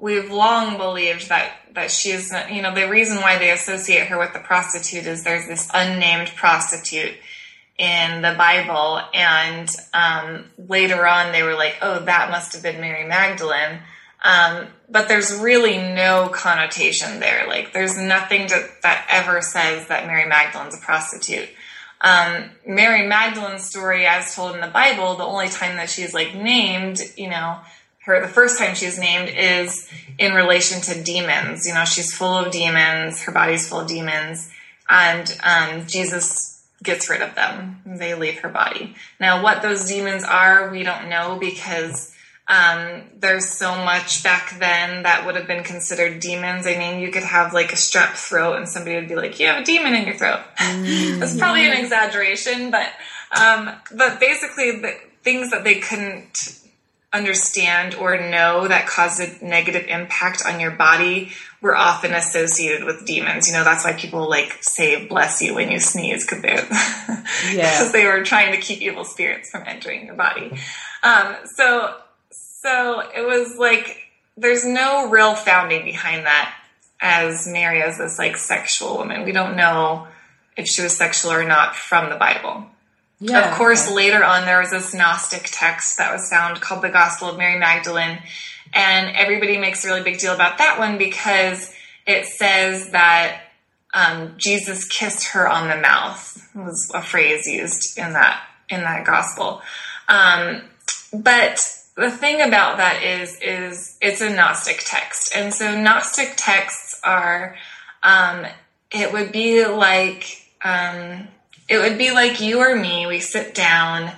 we've 0.00 0.30
long 0.30 0.76
believed 0.76 1.28
that 1.28 1.52
that 1.74 1.90
she 1.90 2.10
is 2.10 2.34
you 2.50 2.62
know 2.62 2.74
the 2.74 2.88
reason 2.88 3.18
why 3.18 3.38
they 3.38 3.50
associate 3.50 4.06
her 4.08 4.18
with 4.18 4.32
the 4.32 4.38
prostitute 4.38 5.06
is 5.06 5.24
there's 5.24 5.46
this 5.46 5.70
unnamed 5.72 6.28
prostitute 6.36 7.14
in 7.78 8.22
the 8.22 8.34
bible. 8.36 9.00
And 9.14 9.68
um, 9.94 10.44
later 10.68 11.06
on 11.06 11.32
they 11.32 11.42
were 11.42 11.54
like 11.54 11.76
oh 11.82 12.00
that 12.00 12.30
must 12.30 12.52
have 12.52 12.62
been 12.62 12.80
mary 12.80 13.06
magdalene. 13.06 13.80
Um, 14.22 14.66
but 14.90 15.08
there's 15.08 15.32
really 15.40 15.78
no 15.78 16.28
connotation 16.28 17.20
there. 17.20 17.46
Like 17.46 17.72
there's 17.72 17.96
nothing 17.96 18.48
to, 18.48 18.68
that 18.82 19.06
ever 19.08 19.40
says 19.40 19.88
that 19.88 20.06
mary 20.06 20.28
magdalene's 20.28 20.76
a 20.76 20.80
prostitute. 20.80 21.48
Um, 22.02 22.50
mary 22.66 23.06
magdalene's 23.06 23.64
story 23.64 24.06
as 24.06 24.34
told 24.34 24.54
in 24.54 24.60
the 24.60 24.68
bible 24.68 25.16
the 25.16 25.24
only 25.24 25.48
time 25.48 25.76
that 25.76 25.90
she's 25.90 26.14
like 26.14 26.34
named 26.34 26.98
you 27.14 27.28
know 27.28 27.58
her 28.04 28.20
the 28.20 28.28
first 28.28 28.58
time 28.58 28.74
she's 28.74 28.98
named 28.98 29.28
is 29.28 29.88
in 30.18 30.32
relation 30.32 30.80
to 30.82 31.02
demons. 31.02 31.66
You 31.66 31.74
know, 31.74 31.84
she's 31.84 32.14
full 32.14 32.36
of 32.36 32.52
demons, 32.52 33.22
her 33.22 33.32
body's 33.32 33.68
full 33.68 33.80
of 33.80 33.88
demons, 33.88 34.50
and 34.88 35.38
um, 35.42 35.86
Jesus 35.86 36.64
gets 36.82 37.10
rid 37.10 37.22
of 37.22 37.34
them. 37.34 37.82
They 37.84 38.14
leave 38.14 38.38
her 38.40 38.48
body. 38.48 38.94
Now, 39.18 39.42
what 39.42 39.62
those 39.62 39.86
demons 39.86 40.24
are, 40.24 40.70
we 40.70 40.82
don't 40.82 41.10
know 41.10 41.36
because 41.38 42.14
um, 42.48 43.02
there's 43.16 43.48
so 43.48 43.76
much 43.76 44.24
back 44.24 44.58
then 44.58 45.04
that 45.04 45.24
would 45.24 45.36
have 45.36 45.46
been 45.46 45.62
considered 45.62 46.20
demons. 46.20 46.66
I 46.66 46.76
mean, 46.76 47.00
you 47.00 47.12
could 47.12 47.22
have 47.22 47.52
like 47.52 47.72
a 47.72 47.76
strep 47.76 48.14
throat, 48.14 48.56
and 48.56 48.68
somebody 48.68 48.96
would 48.96 49.08
be 49.08 49.14
like, 49.14 49.38
"You 49.38 49.46
have 49.46 49.62
a 49.62 49.64
demon 49.64 49.94
in 49.94 50.06
your 50.06 50.16
throat." 50.16 50.40
That's 50.58 51.38
probably 51.38 51.66
an 51.66 51.76
exaggeration, 51.76 52.70
but 52.70 52.88
um, 53.30 53.70
but 53.94 54.18
basically, 54.18 54.80
the 54.80 54.96
things 55.22 55.50
that 55.52 55.62
they 55.62 55.76
couldn't 55.76 56.60
understand 57.12 57.94
or 57.94 58.16
know 58.30 58.68
that 58.68 58.86
cause 58.86 59.18
a 59.20 59.44
negative 59.44 59.86
impact 59.88 60.42
on 60.46 60.60
your 60.60 60.70
body 60.70 61.30
were 61.60 61.76
often 61.76 62.12
associated 62.12 62.84
with 62.84 63.04
demons. 63.04 63.48
You 63.48 63.54
know, 63.54 63.64
that's 63.64 63.84
why 63.84 63.92
people 63.94 64.28
like 64.28 64.58
say 64.62 65.06
bless 65.06 65.42
you 65.42 65.54
when 65.54 65.70
you 65.70 65.80
sneeze 65.80 66.24
because 66.28 66.42
they 66.42 67.56
Yeah. 67.56 67.90
they 67.92 68.06
were 68.06 68.22
trying 68.22 68.52
to 68.52 68.58
keep 68.60 68.80
evil 68.80 69.04
spirits 69.04 69.50
from 69.50 69.64
entering 69.66 70.06
your 70.06 70.14
body. 70.14 70.52
Um, 71.02 71.36
so 71.56 71.94
so 72.30 73.00
it 73.14 73.26
was 73.26 73.56
like 73.58 73.96
there's 74.36 74.64
no 74.64 75.08
real 75.10 75.34
founding 75.34 75.84
behind 75.84 76.26
that 76.26 76.54
as 77.00 77.46
Mary 77.46 77.82
as 77.82 77.98
this 77.98 78.18
like 78.18 78.36
sexual 78.36 78.96
woman. 78.96 79.24
We 79.24 79.32
don't 79.32 79.56
know 79.56 80.06
if 80.56 80.68
she 80.68 80.82
was 80.82 80.96
sexual 80.96 81.32
or 81.32 81.44
not 81.46 81.74
from 81.74 82.10
the 82.10 82.16
Bible. 82.16 82.66
Yeah. 83.20 83.50
Of 83.50 83.58
course, 83.58 83.90
later 83.90 84.24
on, 84.24 84.46
there 84.46 84.60
was 84.60 84.70
this 84.70 84.94
Gnostic 84.94 85.48
text 85.52 85.98
that 85.98 86.12
was 86.12 86.28
found 86.30 86.60
called 86.60 86.82
the 86.82 86.88
Gospel 86.88 87.28
of 87.28 87.36
Mary 87.38 87.58
Magdalene. 87.58 88.18
And 88.72 89.14
everybody 89.14 89.58
makes 89.58 89.84
a 89.84 89.88
really 89.88 90.02
big 90.02 90.18
deal 90.18 90.34
about 90.34 90.58
that 90.58 90.78
one 90.78 90.96
because 90.96 91.72
it 92.06 92.26
says 92.26 92.90
that 92.90 93.42
um, 93.92 94.34
Jesus 94.36 94.86
kissed 94.86 95.28
her 95.28 95.48
on 95.48 95.68
the 95.68 95.76
mouth 95.76 96.48
was 96.54 96.90
a 96.94 97.02
phrase 97.02 97.46
used 97.46 97.98
in 97.98 98.12
that 98.12 98.42
in 98.68 98.80
that 98.80 99.04
gospel. 99.04 99.62
Um, 100.08 100.62
but 101.12 101.58
the 101.96 102.10
thing 102.10 102.40
about 102.40 102.78
that 102.78 103.02
is 103.02 103.36
is 103.40 103.98
it's 104.00 104.20
a 104.20 104.30
Gnostic 104.30 104.82
text, 104.84 105.34
and 105.34 105.52
so 105.52 105.80
Gnostic 105.80 106.34
texts 106.36 107.00
are 107.02 107.56
um, 108.02 108.46
it 108.90 109.12
would 109.12 109.32
be 109.32 109.66
like 109.66 110.46
um, 110.62 111.28
it 111.70 111.78
would 111.78 111.96
be 111.96 112.10
like 112.10 112.40
you 112.40 112.58
or 112.58 112.74
me. 112.74 113.06
We 113.06 113.20
sit 113.20 113.54
down 113.54 114.12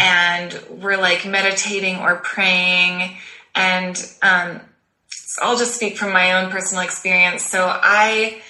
and 0.00 0.58
we're 0.70 0.96
like 0.96 1.26
meditating 1.26 1.98
or 1.98 2.16
praying, 2.16 3.18
and 3.54 3.94
um, 4.22 4.62
so 5.10 5.42
I'll 5.42 5.58
just 5.58 5.74
speak 5.74 5.98
from 5.98 6.12
my 6.12 6.32
own 6.32 6.50
personal 6.50 6.82
experience. 6.82 7.42
So 7.44 7.66
I 7.70 8.42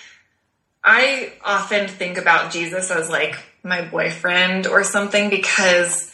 I 0.85 1.33
often 1.45 1.88
think 1.88 2.17
about 2.17 2.53
Jesus 2.53 2.93
as 2.93 3.11
like 3.11 3.37
my 3.64 3.83
boyfriend 3.83 4.69
or 4.69 4.85
something 4.85 5.31
because 5.31 6.12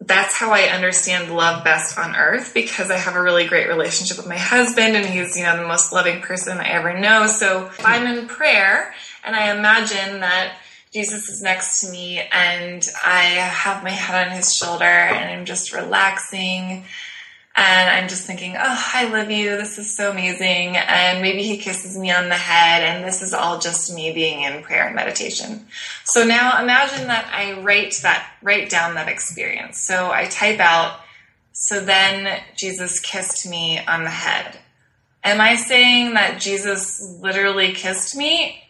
that's 0.00 0.34
how 0.34 0.50
I 0.50 0.62
understand 0.62 1.34
love 1.34 1.62
best 1.62 1.96
on 1.98 2.16
earth 2.16 2.52
because 2.52 2.90
I 2.90 2.96
have 2.96 3.14
a 3.14 3.22
really 3.22 3.46
great 3.46 3.68
relationship 3.68 4.16
with 4.16 4.26
my 4.26 4.36
husband 4.36 4.96
and 4.96 5.06
he's, 5.06 5.36
you 5.36 5.44
know, 5.44 5.56
the 5.56 5.68
most 5.68 5.92
loving 5.92 6.20
person 6.20 6.58
I 6.58 6.70
ever 6.70 6.98
know. 6.98 7.26
So 7.26 7.66
if 7.66 7.86
I'm 7.86 8.06
in 8.06 8.26
prayer 8.26 8.92
and 9.24 9.36
I 9.36 9.56
imagine 9.56 10.20
that 10.20 10.56
Jesus 10.94 11.28
is 11.28 11.42
next 11.42 11.80
to 11.80 11.90
me 11.90 12.20
and 12.30 12.86
I 13.04 13.24
have 13.24 13.82
my 13.82 13.90
head 13.90 14.28
on 14.28 14.36
his 14.36 14.54
shoulder 14.54 14.84
and 14.84 15.28
I'm 15.28 15.44
just 15.44 15.74
relaxing. 15.74 16.84
and 17.56 17.88
I'm 17.88 18.08
just 18.08 18.26
thinking, 18.26 18.56
oh, 18.56 18.90
I 18.94 19.08
love 19.08 19.30
you. 19.30 19.50
This 19.50 19.78
is 19.78 19.94
so 19.94 20.10
amazing. 20.10 20.76
And 20.76 21.22
maybe 21.22 21.44
he 21.44 21.56
kisses 21.56 21.96
me 21.96 22.10
on 22.10 22.28
the 22.28 22.34
head, 22.34 22.82
and 22.82 23.04
this 23.04 23.22
is 23.22 23.32
all 23.32 23.60
just 23.60 23.94
me 23.94 24.12
being 24.12 24.42
in 24.42 24.62
prayer 24.64 24.86
and 24.86 24.96
meditation. 24.96 25.66
So 26.04 26.24
now 26.24 26.60
imagine 26.60 27.06
that 27.06 27.30
I 27.32 27.60
write 27.60 27.94
that, 28.02 28.28
write 28.42 28.70
down 28.70 28.94
that 28.94 29.08
experience. 29.08 29.80
So 29.80 30.10
I 30.10 30.26
type 30.26 30.58
out, 30.58 30.98
so 31.52 31.78
then 31.78 32.40
Jesus 32.56 32.98
kissed 32.98 33.48
me 33.48 33.78
on 33.86 34.02
the 34.02 34.10
head. 34.10 34.58
Am 35.22 35.40
I 35.40 35.54
saying 35.54 36.14
that 36.14 36.40
Jesus 36.40 37.18
literally 37.20 37.72
kissed 37.72 38.16
me? 38.16 38.63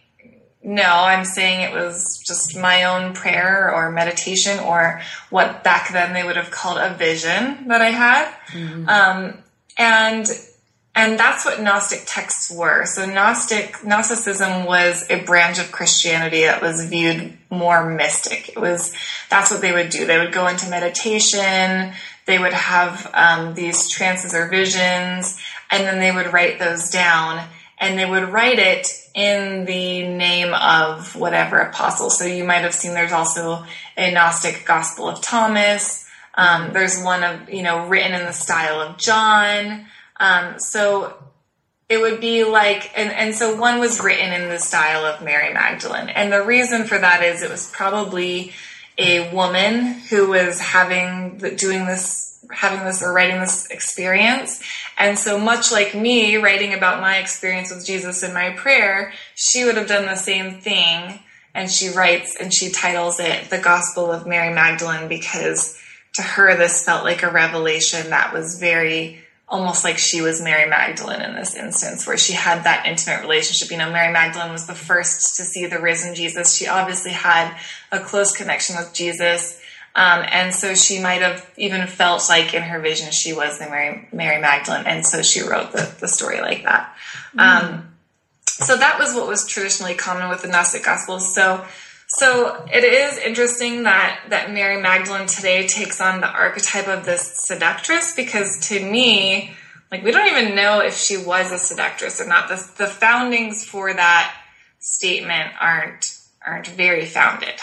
No, 0.67 0.83
I'm 0.83 1.27
saying 1.27 1.61
it 1.61 1.75
was 1.75 2.23
just 2.27 2.57
my 2.57 2.85
own 2.85 3.13
prayer 3.13 3.71
or 3.71 3.93
meditation 3.93 4.59
or 4.61 5.03
what 5.29 5.63
back 5.63 5.93
then 5.93 6.15
they 6.15 6.25
would 6.25 6.37
have 6.37 6.51
called 6.51 6.79
a 6.79 6.95
vision 6.95 7.69
that 7.69 7.83
I 7.83 7.91
had. 7.91 8.35
Mm-hmm. 8.53 8.89
Um, 8.89 9.39
and 9.77 10.27
and 10.97 11.19
that's 11.19 11.45
what 11.45 11.61
Gnostic 11.61 12.05
texts 12.07 12.51
were. 12.51 12.87
So 12.87 13.05
Gnostic 13.05 13.85
Gnosticism 13.85 14.65
was 14.65 15.05
a 15.11 15.23
branch 15.23 15.59
of 15.59 15.71
Christianity 15.71 16.43
that 16.43 16.63
was 16.63 16.87
viewed 16.87 17.37
more 17.51 17.91
mystic. 17.91 18.49
It 18.49 18.59
was 18.59 18.95
that's 19.29 19.51
what 19.51 19.61
they 19.61 19.73
would 19.73 19.91
do. 19.91 20.07
They 20.07 20.19
would 20.19 20.33
go 20.33 20.47
into 20.47 20.71
meditation. 20.71 21.93
They 22.25 22.39
would 22.39 22.55
have 22.55 23.11
um, 23.13 23.55
these 23.55 23.91
trances 23.91 24.35
or 24.35 24.49
visions, 24.49 25.39
and 25.71 25.85
then 25.85 25.99
they 25.99 26.11
would 26.11 26.33
write 26.33 26.59
those 26.59 26.89
down 26.89 27.47
and 27.79 27.99
they 27.99 28.09
would 28.09 28.31
write 28.31 28.59
it 28.59 29.04
in 29.15 29.65
the 29.65 30.09
name 30.09 30.53
of 30.53 31.15
whatever 31.15 31.59
apostle. 31.59 32.11
So 32.11 32.25
you 32.25 32.45
might 32.45 32.63
have 32.63 32.75
seen 32.75 32.95
there's 32.95 33.13
also 33.13 33.65
a 33.97 34.11
Gnostic 34.11 34.65
Gospel 34.67 35.09
of 35.09 35.21
Thomas. 35.21 36.07
Um, 36.35 36.73
there's 36.73 37.01
one 37.01 37.23
of, 37.23 37.49
you 37.49 37.63
know, 37.63 37.87
written 37.87 38.13
in 38.13 38.27
the 38.27 38.33
style 38.33 38.81
of 38.81 38.99
John. 38.99 39.87
Um, 40.19 40.59
so 40.59 41.17
it 41.89 41.99
would 41.99 42.21
be 42.21 42.43
like, 42.45 42.91
and, 42.97 43.13
and 43.13 43.35
so 43.35 43.57
one 43.57 43.79
was 43.79 44.03
written 44.03 44.33
in 44.33 44.49
the 44.49 44.59
style 44.59 45.05
of 45.05 45.23
Mary 45.23 45.53
Magdalene. 45.55 46.09
And 46.09 46.33
the 46.33 46.43
reason 46.43 46.85
for 46.85 46.99
that 46.99 47.23
is 47.23 47.43
it 47.43 47.51
was 47.51 47.71
probably 47.71 48.53
a 48.99 49.33
woman 49.33 49.93
who 50.11 50.31
was 50.31 50.61
having, 50.61 51.39
doing 51.57 51.87
this 51.87 52.25
having 52.51 52.85
this 52.85 53.03
or 53.03 53.13
writing 53.13 53.41
this 53.41 53.67
experience. 53.71 54.63
And 54.97 55.19
so 55.19 55.39
much 55.39 55.73
like 55.73 55.95
me 55.95 56.37
writing 56.37 56.73
about 56.73 57.01
my 57.01 57.19
experience 57.19 57.75
with 57.75 57.87
Jesus 57.87 58.23
in 58.23 58.33
my 58.33 58.51
prayer, 58.51 59.13
she 59.35 59.65
would 59.65 59.77
have 59.77 59.89
done 59.89 60.07
the 60.07 60.17
same 60.17 60.61
thing. 60.61 61.21
And 61.55 61.71
she 61.71 61.91
writes 61.91 62.37
and 62.41 62.53
she 62.53 62.71
titles 62.71 63.21
it 63.21 63.51
The 63.51 63.59
Gospel 63.59 64.11
of 64.11 64.27
Mary 64.27 64.53
Magdalene 64.53 65.09
because 65.09 65.81
to 66.15 66.23
her 66.23 66.57
this 66.57 66.85
felt 66.85 67.05
like 67.05 67.23
a 67.23 67.31
revelation 67.31 68.11
that 68.11 68.33
was 68.33 68.59
very 68.59 69.25
almost 69.49 69.85
like 69.85 69.99
she 69.99 70.21
was 70.21 70.41
Mary 70.41 70.69
Magdalene 70.69 71.21
in 71.21 71.35
this 71.35 71.55
instance, 71.55 72.07
where 72.07 72.17
she 72.17 72.33
had 72.33 72.65
that 72.65 72.87
intimate 72.87 73.21
relationship. 73.21 73.71
You 73.71 73.77
know, 73.77 73.93
Mary 73.93 74.13
Magdalene 74.13 74.53
was 74.53 74.67
the 74.67 74.75
first 74.75 75.37
to 75.37 75.43
see 75.43 75.67
the 75.67 75.79
risen 75.79 76.15
Jesus. 76.15 76.57
She 76.57 76.67
obviously 76.67 77.13
had 77.13 77.57
a 77.93 78.01
close 78.01 78.35
connection 78.35 78.77
with 78.77 78.93
Jesus. 78.95 79.61
Um, 79.97 80.25
and 80.29 80.53
so 80.53 80.75
she 80.75 81.01
might 81.01 81.23
have 81.23 81.49
even 81.57 81.87
felt 81.87 82.29
like 82.29 82.53
in 82.53 82.63
her 82.63 82.81
vision 82.81 83.13
she 83.13 83.33
was 83.33 83.59
the 83.61 83.67
Mary, 83.67 84.09
Mary 84.13 84.41
Magdalene, 84.41 84.87
and 84.87 85.07
so 85.07 85.23
she 85.23 85.41
wrote 85.43 85.71
the, 85.71 85.95
the 86.01 86.09
story 86.09 86.41
like 86.41 86.65
that. 86.65 86.97
Mm. 87.37 87.41
Um, 87.41 87.95
so 88.45 88.77
that 88.77 88.99
was 88.99 89.15
what 89.15 89.29
was 89.29 89.47
traditionally 89.47 89.95
common 89.95 90.29
with 90.29 90.43
the 90.43 90.49
Gnostic 90.49 90.85
Gospels. 90.85 91.33
So, 91.35 91.65
so 92.09 92.67
it 92.73 92.83
is 92.83 93.19
interesting 93.19 93.85
that 93.85 94.21
that 94.31 94.53
Mary 94.53 94.81
Magdalene 94.81 95.27
today 95.27 95.67
takes 95.67 96.01
on 96.01 96.21
the 96.21 96.29
archetype 96.29 96.89
of 96.89 97.05
this 97.05 97.43
seductress 97.47 98.15
because 98.15 98.69
to 98.69 98.81
me, 98.81 99.55
like 99.93 100.03
we 100.03 100.11
don't 100.11 100.27
even 100.27 100.57
know 100.57 100.81
if 100.81 100.97
she 100.97 101.17
was 101.17 101.53
a 101.53 101.59
seductress 101.59 102.21
or 102.21 102.27
not. 102.27 102.49
The, 102.49 102.57
the 102.79 102.87
foundings 102.89 103.65
for 103.65 103.93
that 103.93 104.37
statement 104.81 105.53
aren't 105.61 106.14
aren't 106.47 106.69
very 106.69 107.07
founded. 107.07 107.55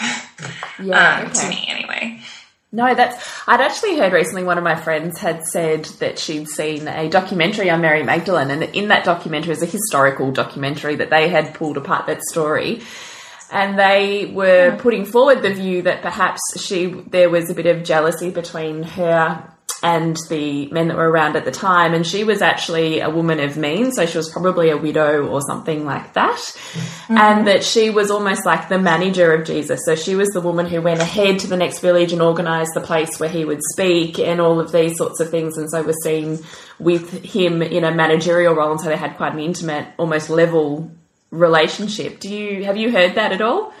Yeah, 0.82 1.20
um, 1.20 1.26
okay. 1.26 1.40
to 1.40 1.48
me 1.48 1.66
anyway. 1.68 2.20
No, 2.72 2.94
that's. 2.94 3.42
I'd 3.46 3.60
actually 3.60 3.98
heard 3.98 4.12
recently 4.12 4.42
one 4.42 4.58
of 4.58 4.64
my 4.64 4.74
friends 4.74 5.18
had 5.18 5.44
said 5.44 5.84
that 6.00 6.18
she'd 6.18 6.48
seen 6.48 6.88
a 6.88 7.08
documentary 7.08 7.68
on 7.70 7.82
Mary 7.82 8.02
Magdalene, 8.02 8.50
and 8.50 8.62
in 8.74 8.88
that 8.88 9.04
documentary 9.04 9.52
is 9.52 9.62
a 9.62 9.66
historical 9.66 10.32
documentary 10.32 10.96
that 10.96 11.10
they 11.10 11.28
had 11.28 11.54
pulled 11.54 11.76
apart 11.76 12.06
that 12.06 12.22
story, 12.22 12.80
and 13.52 13.78
they 13.78 14.32
were 14.34 14.76
putting 14.78 15.04
forward 15.04 15.42
the 15.42 15.52
view 15.52 15.82
that 15.82 16.00
perhaps 16.00 16.40
she 16.58 16.86
there 16.86 17.28
was 17.28 17.50
a 17.50 17.54
bit 17.54 17.66
of 17.66 17.84
jealousy 17.84 18.30
between 18.30 18.82
her 18.82 19.51
and 19.82 20.16
the 20.28 20.66
men 20.70 20.88
that 20.88 20.96
were 20.96 21.10
around 21.10 21.34
at 21.34 21.44
the 21.44 21.50
time. 21.50 21.92
And 21.92 22.06
she 22.06 22.22
was 22.22 22.40
actually 22.40 23.00
a 23.00 23.10
woman 23.10 23.40
of 23.40 23.56
means, 23.56 23.96
so 23.96 24.06
she 24.06 24.16
was 24.16 24.30
probably 24.30 24.70
a 24.70 24.76
widow 24.76 25.26
or 25.26 25.40
something 25.40 25.84
like 25.84 26.12
that. 26.12 26.36
Mm-hmm. 26.36 27.18
And 27.18 27.46
that 27.48 27.64
she 27.64 27.90
was 27.90 28.10
almost 28.10 28.46
like 28.46 28.68
the 28.68 28.78
manager 28.78 29.32
of 29.32 29.44
Jesus. 29.44 29.80
So 29.84 29.96
she 29.96 30.14
was 30.14 30.28
the 30.28 30.40
woman 30.40 30.66
who 30.66 30.80
went 30.80 31.00
ahead 31.00 31.40
to 31.40 31.48
the 31.48 31.56
next 31.56 31.80
village 31.80 32.12
and 32.12 32.22
organized 32.22 32.74
the 32.74 32.80
place 32.80 33.18
where 33.18 33.28
he 33.28 33.44
would 33.44 33.60
speak 33.72 34.20
and 34.20 34.40
all 34.40 34.60
of 34.60 34.70
these 34.70 34.96
sorts 34.96 35.18
of 35.18 35.30
things. 35.30 35.58
And 35.58 35.68
so 35.68 35.82
we're 35.82 35.94
seen 36.04 36.38
with 36.78 37.24
him 37.24 37.60
in 37.60 37.82
a 37.82 37.92
managerial 37.92 38.54
role. 38.54 38.72
And 38.72 38.80
so 38.80 38.88
they 38.88 38.96
had 38.96 39.16
quite 39.16 39.32
an 39.32 39.40
intimate, 39.40 39.88
almost 39.98 40.30
level 40.30 40.92
relationship. 41.32 42.20
Do 42.20 42.32
you 42.32 42.64
have 42.64 42.76
you 42.76 42.92
heard 42.92 43.16
that 43.16 43.32
at 43.32 43.40
all? 43.40 43.72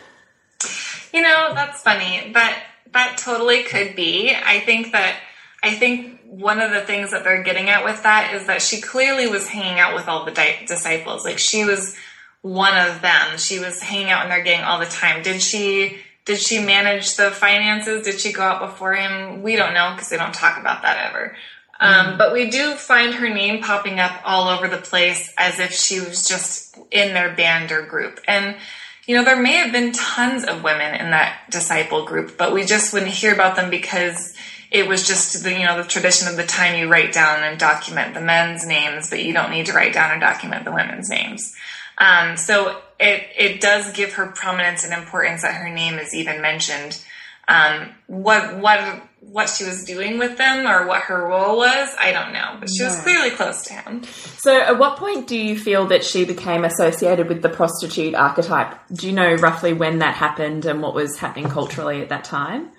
You 1.12 1.22
know, 1.22 1.52
that's 1.54 1.80
funny. 1.82 2.32
That 2.32 2.60
that 2.92 3.18
totally 3.18 3.62
could 3.62 3.94
be. 3.94 4.34
I 4.34 4.60
think 4.60 4.92
that 4.92 5.16
I 5.62 5.74
think 5.74 6.20
one 6.24 6.60
of 6.60 6.70
the 6.70 6.80
things 6.80 7.10
that 7.10 7.24
they're 7.24 7.42
getting 7.42 7.68
at 7.70 7.84
with 7.84 8.02
that 8.02 8.34
is 8.34 8.46
that 8.46 8.62
she 8.62 8.80
clearly 8.80 9.28
was 9.28 9.48
hanging 9.48 9.78
out 9.78 9.94
with 9.94 10.08
all 10.08 10.24
the 10.24 10.32
di- 10.32 10.64
disciples. 10.66 11.24
Like 11.24 11.38
she 11.38 11.64
was 11.64 11.94
one 12.40 12.76
of 12.76 13.02
them. 13.02 13.38
She 13.38 13.58
was 13.58 13.80
hanging 13.80 14.10
out 14.10 14.24
in 14.24 14.30
their 14.30 14.42
gang 14.42 14.64
all 14.64 14.78
the 14.78 14.86
time. 14.86 15.22
Did 15.22 15.40
she 15.40 15.98
did 16.24 16.38
she 16.38 16.60
manage 16.60 17.16
the 17.16 17.30
finances? 17.30 18.04
Did 18.04 18.20
she 18.20 18.32
go 18.32 18.42
out 18.42 18.60
before 18.60 18.94
him? 18.94 19.42
We 19.42 19.56
don't 19.56 19.74
know 19.74 19.92
because 19.92 20.08
they 20.08 20.16
don't 20.16 20.34
talk 20.34 20.58
about 20.58 20.82
that 20.82 21.10
ever. 21.10 21.36
Um, 21.80 22.06
mm. 22.06 22.18
but 22.18 22.32
we 22.32 22.48
do 22.48 22.74
find 22.74 23.14
her 23.14 23.28
name 23.28 23.60
popping 23.60 23.98
up 23.98 24.20
all 24.24 24.48
over 24.48 24.68
the 24.68 24.78
place 24.78 25.32
as 25.36 25.58
if 25.58 25.72
she 25.72 25.98
was 25.98 26.26
just 26.26 26.78
in 26.92 27.12
their 27.12 27.34
band 27.34 27.72
or 27.72 27.82
group. 27.82 28.20
And, 28.28 28.56
you 29.04 29.16
know, 29.16 29.24
there 29.24 29.40
may 29.40 29.54
have 29.54 29.72
been 29.72 29.90
tons 29.90 30.44
of 30.44 30.62
women 30.62 30.94
in 30.94 31.10
that 31.10 31.50
disciple 31.50 32.04
group, 32.04 32.38
but 32.38 32.54
we 32.54 32.64
just 32.64 32.92
wouldn't 32.92 33.10
hear 33.10 33.34
about 33.34 33.56
them 33.56 33.68
because 33.68 34.32
it 34.72 34.88
was 34.88 35.06
just 35.06 35.42
the 35.44 35.52
you 35.52 35.64
know 35.64 35.80
the 35.80 35.88
tradition 35.88 36.28
of 36.28 36.36
the 36.36 36.46
time 36.46 36.78
you 36.78 36.88
write 36.88 37.12
down 37.12 37.44
and 37.44 37.58
document 37.58 38.14
the 38.14 38.20
men's 38.20 38.66
names, 38.66 39.10
but 39.10 39.22
you 39.22 39.32
don't 39.32 39.50
need 39.50 39.66
to 39.66 39.72
write 39.72 39.92
down 39.92 40.10
and 40.10 40.20
document 40.20 40.64
the 40.64 40.72
women's 40.72 41.08
names. 41.10 41.54
Um, 41.98 42.36
so 42.36 42.80
it 42.98 43.28
it 43.36 43.60
does 43.60 43.92
give 43.92 44.14
her 44.14 44.26
prominence 44.26 44.82
and 44.84 44.94
importance 44.94 45.42
that 45.42 45.54
her 45.54 45.68
name 45.68 45.98
is 45.98 46.14
even 46.14 46.40
mentioned. 46.40 47.00
Um, 47.48 47.90
what 48.06 48.56
what 48.58 49.02
what 49.20 49.48
she 49.48 49.64
was 49.64 49.84
doing 49.84 50.18
with 50.18 50.36
them 50.38 50.66
or 50.66 50.86
what 50.86 51.02
her 51.02 51.28
role 51.28 51.58
was, 51.58 51.88
I 52.00 52.10
don't 52.10 52.32
know, 52.32 52.56
but 52.58 52.68
she 52.68 52.82
was 52.82 53.00
clearly 53.00 53.30
close 53.30 53.62
to 53.64 53.74
him. 53.74 54.02
So, 54.38 54.60
at 54.60 54.78
what 54.78 54.96
point 54.96 55.28
do 55.28 55.36
you 55.36 55.56
feel 55.56 55.86
that 55.86 56.04
she 56.04 56.24
became 56.24 56.64
associated 56.64 57.28
with 57.28 57.42
the 57.42 57.48
prostitute 57.48 58.14
archetype? 58.14 58.74
Do 58.92 59.06
you 59.06 59.12
know 59.12 59.34
roughly 59.34 59.72
when 59.72 59.98
that 59.98 60.14
happened 60.14 60.64
and 60.64 60.82
what 60.82 60.94
was 60.94 61.18
happening 61.18 61.48
culturally 61.48 62.00
at 62.00 62.08
that 62.08 62.24
time? 62.24 62.70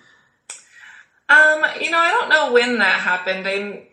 Um, 1.30 1.64
you 1.80 1.90
know, 1.90 2.00
I 2.00 2.12
don't 2.12 2.30
know 2.30 2.54
when 2.54 2.80
that 2.80 3.00
happened. 3.00 3.48
I'm 3.48 3.84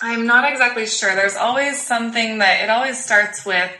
I'm 0.00 0.26
not 0.26 0.50
exactly 0.50 0.86
sure. 0.86 1.14
There's 1.14 1.36
always 1.36 1.80
something 1.80 2.38
that 2.38 2.62
it 2.62 2.70
always 2.70 3.02
starts 3.02 3.46
with 3.46 3.70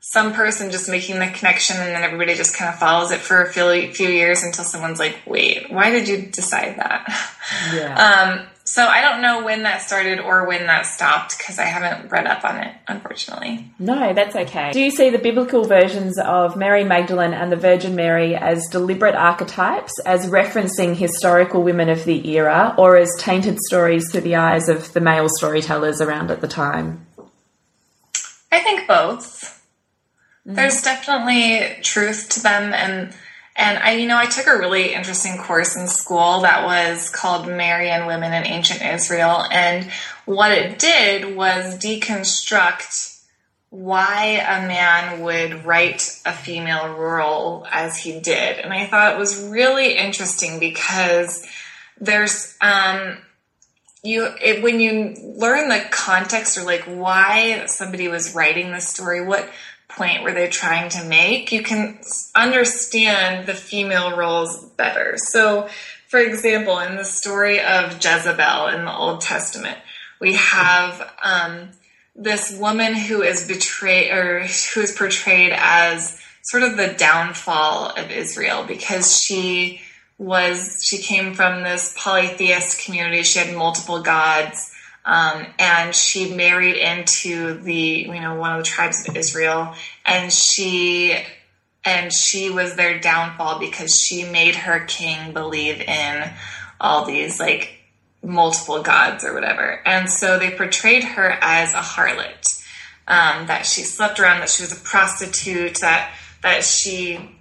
some 0.00 0.32
person 0.32 0.70
just 0.70 0.88
making 0.88 1.18
the 1.18 1.26
connection 1.26 1.76
and 1.76 1.88
then 1.88 2.02
everybody 2.02 2.34
just 2.34 2.56
kind 2.56 2.72
of 2.72 2.78
follows 2.78 3.10
it 3.10 3.20
for 3.20 3.42
a 3.42 3.52
few, 3.52 3.92
few 3.92 4.08
years 4.08 4.42
until 4.42 4.64
someone's 4.64 4.98
like, 4.98 5.18
wait, 5.26 5.70
why 5.70 5.90
did 5.90 6.08
you 6.08 6.22
decide 6.22 6.76
that? 6.78 7.06
Yeah. 7.74 7.94
Um, 7.96 8.46
so 8.70 8.86
I 8.86 9.00
don't 9.00 9.22
know 9.22 9.42
when 9.42 9.62
that 9.62 9.80
started 9.80 10.20
or 10.20 10.46
when 10.46 10.66
that 10.66 10.82
stopped 10.82 11.38
because 11.38 11.58
I 11.58 11.64
haven't 11.64 12.10
read 12.10 12.26
up 12.26 12.44
on 12.44 12.58
it, 12.58 12.74
unfortunately. 12.86 13.72
No, 13.78 14.12
that's 14.12 14.36
okay. 14.36 14.72
Do 14.72 14.80
you 14.80 14.90
see 14.90 15.08
the 15.08 15.18
biblical 15.18 15.64
versions 15.64 16.18
of 16.18 16.54
Mary 16.54 16.84
Magdalene 16.84 17.32
and 17.32 17.50
the 17.50 17.56
Virgin 17.56 17.96
Mary 17.96 18.36
as 18.36 18.68
deliberate 18.70 19.14
archetypes, 19.14 19.98
as 20.04 20.26
referencing 20.26 20.94
historical 20.94 21.62
women 21.62 21.88
of 21.88 22.04
the 22.04 22.28
era, 22.28 22.74
or 22.76 22.98
as 22.98 23.08
tainted 23.18 23.58
stories 23.58 24.12
through 24.12 24.20
the 24.20 24.36
eyes 24.36 24.68
of 24.68 24.92
the 24.92 25.00
male 25.00 25.30
storytellers 25.30 26.02
around 26.02 26.30
at 26.30 26.42
the 26.42 26.46
time? 26.46 27.06
I 28.52 28.60
think 28.60 28.86
both. 28.86 29.64
Mm. 30.46 30.56
There's 30.56 30.82
definitely 30.82 31.82
truth 31.82 32.28
to 32.32 32.42
them 32.42 32.74
and 32.74 33.14
and 33.58 33.76
I, 33.78 33.94
you 33.94 34.06
know, 34.06 34.16
I 34.16 34.26
took 34.26 34.46
a 34.46 34.56
really 34.56 34.94
interesting 34.94 35.36
course 35.36 35.76
in 35.76 35.88
school 35.88 36.42
that 36.42 36.64
was 36.64 37.10
called 37.10 37.48
Mary 37.48 37.90
and 37.90 38.06
Women 38.06 38.32
in 38.32 38.46
Ancient 38.46 38.80
Israel. 38.82 39.44
And 39.50 39.90
what 40.26 40.52
it 40.52 40.78
did 40.78 41.36
was 41.36 41.76
deconstruct 41.76 43.16
why 43.70 44.40
a 44.48 44.66
man 44.66 45.22
would 45.22 45.66
write 45.66 46.20
a 46.24 46.32
female 46.32 46.94
role 46.94 47.66
as 47.70 47.98
he 47.98 48.20
did. 48.20 48.60
And 48.60 48.72
I 48.72 48.86
thought 48.86 49.14
it 49.14 49.18
was 49.18 49.48
really 49.48 49.98
interesting 49.98 50.60
because 50.60 51.44
there's, 52.00 52.56
um, 52.60 53.18
you 54.04 54.28
it, 54.40 54.62
when 54.62 54.78
you 54.78 55.16
learn 55.36 55.68
the 55.68 55.84
context 55.90 56.56
or 56.56 56.62
like 56.62 56.84
why 56.84 57.66
somebody 57.66 58.06
was 58.06 58.34
writing 58.34 58.70
the 58.70 58.80
story, 58.80 59.20
what 59.26 59.50
point 59.88 60.22
were 60.22 60.32
they 60.32 60.48
trying 60.48 60.90
to 60.90 61.04
make, 61.04 61.50
you 61.50 61.62
can 61.62 61.98
understand 62.34 63.46
the 63.46 63.54
female 63.54 64.16
roles 64.16 64.64
better. 64.76 65.14
So, 65.16 65.68
for 66.08 66.20
example, 66.20 66.78
in 66.78 66.96
the 66.96 67.04
story 67.04 67.60
of 67.60 67.94
Jezebel 67.94 68.68
in 68.68 68.84
the 68.84 68.94
Old 68.94 69.20
Testament, 69.20 69.78
we 70.20 70.34
have 70.34 71.10
um, 71.22 71.70
this 72.14 72.56
woman 72.58 72.94
who 72.94 73.22
is 73.22 73.46
betrayed 73.46 74.10
or 74.10 74.40
who 74.40 74.80
is 74.80 74.94
portrayed 74.96 75.52
as 75.54 76.20
sort 76.42 76.62
of 76.62 76.76
the 76.76 76.94
downfall 76.94 77.90
of 77.90 78.10
Israel 78.10 78.64
because 78.66 79.20
she 79.20 79.80
was 80.18 80.80
she 80.82 80.98
came 80.98 81.34
from 81.34 81.62
this 81.62 81.94
polytheist 81.96 82.84
community. 82.84 83.22
She 83.22 83.38
had 83.38 83.56
multiple 83.56 84.02
gods, 84.02 84.72
um, 85.08 85.46
and 85.58 85.94
she 85.94 86.34
married 86.34 86.76
into 86.76 87.54
the 87.54 87.72
you 87.72 88.20
know 88.20 88.34
one 88.34 88.52
of 88.52 88.58
the 88.58 88.70
tribes 88.70 89.08
of 89.08 89.16
Israel, 89.16 89.74
and 90.04 90.30
she 90.30 91.16
and 91.82 92.12
she 92.12 92.50
was 92.50 92.76
their 92.76 93.00
downfall 93.00 93.58
because 93.58 93.98
she 93.98 94.24
made 94.24 94.54
her 94.54 94.80
king 94.80 95.32
believe 95.32 95.80
in 95.80 96.30
all 96.78 97.06
these 97.06 97.40
like 97.40 97.70
multiple 98.22 98.82
gods 98.82 99.24
or 99.24 99.32
whatever, 99.32 99.80
and 99.86 100.10
so 100.10 100.38
they 100.38 100.50
portrayed 100.50 101.04
her 101.04 101.38
as 101.40 101.72
a 101.72 101.78
harlot. 101.78 102.44
Um, 103.08 103.46
that 103.46 103.64
she 103.64 103.84
slept 103.84 104.20
around, 104.20 104.40
that 104.40 104.50
she 104.50 104.62
was 104.62 104.72
a 104.72 104.84
prostitute, 104.84 105.80
that 105.80 106.12
that 106.42 106.62
she 106.64 107.37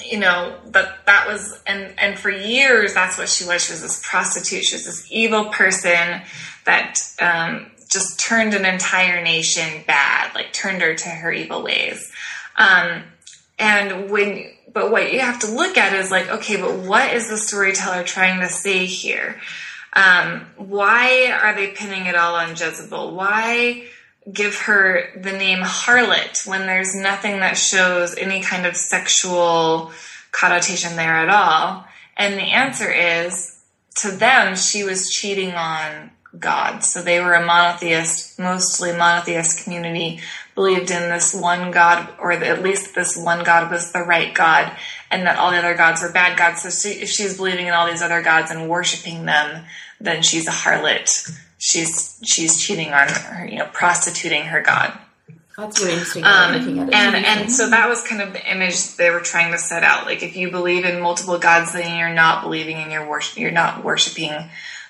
you 0.00 0.18
know 0.18 0.56
that 0.66 1.04
that 1.06 1.26
was 1.28 1.60
and 1.66 1.92
and 1.98 2.18
for 2.18 2.30
years 2.30 2.94
that's 2.94 3.18
what 3.18 3.28
she 3.28 3.44
was. 3.44 3.64
She 3.64 3.72
was 3.72 3.82
this 3.82 4.02
prostitute. 4.06 4.64
She 4.64 4.76
was 4.76 4.86
this 4.86 5.06
evil 5.10 5.46
person 5.46 6.22
that 6.64 6.98
um, 7.20 7.70
just 7.88 8.18
turned 8.18 8.54
an 8.54 8.64
entire 8.64 9.22
nation 9.22 9.84
bad 9.86 10.34
like 10.34 10.52
turned 10.52 10.80
her 10.80 10.94
to 10.94 11.08
her 11.08 11.32
evil 11.32 11.62
ways. 11.62 12.10
Um, 12.56 13.02
and 13.58 14.10
when 14.10 14.50
but 14.72 14.90
what 14.90 15.12
you 15.12 15.20
have 15.20 15.40
to 15.40 15.50
look 15.50 15.76
at 15.76 15.92
is 15.92 16.10
like 16.10 16.28
okay 16.28 16.56
but 16.56 16.78
what 16.78 17.12
is 17.12 17.28
the 17.28 17.36
storyteller 17.36 18.04
trying 18.04 18.40
to 18.40 18.48
say 18.48 18.86
here? 18.86 19.40
Um, 19.94 20.46
why 20.56 21.30
are 21.42 21.54
they 21.54 21.68
pinning 21.68 22.06
it 22.06 22.14
all 22.14 22.34
on 22.34 22.50
jezebel? 22.50 23.14
Why 23.14 23.84
give 24.30 24.56
her 24.60 25.10
the 25.16 25.32
name 25.32 25.58
harlot 25.58 26.46
when 26.46 26.66
there's 26.66 26.94
nothing 26.94 27.40
that 27.40 27.56
shows 27.56 28.14
any 28.16 28.40
kind 28.40 28.66
of 28.66 28.76
sexual 28.76 29.90
connotation 30.30 30.96
there 30.96 31.16
at 31.16 31.28
all? 31.28 31.86
And 32.16 32.34
the 32.34 32.42
answer 32.42 32.90
is 32.90 33.58
to 33.96 34.10
them, 34.10 34.56
she 34.56 34.84
was 34.84 35.10
cheating 35.10 35.52
on 35.52 36.10
God. 36.38 36.80
So 36.80 37.02
they 37.02 37.20
were 37.20 37.34
a 37.34 37.44
monotheist, 37.44 38.38
mostly 38.38 38.92
monotheist 38.92 39.64
community, 39.64 40.20
believed 40.54 40.90
in 40.90 41.10
this 41.10 41.34
one 41.34 41.70
God, 41.70 42.08
or 42.18 42.32
at 42.32 42.62
least 42.62 42.94
this 42.94 43.16
one 43.16 43.44
God 43.44 43.70
was 43.70 43.92
the 43.92 44.00
right 44.00 44.32
God, 44.32 44.74
and 45.10 45.26
that 45.26 45.36
all 45.36 45.50
the 45.50 45.58
other 45.58 45.74
gods 45.74 46.00
were 46.00 46.10
bad 46.10 46.38
gods. 46.38 46.62
So 46.62 46.70
she, 46.70 47.00
if 47.00 47.08
she's 47.08 47.36
believing 47.36 47.66
in 47.66 47.74
all 47.74 47.86
these 47.86 48.02
other 48.02 48.22
gods 48.22 48.50
and 48.50 48.68
worshiping 48.68 49.26
them, 49.26 49.64
then 50.00 50.22
she's 50.22 50.48
a 50.48 50.50
harlot 50.50 51.38
she's 51.62 52.18
she's 52.24 52.60
cheating 52.60 52.92
on 52.92 53.08
her, 53.08 53.46
you 53.46 53.58
know, 53.58 53.68
prostituting 53.72 54.42
her 54.42 54.60
god. 54.60 54.98
That's 55.56 55.80
really 55.80 55.92
interesting. 55.92 56.24
Um, 56.24 56.54
looking 56.54 56.78
at 56.80 56.88
it. 56.88 56.94
And 56.94 57.24
and 57.24 57.52
so 57.52 57.70
that 57.70 57.88
was 57.88 58.02
kind 58.02 58.20
of 58.20 58.32
the 58.32 58.50
image 58.50 58.96
they 58.96 59.10
were 59.10 59.20
trying 59.20 59.52
to 59.52 59.58
set 59.58 59.84
out. 59.84 60.06
Like 60.06 60.24
if 60.24 60.34
you 60.34 60.50
believe 60.50 60.84
in 60.84 61.00
multiple 61.00 61.38
gods, 61.38 61.72
then 61.72 61.98
you're 61.98 62.12
not 62.12 62.42
believing 62.42 62.78
in 62.78 62.90
your 62.90 63.08
worship. 63.08 63.38
You're 63.38 63.52
not 63.52 63.84
worshiping 63.84 64.32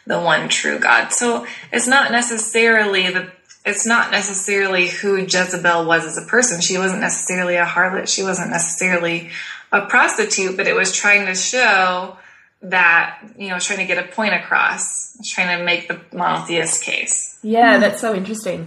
the 0.07 0.19
one 0.19 0.49
true 0.49 0.79
God. 0.79 1.13
So 1.13 1.47
it's 1.73 1.87
not 1.87 2.11
necessarily 2.11 3.11
the 3.11 3.31
it's 3.67 3.85
not 3.87 4.11
necessarily 4.11 4.89
who 4.89 5.19
Jezebel 5.19 5.85
was 5.85 6.07
as 6.07 6.17
a 6.17 6.27
person. 6.27 6.63
She 6.63 6.79
wasn't 6.79 7.03
necessarily 7.03 7.57
a 7.57 7.67
harlot. 7.67 8.09
She 8.09 8.23
wasn't 8.23 8.51
necessarily 8.51 9.31
a 9.71 9.83
prostitute, 9.83 10.57
but 10.57 10.67
it 10.67 10.75
was 10.75 10.91
trying 10.91 11.27
to 11.27 11.35
show 11.35 12.17
that 12.63 13.21
you 13.37 13.49
know 13.49 13.59
trying 13.59 13.81
to 13.81 13.87
get 13.87 13.99
a 13.99 14.09
point 14.13 14.35
across 14.35 15.17
trying 15.33 15.59
to 15.59 15.65
make 15.65 15.89
the 15.89 16.01
monotheist 16.17 16.83
case. 16.83 17.39
Yeah 17.43 17.79
that's 17.79 18.01
so 18.01 18.15
interesting. 18.15 18.67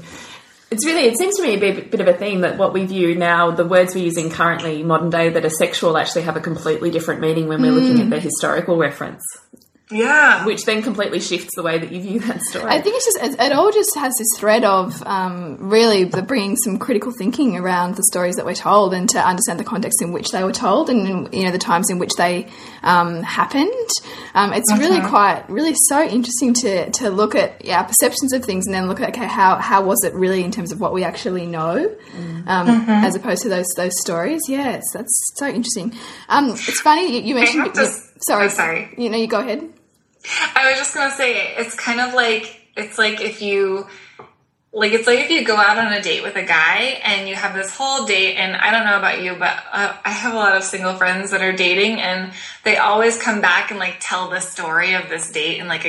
It's 0.72 0.86
really 0.86 1.04
it 1.04 1.18
seems 1.18 1.36
to 1.38 1.44
me 1.44 1.56
a 1.56 1.60
bit, 1.60 1.92
bit, 1.92 2.02
of 2.02 2.08
a 2.08 2.14
theme 2.14 2.42
that 2.42 2.58
what 2.58 2.74
we 2.74 2.86
view 2.86 3.16
now 3.16 3.52
the 3.52 3.66
words 3.66 3.96
we're 3.96 4.04
using 4.04 4.30
currently 4.30 4.84
modern 4.84 5.10
day 5.10 5.30
that 5.30 5.46
are 5.46 5.50
sexual 5.50 5.98
actually 5.98 6.24
have 6.24 6.36
a 6.36 6.42
completely 6.42 6.92
different 6.92 7.22
meaning 7.22 7.48
when 7.48 7.62
we're 7.62 7.72
mm. 7.72 7.82
looking 7.82 8.02
at 8.02 8.10
the 8.10 8.20
historical 8.20 8.78
reference 8.78 9.24
yeah. 9.92 10.46
Which 10.46 10.66
then 10.66 10.82
completely 10.82 11.20
shifts 11.20 11.56
the 11.56 11.62
way 11.62 11.78
that 11.78 11.92
you 11.92 12.02
view 12.02 12.20
that 12.22 12.42
story. 12.42 12.66
I 12.66 12.82
think 12.82 12.96
it's 12.96 13.06
just, 13.06 13.18
it, 13.24 13.40
it 13.40 13.52
all 13.52 13.72
just 13.72 13.96
has 13.96 14.16
this 14.18 14.28
thread 14.38 14.64
of 14.64 15.04
um, 15.06 15.58
really 15.60 16.06
bringing 16.06 16.56
some 16.56 16.80
critical 16.80 17.12
thinking 17.12 17.56
around 17.56 17.96
the 17.96 18.04
stories 18.04 18.36
that 18.38 18.46
we're 18.46 18.56
told 18.56 18.96
and 18.96 19.08
to 19.10 19.20
understand 19.20 19.60
the 19.60 19.64
context 19.64 20.02
in 20.02 20.12
which 20.12 20.32
they 20.32 20.44
were 20.44 20.52
told 20.52 20.90
and, 20.90 21.32
you 21.32 21.44
know, 21.44 21.52
the 21.52 21.60
times 21.60 21.92
in 21.92 22.00
which 22.00 22.14
they 22.18 22.48
um, 22.82 23.22
happened. 23.22 23.90
Um, 24.34 24.54
it's 24.54 24.72
okay. 24.72 24.82
really 24.82 25.08
quite, 25.08 25.48
really 25.50 25.76
so 25.88 26.04
interesting 26.04 26.56
to, 26.56 26.90
to 26.90 27.12
look 27.12 27.36
at 27.36 27.64
yeah, 27.64 27.84
perceptions 27.84 28.34
of 28.34 28.44
things 28.44 28.66
and 28.66 28.74
then 28.74 28.88
look 28.88 29.02
at, 29.02 29.10
okay, 29.10 29.28
how, 29.28 29.58
how 29.58 29.84
was 29.84 30.04
it 30.04 30.16
really 30.16 30.44
in 30.44 30.50
terms 30.50 30.72
of 30.72 30.82
what 30.82 30.94
we 30.94 31.04
actually 31.04 31.46
know 31.46 31.96
mm. 32.18 32.44
mm-hmm. 32.44 32.90
as 32.90 33.16
opposed 33.16 33.44
to 33.44 33.50
those, 33.50 33.68
those 33.78 33.94
stories? 34.02 34.42
Yes, 34.48 34.84
that's 34.94 35.16
so 35.36 35.48
interesting. 35.48 35.94
Um, 36.28 36.50
it's 36.50 36.82
funny, 36.82 37.20
you, 37.20 37.22
you 37.22 37.36
mentioned. 37.36 37.76
You, 37.76 37.86
sorry. 38.28 38.46
Oh, 38.46 38.50
sorry. 38.50 38.94
You 38.98 39.12
know, 39.12 39.18
you 39.18 39.28
go 39.28 39.42
ahead. 39.42 39.70
I 40.56 40.70
was 40.70 40.78
just 40.78 40.94
gonna 40.94 41.16
say 41.16 41.56
it's 41.56 41.76
kind 41.76 42.00
of 42.00 42.14
like 42.14 42.62
it's 42.76 42.98
like 42.98 43.22
if 43.22 43.42
you 43.42 43.88
like 44.74 44.92
it's 44.92 45.08
like 45.08 45.20
if 45.20 45.30
you 45.30 45.46
go 45.46 45.56
out 45.56 45.78
on 45.78 45.94
a 45.94 46.02
date 46.02 46.24
with 46.24 46.36
a 46.36 46.44
guy 46.44 47.00
and 47.04 47.30
you 47.30 47.36
have 47.36 47.56
this 47.56 47.74
whole 47.74 48.06
date 48.06 48.36
and 48.36 48.58
i 48.58 48.72
don't 48.72 48.86
know 48.86 48.98
about 48.98 49.22
you 49.22 49.34
but 49.34 49.58
uh, 49.72 49.96
i 50.04 50.10
have 50.10 50.34
a 50.34 50.36
lot 50.36 50.56
of 50.58 50.64
single 50.64 50.94
friends 50.96 51.32
that 51.32 51.42
are 51.42 51.54
dating 51.54 52.02
and 52.02 52.34
they 52.66 52.76
always 52.76 53.18
come 53.18 53.40
back 53.40 53.72
and 53.72 53.80
like 53.80 53.96
tell 54.02 54.30
the 54.30 54.42
story 54.42 54.94
of 54.94 55.08
this 55.08 55.32
date 55.32 55.60
in 55.60 55.68
like 55.68 55.86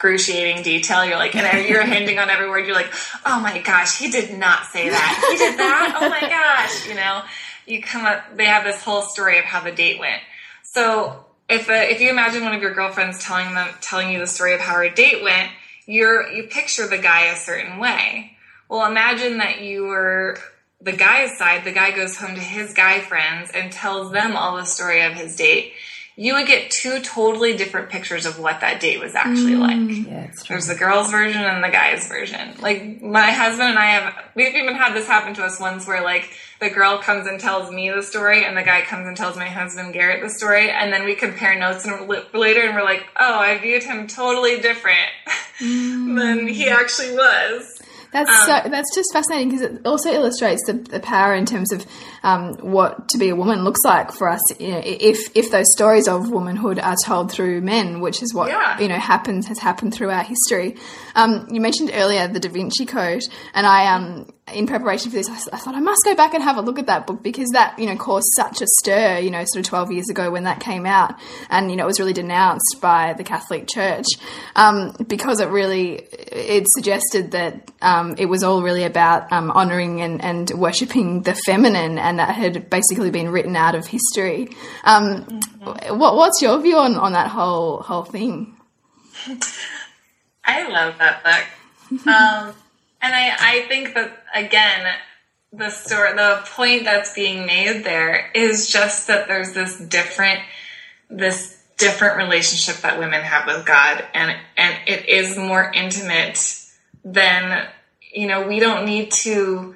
excruciating 0.00 0.62
detail. 0.62 1.04
You're 1.04 1.16
like 1.16 1.36
and 1.36 1.68
you're 1.68 1.84
handing 1.84 2.18
on 2.18 2.30
every 2.30 2.48
word 2.48 2.64
you're 2.64 2.74
like 2.74 2.92
oh 3.26 3.38
my 3.40 3.60
gosh 3.60 3.98
he 3.98 4.10
did 4.10 4.38
not 4.38 4.64
say 4.66 4.88
that. 4.88 5.28
He 5.30 5.36
did 5.36 5.58
that? 5.58 5.98
Oh 6.00 6.08
my 6.08 6.20
gosh 6.20 6.88
you 6.88 6.94
know? 6.94 7.22
You 7.66 7.82
come 7.82 8.06
up 8.06 8.34
they 8.34 8.46
have 8.46 8.64
this 8.64 8.82
whole 8.82 9.02
story 9.02 9.38
of 9.38 9.44
how 9.44 9.60
the 9.60 9.72
date 9.72 10.00
went. 10.00 10.22
So 10.62 11.26
if 11.50 11.68
a, 11.68 11.80
uh, 11.80 11.82
if 11.82 12.00
you 12.00 12.08
imagine 12.10 12.44
one 12.44 12.54
of 12.54 12.62
your 12.62 12.72
girlfriends 12.72 13.22
telling 13.22 13.54
them 13.54 13.68
telling 13.80 14.10
you 14.10 14.18
the 14.18 14.26
story 14.26 14.54
of 14.54 14.60
how 14.60 14.74
her 14.74 14.88
date 14.88 15.22
went, 15.22 15.50
you're 15.86 16.30
you 16.30 16.44
picture 16.44 16.86
the 16.86 16.98
guy 16.98 17.26
a 17.26 17.36
certain 17.36 17.78
way. 17.78 18.36
Well, 18.68 18.88
imagine 18.88 19.38
that 19.38 19.60
you 19.60 19.84
were 19.84 20.38
the 20.80 20.92
guy's 20.92 21.36
side. 21.36 21.64
The 21.64 21.72
guy 21.72 21.90
goes 21.90 22.16
home 22.16 22.36
to 22.36 22.40
his 22.40 22.72
guy 22.72 23.00
friends 23.00 23.50
and 23.52 23.72
tells 23.72 24.12
them 24.12 24.36
all 24.36 24.56
the 24.56 24.64
story 24.64 25.02
of 25.02 25.12
his 25.12 25.36
date. 25.36 25.72
You 26.20 26.34
would 26.34 26.46
get 26.46 26.70
two 26.70 27.00
totally 27.00 27.56
different 27.56 27.88
pictures 27.88 28.26
of 28.26 28.38
what 28.38 28.60
that 28.60 28.78
date 28.78 29.00
was 29.00 29.14
actually 29.14 29.54
mm, 29.54 29.60
like. 29.60 30.06
Yeah, 30.06 30.30
There's 30.50 30.66
the 30.66 30.74
girl's 30.74 31.10
version 31.10 31.40
and 31.40 31.64
the 31.64 31.70
guy's 31.70 32.06
version. 32.08 32.56
Like 32.60 33.00
my 33.00 33.30
husband 33.30 33.70
and 33.70 33.78
I 33.78 33.86
have, 33.86 34.24
we've 34.34 34.54
even 34.54 34.74
had 34.74 34.92
this 34.92 35.06
happen 35.06 35.32
to 35.36 35.42
us 35.42 35.58
once 35.58 35.86
where 35.86 36.04
like 36.04 36.30
the 36.60 36.68
girl 36.68 36.98
comes 36.98 37.26
and 37.26 37.40
tells 37.40 37.70
me 37.70 37.88
the 37.88 38.02
story, 38.02 38.44
and 38.44 38.54
the 38.54 38.62
guy 38.62 38.82
comes 38.82 39.08
and 39.08 39.16
tells 39.16 39.36
my 39.36 39.48
husband 39.48 39.94
Garrett 39.94 40.22
the 40.22 40.28
story, 40.28 40.70
and 40.70 40.92
then 40.92 41.06
we 41.06 41.14
compare 41.14 41.58
notes 41.58 41.86
and 41.86 42.06
later, 42.34 42.60
and 42.60 42.74
we're 42.74 42.84
like, 42.84 43.06
oh, 43.18 43.38
I 43.38 43.56
viewed 43.56 43.82
him 43.82 44.06
totally 44.06 44.60
different 44.60 45.08
mm. 45.58 46.18
than 46.18 46.46
he 46.48 46.68
actually 46.68 47.12
was. 47.12 47.80
That's 48.12 48.28
um, 48.28 48.62
so. 48.64 48.68
That's 48.68 48.94
just 48.94 49.10
fascinating 49.12 49.50
because 49.50 49.62
it 49.62 49.86
also 49.86 50.10
illustrates 50.10 50.62
the, 50.66 50.74
the 50.74 51.00
power 51.00 51.34
in 51.34 51.46
terms 51.46 51.72
of 51.72 51.86
um, 52.22 52.54
what 52.56 53.08
to 53.10 53.18
be 53.18 53.28
a 53.28 53.36
woman 53.36 53.64
looks 53.64 53.80
like 53.84 54.12
for 54.12 54.28
us. 54.28 54.40
You 54.58 54.72
know, 54.72 54.82
if 54.84 55.36
if 55.36 55.50
those 55.50 55.72
stories 55.72 56.08
of 56.08 56.30
womanhood 56.30 56.78
are 56.78 56.96
told 57.04 57.30
through 57.32 57.60
men, 57.60 58.00
which 58.00 58.22
is 58.22 58.34
what 58.34 58.48
yeah. 58.48 58.78
you 58.78 58.88
know 58.88 58.98
happens 58.98 59.46
has 59.46 59.58
happened 59.58 59.94
throughout 59.94 60.26
history. 60.26 60.76
Um, 61.14 61.48
you 61.50 61.60
mentioned 61.60 61.90
earlier 61.92 62.28
the 62.28 62.40
Da 62.40 62.48
Vinci 62.48 62.86
Code, 62.86 63.22
and 63.54 63.66
I 63.66 63.94
um 63.94 64.26
in 64.54 64.66
preparation 64.66 65.10
for 65.10 65.16
this, 65.16 65.28
I, 65.28 65.58
thought 65.58 65.74
I 65.74 65.80
must 65.80 66.02
go 66.04 66.14
back 66.14 66.34
and 66.34 66.42
have 66.42 66.56
a 66.56 66.60
look 66.60 66.78
at 66.78 66.86
that 66.86 67.06
book 67.06 67.22
because 67.22 67.50
that, 67.50 67.78
you 67.78 67.86
know, 67.86 67.96
caused 67.96 68.28
such 68.34 68.62
a 68.62 68.66
stir, 68.66 69.18
you 69.18 69.30
know, 69.30 69.44
sort 69.46 69.64
of 69.64 69.64
12 69.64 69.92
years 69.92 70.08
ago 70.08 70.30
when 70.30 70.44
that 70.44 70.60
came 70.60 70.86
out. 70.86 71.14
And, 71.48 71.70
you 71.70 71.76
know, 71.76 71.84
it 71.84 71.86
was 71.86 72.00
really 72.00 72.12
denounced 72.12 72.78
by 72.80 73.14
the 73.14 73.24
Catholic 73.24 73.68
Church 73.68 74.06
um, 74.56 74.94
because 75.06 75.40
it 75.40 75.48
really, 75.48 75.94
it 76.00 76.66
suggested 76.68 77.32
that 77.32 77.70
um, 77.82 78.14
it 78.18 78.26
was 78.26 78.42
all 78.42 78.62
really 78.62 78.84
about 78.84 79.30
um, 79.32 79.50
honouring 79.50 80.00
and, 80.00 80.22
and 80.22 80.50
worshipping 80.50 81.22
the 81.22 81.34
feminine 81.34 81.98
and 82.10 82.18
that 82.18 82.34
had 82.34 82.68
basically 82.68 83.12
been 83.12 83.28
written 83.28 83.54
out 83.54 83.76
of 83.76 83.86
history. 83.86 84.48
Mm-hmm. 84.84 85.96
What, 85.96 86.16
what's 86.16 86.42
your 86.42 86.60
view 86.60 86.76
on, 86.76 86.96
on 86.96 87.12
that 87.12 87.28
whole, 87.28 87.82
whole 87.82 88.02
thing? 88.02 88.56
I 90.44 90.68
love 90.68 90.98
that 90.98 91.22
book. 91.22 92.06
Um, 92.06 92.52
and 93.00 93.14
I, 93.14 93.36
I 93.38 93.64
think 93.68 93.94
that 93.94 94.24
again, 94.34 94.92
the 95.52 95.70
story, 95.70 96.14
the 96.14 96.42
point 96.46 96.84
that's 96.84 97.14
being 97.14 97.46
made 97.46 97.84
there 97.84 98.30
is 98.34 98.68
just 98.68 99.06
that 99.06 99.28
there's 99.28 99.52
this 99.52 99.78
different, 99.78 100.40
this 101.08 101.62
different 101.78 102.16
relationship 102.16 102.82
that 102.82 102.98
women 102.98 103.22
have 103.22 103.46
with 103.46 103.64
God 103.64 104.04
and 104.12 104.36
and 104.56 104.76
it 104.86 105.08
is 105.08 105.38
more 105.38 105.72
intimate 105.74 106.38
than 107.04 107.66
you 108.12 108.26
know 108.26 108.46
we 108.46 108.60
don't 108.60 108.84
need 108.84 109.10
to 109.10 109.74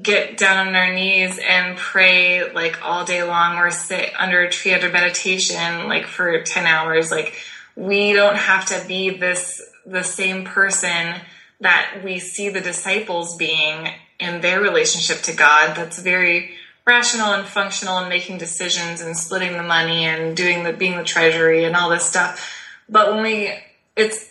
get 0.00 0.38
down 0.38 0.68
on 0.68 0.74
our 0.74 0.92
knees 0.92 1.38
and 1.38 1.76
pray 1.76 2.50
like 2.52 2.82
all 2.82 3.04
day 3.04 3.22
long 3.22 3.58
or 3.58 3.70
sit 3.70 4.10
under 4.18 4.40
a 4.40 4.50
tree 4.50 4.72
under 4.72 4.88
meditation 4.88 5.86
like 5.88 6.06
for 6.06 6.42
10 6.42 6.66
hours 6.66 7.10
like 7.10 7.34
we 7.76 8.12
don't 8.12 8.36
have 8.36 8.64
to 8.64 8.82
be 8.88 9.10
this 9.10 9.60
the 9.84 10.02
same 10.02 10.44
person 10.44 11.14
that 11.60 12.00
we 12.04 12.18
see 12.18 12.48
the 12.48 12.60
disciples 12.60 13.36
being 13.36 13.88
in 14.18 14.40
their 14.40 14.60
relationship 14.60 15.22
to 15.22 15.36
God 15.36 15.76
that's 15.76 15.98
very 15.98 16.52
rational 16.86 17.32
and 17.32 17.46
functional 17.46 17.98
and 17.98 18.08
making 18.08 18.38
decisions 18.38 19.00
and 19.00 19.16
splitting 19.16 19.52
the 19.52 19.62
money 19.62 20.04
and 20.04 20.36
doing 20.36 20.64
the 20.64 20.72
being 20.72 20.96
the 20.96 21.04
treasury 21.04 21.64
and 21.64 21.76
all 21.76 21.90
this 21.90 22.04
stuff. 22.04 22.50
But 22.88 23.12
when 23.12 23.22
we 23.22 23.54
it's 23.96 24.30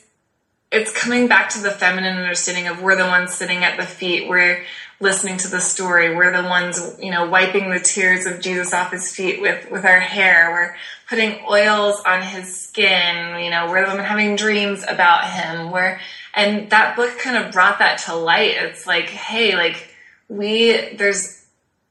it's 0.72 0.92
coming 0.92 1.28
back 1.28 1.50
to 1.50 1.62
the 1.62 1.72
feminine 1.72 2.18
understanding 2.18 2.68
of 2.68 2.82
we're 2.82 2.96
the 2.96 3.06
ones 3.06 3.34
sitting 3.34 3.64
at 3.64 3.78
the 3.78 3.86
feet, 3.86 4.30
we're 4.30 4.64
listening 5.02 5.38
to 5.38 5.48
the 5.48 5.60
story, 5.60 6.16
we're 6.16 6.32
the 6.32 6.48
ones, 6.48 6.98
you 7.02 7.12
know, 7.12 7.28
wiping 7.28 7.70
the 7.72 7.80
tears 7.80 8.26
of 8.26 8.40
Jesus 8.40 8.74
off 8.74 8.92
his 8.92 9.14
feet 9.14 9.42
with, 9.42 9.70
with 9.72 9.84
our 9.84 10.00
hair, 10.00 10.52
we're 10.52 10.76
putting 11.10 11.44
oils 11.50 12.02
on 12.06 12.22
his 12.22 12.60
skin, 12.60 13.44
you 13.44 13.50
know, 13.50 13.68
we're 13.70 13.84
the 13.84 13.92
women 13.92 14.06
having 14.06 14.36
dreams 14.36 14.84
about 14.88 15.30
him, 15.30 15.72
we're 15.72 16.00
and 16.34 16.70
that 16.70 16.96
book 16.96 17.18
kind 17.18 17.44
of 17.44 17.52
brought 17.52 17.80
that 17.80 17.98
to 18.06 18.16
light. 18.16 18.52
It's 18.52 18.88
like, 18.88 19.10
hey, 19.10 19.56
like 19.56 19.94
we 20.30 20.96
there's 20.96 21.42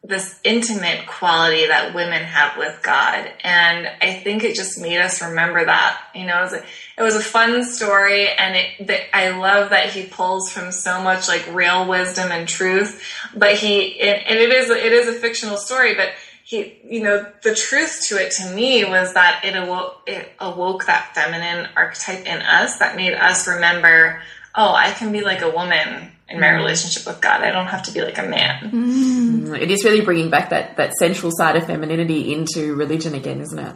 this 0.03 0.41
intimate 0.45 1.07
quality 1.07 1.67
that 1.67 1.95
women 1.95 2.23
have 2.23 2.57
with 2.57 2.81
God. 2.83 3.31
And 3.45 3.87
I 4.01 4.15
think 4.15 4.45
it 4.45 4.57
just 4.57 4.81
made 4.81 4.99
us 4.99 5.21
remember 5.21 5.63
that. 5.63 6.01
You 6.15 6.25
know, 6.25 6.39
it 6.39 6.53
was 6.53 6.63
it 7.01 7.03
was 7.03 7.16
a 7.16 7.20
fun 7.20 7.64
story, 7.64 8.28
and 8.28 8.55
it, 8.55 8.86
the, 8.86 9.16
I 9.16 9.30
love 9.30 9.70
that 9.70 9.88
he 9.88 10.05
pulls 10.05 10.53
from 10.53 10.70
so 10.70 11.03
much 11.03 11.28
like 11.28 11.48
real 11.51 11.88
wisdom 11.88 12.30
and 12.30 12.46
truth. 12.46 13.03
But 13.34 13.55
he, 13.55 13.98
it, 13.98 14.22
and 14.26 14.38
it 14.38 14.53
is 14.53 14.68
it 14.68 14.92
is 14.92 15.09
a 15.09 15.14
fictional 15.14 15.57
story, 15.57 15.94
but 15.94 16.11
he, 16.44 16.78
you 16.84 17.03
know, 17.03 17.24
the 17.42 17.55
truth 17.55 18.05
to 18.09 18.16
it 18.16 18.32
to 18.32 18.55
me 18.55 18.84
was 18.84 19.14
that 19.14 19.40
it 19.44 19.57
awoke 19.57 20.03
it 20.07 20.30
awoke 20.38 20.84
that 20.86 21.14
feminine 21.14 21.70
archetype 21.74 22.26
in 22.26 22.42
us 22.42 22.78
that 22.80 22.96
made 22.96 23.14
us 23.14 23.48
remember, 23.48 24.20
oh, 24.55 24.74
I 24.74 24.90
can 24.90 25.11
be 25.11 25.22
like 25.22 25.40
a 25.40 25.48
woman 25.48 26.12
in 26.28 26.38
my 26.38 26.48
mm. 26.48 26.57
relationship 26.59 27.07
with 27.07 27.22
God. 27.22 27.40
I 27.40 27.51
don't 27.51 27.68
have 27.68 27.84
to 27.84 27.92
be 27.92 28.03
like 28.03 28.18
a 28.18 28.24
man. 28.24 28.70
Mm. 28.70 29.59
It 29.59 29.70
is 29.70 29.84
really 29.84 30.03
bringing 30.03 30.28
back 30.28 30.51
that 30.51 30.76
that 30.76 30.92
central 30.98 31.32
side 31.32 31.57
of 31.57 31.64
femininity 31.64 32.34
into 32.34 32.74
religion 32.74 33.14
again, 33.14 33.40
isn't 33.40 33.59
it? 33.59 33.74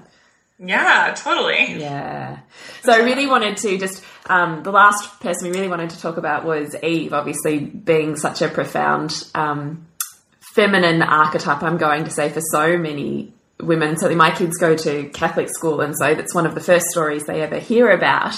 Yeah, 0.58 1.14
totally. 1.16 1.80
Yeah. 1.80 2.40
So 2.82 2.92
I 2.92 2.98
really 2.98 3.26
wanted 3.26 3.56
to 3.58 3.76
just 3.78 4.04
um, 4.26 4.62
the 4.62 4.70
last 4.70 5.20
person 5.20 5.50
we 5.50 5.56
really 5.56 5.68
wanted 5.68 5.90
to 5.90 6.00
talk 6.00 6.16
about 6.16 6.44
was 6.44 6.76
Eve, 6.82 7.12
obviously 7.12 7.58
being 7.60 8.16
such 8.16 8.40
a 8.40 8.48
profound 8.48 9.28
um, 9.34 9.86
feminine 10.54 11.02
archetype. 11.02 11.62
I'm 11.62 11.76
going 11.76 12.04
to 12.04 12.10
say 12.10 12.28
for 12.30 12.40
so 12.40 12.78
many 12.78 13.32
women. 13.60 13.96
So 13.96 14.14
my 14.14 14.30
kids 14.30 14.56
go 14.56 14.76
to 14.76 15.08
Catholic 15.10 15.48
school, 15.48 15.80
and 15.80 15.96
so 15.96 16.14
that's 16.14 16.34
one 16.34 16.46
of 16.46 16.54
the 16.54 16.60
first 16.60 16.86
stories 16.86 17.24
they 17.24 17.42
ever 17.42 17.58
hear 17.58 17.90
about 17.90 18.34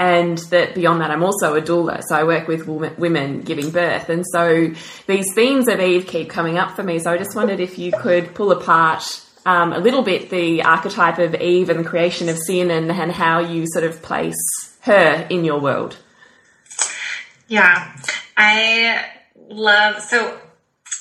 and 0.00 0.38
that 0.48 0.74
beyond 0.74 1.02
that, 1.02 1.10
I'm 1.10 1.22
also 1.22 1.54
a 1.56 1.60
doula. 1.60 2.02
So 2.08 2.16
I 2.16 2.24
work 2.24 2.48
with 2.48 2.66
women 2.66 3.42
giving 3.42 3.70
birth. 3.70 4.08
And 4.08 4.24
so 4.32 4.72
these 5.06 5.34
themes 5.34 5.68
of 5.68 5.78
Eve 5.78 6.06
keep 6.06 6.30
coming 6.30 6.56
up 6.56 6.74
for 6.74 6.82
me. 6.82 6.98
So 7.00 7.12
I 7.12 7.18
just 7.18 7.36
wondered 7.36 7.60
if 7.60 7.78
you 7.78 7.92
could 7.92 8.34
pull 8.34 8.50
apart 8.50 9.02
um, 9.46 9.72
a 9.72 9.78
little 9.78 10.02
bit 10.02 10.30
the 10.30 10.62
archetype 10.62 11.18
of 11.18 11.34
Eve 11.34 11.70
and 11.70 11.80
the 11.80 11.88
creation 11.88 12.28
of 12.28 12.38
sin 12.38 12.70
and, 12.70 12.90
and 12.90 13.12
how 13.12 13.40
you 13.40 13.66
sort 13.66 13.84
of 13.84 14.02
place 14.02 14.38
her 14.82 15.26
in 15.30 15.44
your 15.44 15.60
world. 15.60 15.96
Yeah, 17.48 17.96
I 18.36 19.04
love, 19.48 20.00
so 20.02 20.38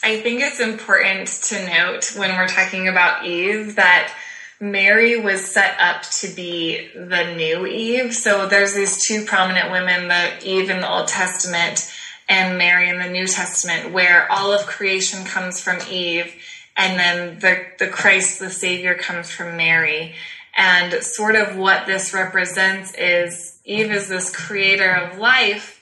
I 0.03 0.19
think 0.21 0.41
it's 0.41 0.59
important 0.59 1.27
to 1.27 1.65
note 1.67 2.15
when 2.17 2.35
we're 2.35 2.47
talking 2.47 2.87
about 2.87 3.25
Eve 3.25 3.75
that 3.75 4.13
Mary 4.59 5.19
was 5.19 5.45
set 5.45 5.79
up 5.79 6.01
to 6.03 6.27
be 6.35 6.89
the 6.93 7.35
new 7.35 7.65
Eve. 7.65 8.13
So 8.13 8.47
there's 8.47 8.73
these 8.73 9.05
two 9.05 9.25
prominent 9.25 9.71
women, 9.71 10.07
the 10.07 10.31
Eve 10.43 10.69
in 10.69 10.81
the 10.81 10.89
Old 10.89 11.07
Testament 11.07 11.93
and 12.27 12.57
Mary 12.57 12.89
in 12.89 12.99
the 12.99 13.09
New 13.09 13.25
Testament, 13.25 13.91
where 13.91 14.31
all 14.31 14.51
of 14.51 14.65
creation 14.67 15.25
comes 15.25 15.61
from 15.61 15.79
Eve, 15.89 16.33
and 16.77 16.99
then 16.99 17.39
the, 17.39 17.85
the 17.85 17.91
Christ, 17.91 18.39
the 18.39 18.49
Savior, 18.49 18.95
comes 18.95 19.29
from 19.29 19.57
Mary. 19.57 20.15
And 20.55 21.03
sort 21.03 21.35
of 21.35 21.55
what 21.55 21.85
this 21.85 22.13
represents 22.13 22.93
is 22.95 23.59
Eve 23.65 23.91
is 23.91 24.09
this 24.09 24.35
creator 24.35 24.91
of 24.91 25.17
life, 25.17 25.81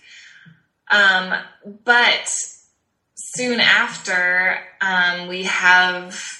um, 0.92 1.34
but 1.84 2.30
soon 3.16 3.60
after, 3.60 4.60
um, 4.82 5.28
we 5.28 5.44
have 5.44 6.38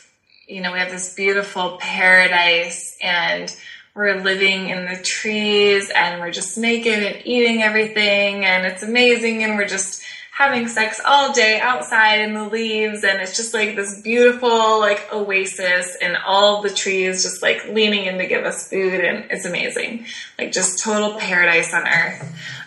you 0.48 0.62
know, 0.62 0.72
we 0.72 0.80
have 0.80 0.92
this 0.92 1.14
beautiful 1.14 1.78
paradise 1.78 2.98
and 3.02 3.54
we're 3.94 4.22
living 4.22 4.70
in 4.70 4.86
the 4.86 5.02
trees 5.04 5.92
and 5.94 6.22
we're 6.22 6.32
just 6.32 6.58
naked 6.58 7.04
and 7.04 7.22
eating 7.26 7.62
everything 7.62 8.46
and 8.46 8.66
it's 8.66 8.84
amazing 8.84 9.44
and 9.44 9.58
we're 9.58 9.68
just 9.68 10.04
having 10.38 10.68
sex 10.68 11.02
all 11.04 11.34
day 11.34 11.60
outside 11.60 12.20
in 12.20 12.36
the 12.36 12.48
leaves 12.48 13.04
and 13.04 13.20
it's 13.20 13.36
just 13.36 13.56
like 13.56 13.76
this 13.76 14.00
beautiful 14.04 14.80
like 14.80 15.12
oasis 15.12 15.98
and 16.00 16.16
all 16.28 16.62
the 16.62 16.70
trees 16.70 17.24
just 17.24 17.42
like 17.42 17.68
leaning 17.70 18.06
in 18.06 18.20
to 18.20 18.28
give 18.28 18.46
us 18.46 18.70
food 18.70 19.04
and 19.04 19.26
it's 19.32 19.46
amazing. 19.46 20.06
Like 20.38 20.52
just 20.52 20.84
total 20.84 21.18
paradise 21.18 21.74
on 21.74 21.88
earth. 21.88 22.22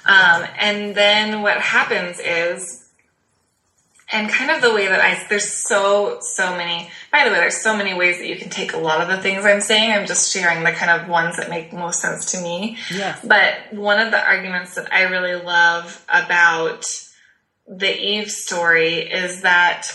Um, 0.04 0.48
and 0.58 0.96
then 0.96 1.42
what 1.42 1.58
happens 1.58 2.18
is 2.18 2.88
and 4.12 4.28
kind 4.28 4.50
of 4.50 4.62
the 4.62 4.74
way 4.74 4.88
that 4.88 5.00
I 5.00 5.24
there's 5.28 5.48
so 5.48 6.18
so 6.20 6.56
many 6.56 6.90
by 7.12 7.22
the 7.22 7.30
way 7.30 7.36
there's 7.36 7.58
so 7.58 7.76
many 7.76 7.94
ways 7.94 8.18
that 8.18 8.26
you 8.26 8.34
can 8.34 8.50
take 8.50 8.72
a 8.72 8.78
lot 8.78 9.00
of 9.00 9.06
the 9.06 9.22
things 9.22 9.44
I'm 9.44 9.60
saying. 9.60 9.92
I'm 9.92 10.08
just 10.08 10.32
sharing 10.32 10.64
the 10.64 10.72
kind 10.72 10.90
of 10.90 11.08
ones 11.08 11.36
that 11.36 11.48
make 11.48 11.72
most 11.72 12.00
sense 12.00 12.32
to 12.32 12.40
me. 12.40 12.78
Yes. 12.92 13.24
but 13.24 13.54
one 13.70 14.00
of 14.00 14.10
the 14.10 14.20
arguments 14.20 14.74
that 14.74 14.92
I 14.92 15.02
really 15.02 15.40
love 15.40 16.04
about 16.08 16.84
the 17.70 17.96
Eve 17.96 18.30
story 18.30 18.96
is 18.96 19.42
that 19.42 19.86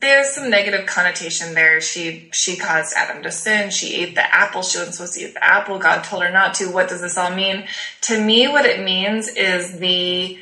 there's 0.00 0.30
some 0.30 0.50
negative 0.50 0.84
connotation 0.84 1.54
there. 1.54 1.80
She 1.80 2.28
she 2.32 2.56
caused 2.56 2.94
Adam 2.94 3.22
to 3.22 3.30
sin. 3.30 3.70
She 3.70 3.94
ate 4.02 4.14
the 4.14 4.34
apple. 4.34 4.62
She 4.62 4.78
wasn't 4.78 4.96
supposed 4.96 5.14
to 5.14 5.20
eat 5.20 5.34
the 5.34 5.44
apple. 5.44 5.78
God 5.78 6.04
told 6.04 6.24
her 6.24 6.30
not 6.30 6.54
to. 6.54 6.70
What 6.70 6.88
does 6.88 7.00
this 7.00 7.16
all 7.16 7.34
mean? 7.34 7.66
To 8.02 8.20
me 8.20 8.48
what 8.48 8.66
it 8.66 8.84
means 8.84 9.28
is 9.28 9.78
the 9.78 10.38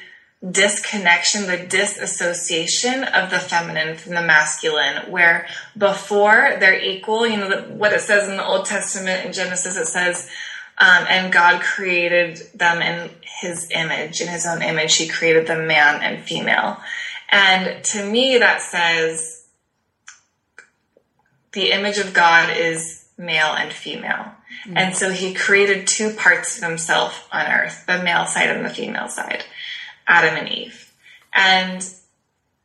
disconnection, 0.48 1.46
the 1.46 1.58
disassociation 1.58 3.04
of 3.04 3.30
the 3.30 3.38
feminine 3.38 3.96
from 3.96 4.14
the 4.14 4.22
masculine, 4.22 5.10
where 5.10 5.46
before 5.76 6.56
they're 6.58 6.80
equal, 6.80 7.26
you 7.26 7.36
know, 7.36 7.60
what 7.68 7.92
it 7.92 8.00
says 8.00 8.28
in 8.28 8.38
the 8.38 8.46
Old 8.46 8.64
Testament 8.64 9.26
in 9.26 9.34
Genesis, 9.34 9.76
it 9.76 9.86
says, 9.86 10.30
um, 10.80 11.06
and 11.10 11.32
God 11.32 11.60
created 11.60 12.38
them 12.54 12.80
in 12.80 13.10
his 13.42 13.70
image, 13.70 14.22
in 14.22 14.28
his 14.28 14.46
own 14.46 14.62
image, 14.62 14.96
he 14.96 15.08
created 15.08 15.46
them 15.46 15.66
man 15.66 16.02
and 16.02 16.24
female. 16.24 16.78
And 17.28 17.84
to 17.84 18.10
me, 18.10 18.38
that 18.38 18.62
says 18.62 19.44
the 21.52 21.70
image 21.72 21.98
of 21.98 22.14
God 22.14 22.56
is 22.56 23.06
male 23.18 23.54
and 23.54 23.70
female. 23.70 24.32
Mm-hmm. 24.64 24.76
And 24.76 24.96
so 24.96 25.10
he 25.10 25.34
created 25.34 25.86
two 25.86 26.14
parts 26.14 26.56
of 26.56 26.68
himself 26.68 27.28
on 27.30 27.46
earth, 27.46 27.84
the 27.86 28.02
male 28.02 28.24
side 28.24 28.48
and 28.48 28.64
the 28.64 28.70
female 28.70 29.08
side. 29.08 29.44
Adam 30.06 30.34
and 30.36 30.48
Eve. 30.48 30.92
And 31.34 31.88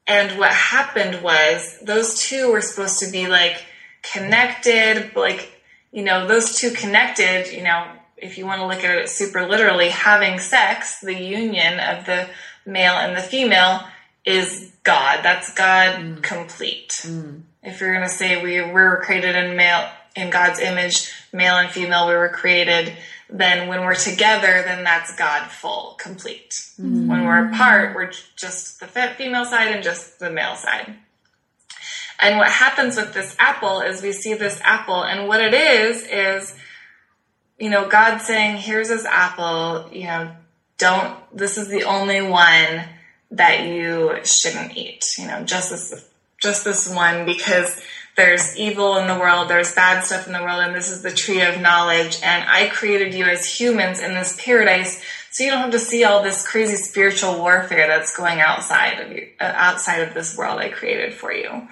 and 0.08 0.40
what 0.40 0.52
happened 0.52 1.22
was 1.22 1.80
those 1.82 2.20
two 2.22 2.52
were 2.52 2.62
supposed 2.62 3.00
to 3.00 3.12
be 3.12 3.28
like 3.28 3.66
connected, 4.04 5.16
like 5.16 5.52
you 5.92 6.04
know, 6.04 6.28
those 6.28 6.58
two 6.58 6.72
connected, 6.72 7.52
you 7.52 7.64
know, 7.64 7.88
if 8.18 8.38
you 8.38 8.46
want 8.46 8.62
to 8.62 8.68
look 8.68 8.84
at 8.84 8.98
it 8.98 9.10
super 9.10 9.48
literally, 9.48 9.90
having 9.90 10.40
sex, 10.40 11.00
the 11.02 11.14
union 11.14 11.80
of 11.80 12.06
the 12.06 12.28
male 12.66 12.94
and 12.94 13.16
the 13.16 13.22
female 13.22 13.82
is 14.26 14.72
God. 14.84 15.24
That's 15.24 15.54
God 15.54 15.96
mm. 15.98 16.24
complete. 16.24 16.94
Mm. 17.04 17.42
If 17.64 17.82
you're 17.82 17.94
going 17.94 18.08
to 18.08 18.14
say 18.14 18.42
we, 18.42 18.62
we 18.62 18.72
were 18.72 19.02
created 19.04 19.36
in 19.36 19.56
male, 19.56 19.90
in 20.16 20.30
God's 20.30 20.60
image, 20.60 21.12
male 21.34 21.58
and 21.58 21.70
female, 21.70 22.08
we 22.08 22.14
were 22.14 22.30
created 22.30 22.94
then 23.30 23.68
when 23.68 23.82
we're 23.82 23.96
together, 23.96 24.62
then 24.64 24.84
that's 24.84 25.16
God 25.16 25.50
full, 25.50 25.96
complete. 26.00 26.52
Mm-hmm. 26.80 27.08
When 27.08 27.26
we're 27.26 27.50
apart, 27.50 27.96
we're 27.96 28.12
just 28.36 28.80
the 28.80 28.88
female 28.88 29.46
side 29.46 29.74
and 29.74 29.84
just 29.84 30.20
the 30.20 30.30
male 30.30 30.56
side. 30.56 30.96
And 32.20 32.38
what 32.38 32.50
happens 32.50 32.98
with 32.98 33.14
this 33.14 33.36
apple 33.40 33.82
is 33.82 34.02
we 34.02 34.14
see 34.14 34.36
this 34.36 34.62
apple, 34.64 35.04
and 35.04 35.28
what 35.28 35.42
it 35.42 35.54
is 35.54 36.04
is, 36.04 36.56
you 37.60 37.70
know, 37.70 37.88
God 37.88 38.20
saying, 38.20 38.58
"Here's 38.58 38.90
this 38.90 39.06
apple. 39.06 39.90
You 39.92 40.06
know, 40.06 40.32
don't. 40.78 41.18
This 41.36 41.58
is 41.58 41.70
the 41.70 41.84
only 41.84 42.22
one 42.22 42.86
that 43.32 43.66
you 43.66 44.16
shouldn't 44.24 44.78
eat. 44.78 45.06
You 45.18 45.28
know, 45.28 45.44
just 45.44 45.70
this, 45.70 46.10
just 46.42 46.64
this 46.64 46.90
one, 46.90 47.26
because 47.26 47.82
there's 48.16 48.58
evil 48.58 48.98
in 48.98 49.08
the 49.08 49.20
world, 49.20 49.50
there's 49.50 49.76
bad 49.76 50.04
stuff 50.04 50.28
in 50.28 50.34
the 50.34 50.42
world, 50.42 50.62
and 50.62 50.76
this 50.76 50.90
is 50.90 51.02
the 51.02 51.12
tree 51.12 51.42
of 51.42 51.60
knowledge. 51.60 52.20
And 52.24 52.46
I 52.48 52.68
created 52.70 53.14
you 53.14 53.26
as 53.26 53.46
humans 53.46 54.00
in 54.00 54.14
this 54.14 54.40
paradise, 54.42 55.02
so 55.32 55.44
you 55.44 55.52
don't 55.52 55.62
have 55.62 55.72
to 55.72 55.80
see 55.80 56.06
all 56.06 56.24
this 56.24 56.48
crazy 56.48 56.78
spiritual 56.78 57.38
warfare 57.38 57.88
that's 57.88 58.16
going 58.16 58.40
outside 58.40 59.02
of 59.02 59.12
you, 59.12 59.28
uh, 59.40 59.52
outside 59.56 60.00
of 60.00 60.14
this 60.14 60.38
world 60.38 60.60
I 60.60 60.70
created 60.70 61.14
for 61.14 61.34
you. 61.34 61.68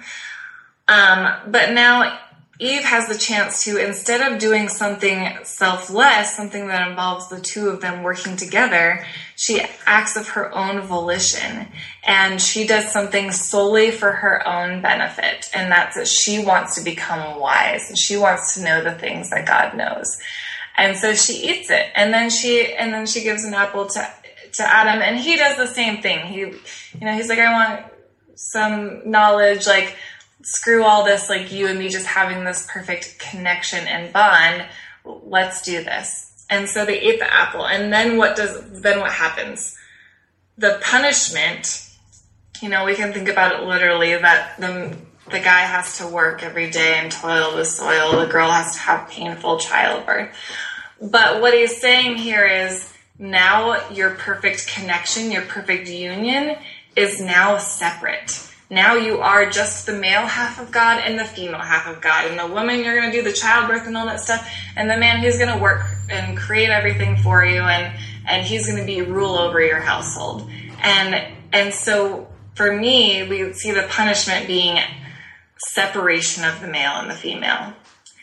Um, 0.86 1.34
but 1.46 1.72
now 1.72 2.18
Eve 2.60 2.84
has 2.84 3.08
the 3.08 3.18
chance 3.18 3.64
to, 3.64 3.84
instead 3.84 4.20
of 4.20 4.38
doing 4.38 4.68
something 4.68 5.36
selfless, 5.42 6.36
something 6.36 6.68
that 6.68 6.88
involves 6.88 7.28
the 7.28 7.40
two 7.40 7.68
of 7.68 7.80
them 7.80 8.04
working 8.04 8.36
together, 8.36 9.04
she 9.34 9.60
acts 9.86 10.16
of 10.16 10.28
her 10.28 10.54
own 10.54 10.80
volition 10.80 11.66
and 12.04 12.40
she 12.40 12.64
does 12.64 12.92
something 12.92 13.32
solely 13.32 13.90
for 13.90 14.12
her 14.12 14.46
own 14.46 14.80
benefit. 14.80 15.50
And 15.52 15.70
that's 15.72 15.96
that 15.96 16.06
she 16.06 16.44
wants 16.44 16.76
to 16.76 16.84
become 16.84 17.40
wise 17.40 17.88
and 17.88 17.98
she 17.98 18.16
wants 18.16 18.54
to 18.54 18.62
know 18.62 18.84
the 18.84 18.92
things 18.92 19.30
that 19.30 19.46
God 19.46 19.76
knows. 19.76 20.16
And 20.76 20.96
so 20.96 21.14
she 21.14 21.50
eats 21.50 21.70
it 21.70 21.86
and 21.96 22.14
then 22.14 22.30
she, 22.30 22.72
and 22.72 22.94
then 22.94 23.06
she 23.06 23.22
gives 23.22 23.44
an 23.44 23.54
apple 23.54 23.86
to, 23.86 24.08
to 24.52 24.62
Adam 24.62 25.02
and 25.02 25.18
he 25.18 25.36
does 25.36 25.56
the 25.56 25.66
same 25.66 26.00
thing. 26.00 26.26
He, 26.26 26.38
you 26.38 26.56
know, 27.00 27.14
he's 27.14 27.28
like, 27.28 27.40
I 27.40 27.52
want 27.52 27.86
some 28.36 29.08
knowledge, 29.10 29.66
like, 29.66 29.96
screw 30.42 30.84
all 30.84 31.04
this, 31.04 31.28
like 31.28 31.52
you 31.52 31.66
and 31.66 31.78
me 31.78 31.88
just 31.88 32.06
having 32.06 32.44
this 32.44 32.68
perfect 32.70 33.18
connection 33.18 33.86
and 33.86 34.12
bond. 34.12 34.66
Let's 35.04 35.62
do 35.62 35.82
this. 35.82 36.44
And 36.50 36.68
so 36.68 36.84
they 36.84 37.00
ate 37.00 37.18
the 37.18 37.32
apple. 37.32 37.66
And 37.66 37.92
then 37.92 38.16
what 38.16 38.36
does, 38.36 38.80
then 38.80 39.00
what 39.00 39.12
happens? 39.12 39.76
The 40.58 40.78
punishment, 40.82 41.88
you 42.60 42.68
know, 42.68 42.84
we 42.84 42.94
can 42.94 43.12
think 43.12 43.28
about 43.28 43.58
it 43.58 43.66
literally 43.66 44.14
that 44.16 44.58
the, 44.58 44.96
the 45.30 45.40
guy 45.40 45.60
has 45.60 45.98
to 45.98 46.06
work 46.06 46.42
every 46.42 46.70
day 46.70 46.94
and 46.98 47.10
toil 47.10 47.56
the 47.56 47.64
soil. 47.64 48.20
The 48.20 48.30
girl 48.30 48.50
has 48.50 48.74
to 48.74 48.80
have 48.80 49.08
painful 49.08 49.58
childbirth. 49.58 50.34
But 51.00 51.40
what 51.40 51.54
he's 51.54 51.80
saying 51.80 52.16
here 52.16 52.46
is 52.46 52.92
now 53.18 53.88
your 53.90 54.10
perfect 54.10 54.68
connection, 54.68 55.30
your 55.30 55.42
perfect 55.42 55.88
union 55.88 56.56
is 56.96 57.20
now 57.20 57.58
separate 57.58 58.53
now 58.70 58.94
you 58.94 59.18
are 59.18 59.48
just 59.48 59.86
the 59.86 59.92
male 59.92 60.26
half 60.26 60.58
of 60.58 60.70
God 60.70 61.02
and 61.04 61.18
the 61.18 61.24
female 61.24 61.60
half 61.60 61.86
of 61.86 62.00
God. 62.00 62.26
And 62.26 62.38
the 62.38 62.46
woman, 62.46 62.82
you're 62.82 62.98
going 62.98 63.10
to 63.10 63.16
do 63.16 63.22
the 63.22 63.32
childbirth 63.32 63.86
and 63.86 63.96
all 63.96 64.06
that 64.06 64.20
stuff. 64.20 64.50
And 64.74 64.90
the 64.90 64.96
man, 64.96 65.20
he's 65.20 65.38
going 65.38 65.52
to 65.52 65.62
work 65.62 65.84
and 66.10 66.36
create 66.36 66.70
everything 66.70 67.16
for 67.18 67.44
you. 67.44 67.60
And, 67.60 67.94
and 68.26 68.46
he's 68.46 68.66
going 68.66 68.78
to 68.78 68.86
be 68.86 69.02
rule 69.02 69.36
over 69.36 69.60
your 69.60 69.80
household. 69.80 70.48
And, 70.82 71.34
and 71.52 71.74
so 71.74 72.28
for 72.54 72.74
me, 72.74 73.28
we 73.28 73.52
see 73.52 73.70
the 73.72 73.86
punishment 73.88 74.46
being 74.46 74.78
separation 75.58 76.44
of 76.44 76.60
the 76.60 76.68
male 76.68 76.92
and 76.92 77.10
the 77.10 77.14
female. 77.14 77.74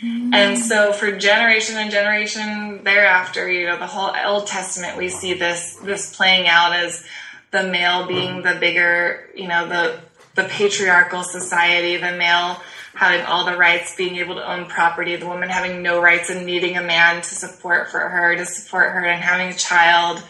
Mm-hmm. 0.04 0.34
And 0.34 0.58
so 0.58 0.92
for 0.92 1.16
generation 1.16 1.78
and 1.78 1.92
generation 1.92 2.84
thereafter, 2.84 3.50
you 3.50 3.68
know, 3.68 3.78
the 3.78 3.88
whole 3.88 4.12
Old 4.26 4.48
Testament, 4.48 4.98
we 4.98 5.10
see 5.10 5.36
this, 5.36 5.76
this 5.84 6.16
playing 6.16 6.48
out 6.48 6.74
as 6.74 7.06
the 7.52 7.64
male 7.64 8.08
being 8.08 8.42
the 8.42 8.56
bigger, 8.60 9.30
you 9.36 9.48
know, 9.48 9.68
the, 9.68 10.00
the 10.36 10.44
patriarchal 10.44 11.24
society, 11.24 11.98
the 11.98 12.12
male 12.18 12.62
having 12.94 13.26
all 13.26 13.46
the 13.46 13.58
rights, 13.58 13.96
being 13.96 14.18
able 14.18 14.36
to 14.36 14.52
own 14.52 14.66
property, 14.66 15.16
the 15.16 15.28
woman 15.28 15.50
having 15.50 15.82
no 15.82 16.02
rights 16.02 16.30
and 16.30 16.46
needing 16.46 16.78
a 16.78 16.84
man 16.84 17.22
to 17.22 17.36
support 17.36 17.90
for 17.90 18.00
her, 18.00 18.36
to 18.36 18.46
support 18.46 18.92
her 18.92 19.06
and 19.06 19.22
having 19.22 19.48
a 19.48 19.58
child, 19.58 20.22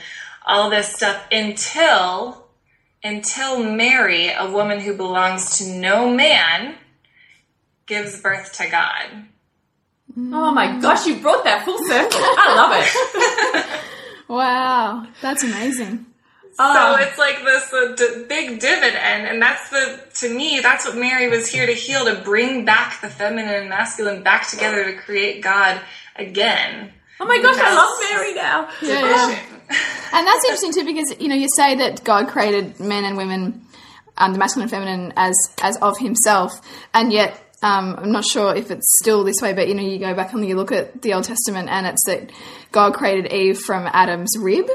all 0.46 0.70
this 0.70 0.96
stuff 0.96 1.26
until 1.32 2.48
until 3.04 3.64
Mary, 3.64 4.30
a 4.30 4.52
woman 4.52 4.80
who 4.80 4.96
belongs 4.96 5.58
to 5.58 5.68
no 5.68 6.14
man, 6.14 6.76
gives 7.88 8.22
birth 8.22 8.54
to 8.54 8.70
God. 8.70 9.26
Oh 10.16 10.52
my 10.52 10.80
gosh, 10.80 11.08
you 11.08 11.20
brought 11.20 11.44
that 11.46 11.66
full 11.66 11.80
circle. 11.80 12.20
I 12.22 12.54
love 12.56 13.66
it. 13.66 13.82
wow, 14.28 15.08
that's 15.22 15.44
amazing. 15.44 16.06
So 16.54 16.64
oh. 16.68 16.98
it's 17.00 17.18
like 17.18 17.44
this 17.44 17.74
uh, 17.74 17.96
d- 17.96 18.26
big 18.28 18.60
dividend, 18.60 19.28
and 19.28 19.42
that's 19.42 19.70
the 19.70 20.00
to 20.16 20.36
me 20.36 20.60
that's 20.60 20.86
what 20.86 20.98
Mary 20.98 21.30
was 21.30 21.48
here 21.48 21.66
to 21.66 21.74
heal, 21.74 22.06
to 22.06 22.16
bring 22.24 22.66
back 22.66 23.00
the 23.02 23.10
feminine 23.10 23.54
and 23.54 23.70
masculine 23.70 24.22
back 24.22 24.50
together 24.50 24.84
to 24.84 24.98
create 24.98 25.42
God 25.42 25.80
again. 26.18 26.92
Oh 27.20 27.26
my 27.26 27.42
gosh, 27.42 27.58
I 27.58 27.74
love 27.74 27.90
Mary 28.12 28.34
now. 28.34 28.70
Yeah, 28.82 29.02
yeah. 29.02 29.40
and 30.14 30.28
that's 30.28 30.44
interesting 30.44 30.74
too 30.74 30.86
because 30.86 31.20
you 31.22 31.30
know 31.30 31.36
you 31.36 31.48
say 31.56 31.76
that 31.76 32.04
God 32.04 32.28
created 32.28 32.80
men 32.80 33.06
and 33.06 33.16
women, 33.16 33.66
um, 34.18 34.34
the 34.34 34.40
masculine 34.40 34.64
and 34.64 34.72
feminine, 34.72 35.14
as 35.16 35.36
as 35.62 35.78
of 35.78 35.98
Himself, 36.00 36.52
and 36.94 37.14
yet 37.14 37.42
um, 37.64 37.96
I'm 37.98 38.12
not 38.12 38.26
sure 38.26 38.56
if 38.56 38.72
it's 38.72 38.92
still 39.02 39.24
this 39.24 39.42
way, 39.42 39.54
but 39.54 39.68
you 39.68 39.76
know, 39.76 39.84
you 39.84 40.00
go 40.00 40.14
back 40.16 40.34
and 40.34 40.48
you 40.48 40.56
look 40.56 40.72
at 40.72 41.02
the 41.02 41.14
Old 41.14 41.26
Testament, 41.26 41.70
and 41.70 41.86
it's 41.86 42.04
that 42.08 42.32
God 42.72 42.94
created 42.94 43.32
Eve 43.32 43.60
from 43.60 43.88
Adam's 43.94 44.36
rib, 44.38 44.68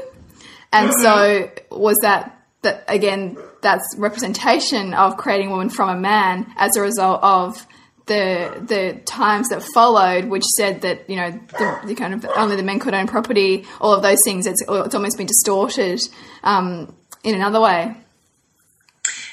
and 0.71 0.91
so 1.01 1.49
was 1.71 1.97
that 2.01 2.33
that 2.61 2.83
again 2.87 3.37
that's 3.61 3.95
representation 3.97 4.93
of 4.93 5.17
creating 5.17 5.49
woman 5.49 5.69
from 5.69 5.89
a 5.89 5.99
man 5.99 6.51
as 6.57 6.75
a 6.75 6.81
result 6.81 7.21
of 7.23 7.65
the 8.07 8.63
the 8.65 8.99
times 9.05 9.49
that 9.49 9.61
followed, 9.61 10.25
which 10.25 10.43
said 10.43 10.81
that 10.81 11.09
you 11.09 11.17
know 11.17 11.31
the, 11.31 11.79
the 11.85 11.95
kind 11.95 12.13
of 12.13 12.25
only 12.35 12.55
the 12.55 12.63
men 12.63 12.79
could 12.79 12.93
own 12.93 13.07
property, 13.07 13.65
all 13.79 13.93
of 13.93 14.01
those 14.01 14.19
things. 14.23 14.47
It's 14.47 14.63
it's 14.67 14.95
almost 14.95 15.17
been 15.17 15.27
distorted 15.27 15.99
um, 16.43 16.95
in 17.23 17.35
another 17.35 17.61
way. 17.61 17.95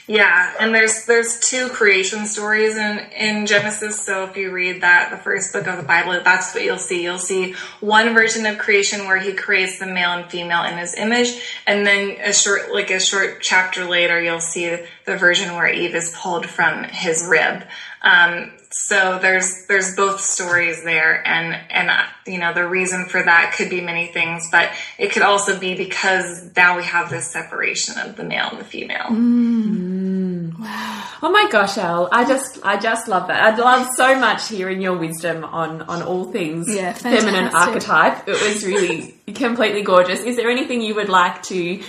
Yeah, 0.07 0.55
and 0.61 0.74
there's 0.74 1.07
there's 1.07 1.40
two 1.40 1.70
creation 1.70 2.26
stories 2.26 2.76
in 2.76 2.98
in 3.18 3.46
Genesis. 3.46 4.05
So 4.05 4.24
if 4.24 4.36
you 4.36 4.50
read 4.52 4.82
that, 4.82 5.11
the 5.11 5.16
first 5.16 5.50
book 5.50 5.66
of 5.66 5.78
the 5.78 5.82
Bible, 5.82 6.20
that's 6.22 6.55
what 6.55 6.62
you'll 6.62 6.76
see. 6.76 7.02
You'll 7.02 7.16
see 7.16 7.55
one 7.80 8.12
version 8.12 8.44
of 8.44 8.59
creation 8.59 9.07
where 9.07 9.18
he 9.18 9.32
creates 9.32 9.78
the 9.78 9.86
male 9.86 10.11
and 10.11 10.30
female 10.30 10.62
in 10.64 10.76
his 10.76 10.94
image, 10.94 11.40
and 11.66 11.86
then 11.86 12.18
a 12.20 12.34
short 12.34 12.70
like 12.70 12.90
a 12.90 13.00
short 13.00 13.40
chapter 13.40 13.86
later, 13.86 14.20
you'll 14.20 14.40
see 14.40 14.76
the 15.07 15.16
version 15.16 15.55
where 15.55 15.68
Eve 15.68 15.94
is 15.94 16.14
pulled 16.14 16.44
from 16.44 16.84
his 16.84 17.24
rib. 17.26 17.64
Um, 18.02 18.52
so 18.76 19.20
there's 19.22 19.66
there's 19.68 19.94
both 19.94 20.20
stories 20.20 20.82
there 20.82 21.26
and 21.26 21.54
and 21.70 21.90
uh, 21.90 22.02
you 22.26 22.38
know 22.38 22.52
the 22.52 22.66
reason 22.66 23.06
for 23.06 23.22
that 23.22 23.54
could 23.56 23.70
be 23.70 23.80
many 23.80 24.08
things 24.08 24.48
but 24.50 24.68
it 24.98 25.12
could 25.12 25.22
also 25.22 25.58
be 25.58 25.76
because 25.76 26.50
now 26.56 26.76
we 26.76 26.82
have 26.82 27.08
this 27.08 27.30
separation 27.30 27.96
of 27.98 28.16
the 28.16 28.24
male 28.24 28.48
and 28.50 28.58
the 28.58 28.64
female. 28.64 29.06
Mm. 29.10 30.58
wow. 30.58 31.04
Oh 31.22 31.30
my 31.30 31.48
gosh 31.50 31.78
al 31.78 32.08
I 32.10 32.24
just 32.24 32.58
I 32.64 32.76
just 32.76 33.06
love 33.06 33.28
that. 33.28 33.40
I'd 33.44 33.58
love 33.60 33.86
so 33.94 34.18
much 34.18 34.48
hearing 34.48 34.80
your 34.80 34.98
wisdom 34.98 35.44
on 35.44 35.82
on 35.82 36.02
all 36.02 36.32
things 36.32 36.66
yeah, 36.68 36.94
feminine 36.94 37.54
archetype. 37.54 38.26
It 38.26 38.42
was 38.42 38.66
really 38.66 39.14
completely 39.34 39.82
gorgeous. 39.82 40.20
Is 40.20 40.34
there 40.34 40.50
anything 40.50 40.82
you 40.82 40.96
would 40.96 41.08
like 41.08 41.44
to 41.44 41.80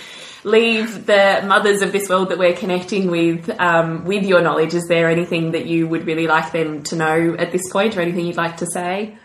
leave 0.46 1.06
the 1.06 1.42
mothers 1.44 1.82
of 1.82 1.90
this 1.90 2.08
world 2.08 2.28
that 2.30 2.38
we're 2.38 2.54
connecting 2.54 3.10
with 3.10 3.50
um, 3.60 4.04
with 4.04 4.24
your 4.24 4.40
knowledge? 4.40 4.74
Is 4.74 4.86
there 4.86 5.10
anything 5.10 5.50
that 5.50 5.66
you 5.66 5.88
would 5.88 6.06
really 6.06 6.28
like 6.28 6.52
them 6.52 6.84
to 6.84 6.96
know 6.96 7.36
at 7.38 7.52
this 7.52 7.68
point, 7.70 7.96
or 7.96 8.00
anything 8.00 8.26
you'd 8.26 8.36
like 8.36 8.58
to 8.58 8.66
say? 8.66 9.18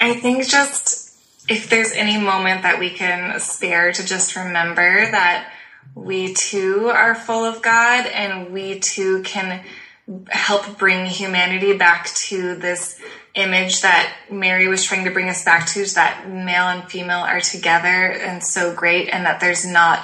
I 0.00 0.14
think 0.14 0.46
just 0.46 1.16
if 1.48 1.70
there's 1.70 1.92
any 1.92 2.18
moment 2.18 2.62
that 2.62 2.80
we 2.80 2.90
can 2.90 3.38
spare 3.38 3.92
to 3.92 4.04
just 4.04 4.34
remember 4.34 5.10
that 5.10 5.52
we 5.94 6.34
too 6.34 6.88
are 6.88 7.14
full 7.14 7.44
of 7.44 7.62
God 7.62 8.06
and 8.06 8.52
we 8.52 8.80
too 8.80 9.22
can 9.22 9.64
help 10.28 10.78
bring 10.78 11.06
humanity 11.06 11.76
back 11.76 12.06
to 12.14 12.54
this 12.54 12.98
image 13.34 13.82
that 13.82 14.16
Mary 14.30 14.68
was 14.68 14.84
trying 14.84 15.04
to 15.04 15.10
bring 15.10 15.28
us 15.28 15.44
back 15.44 15.66
to 15.66 15.80
is 15.80 15.94
that 15.94 16.28
male 16.28 16.68
and 16.68 16.88
female 16.88 17.18
are 17.18 17.40
together 17.40 18.12
and 18.12 18.42
so 18.42 18.74
great, 18.74 19.08
and 19.08 19.26
that 19.26 19.40
there's 19.40 19.66
not 19.66 19.98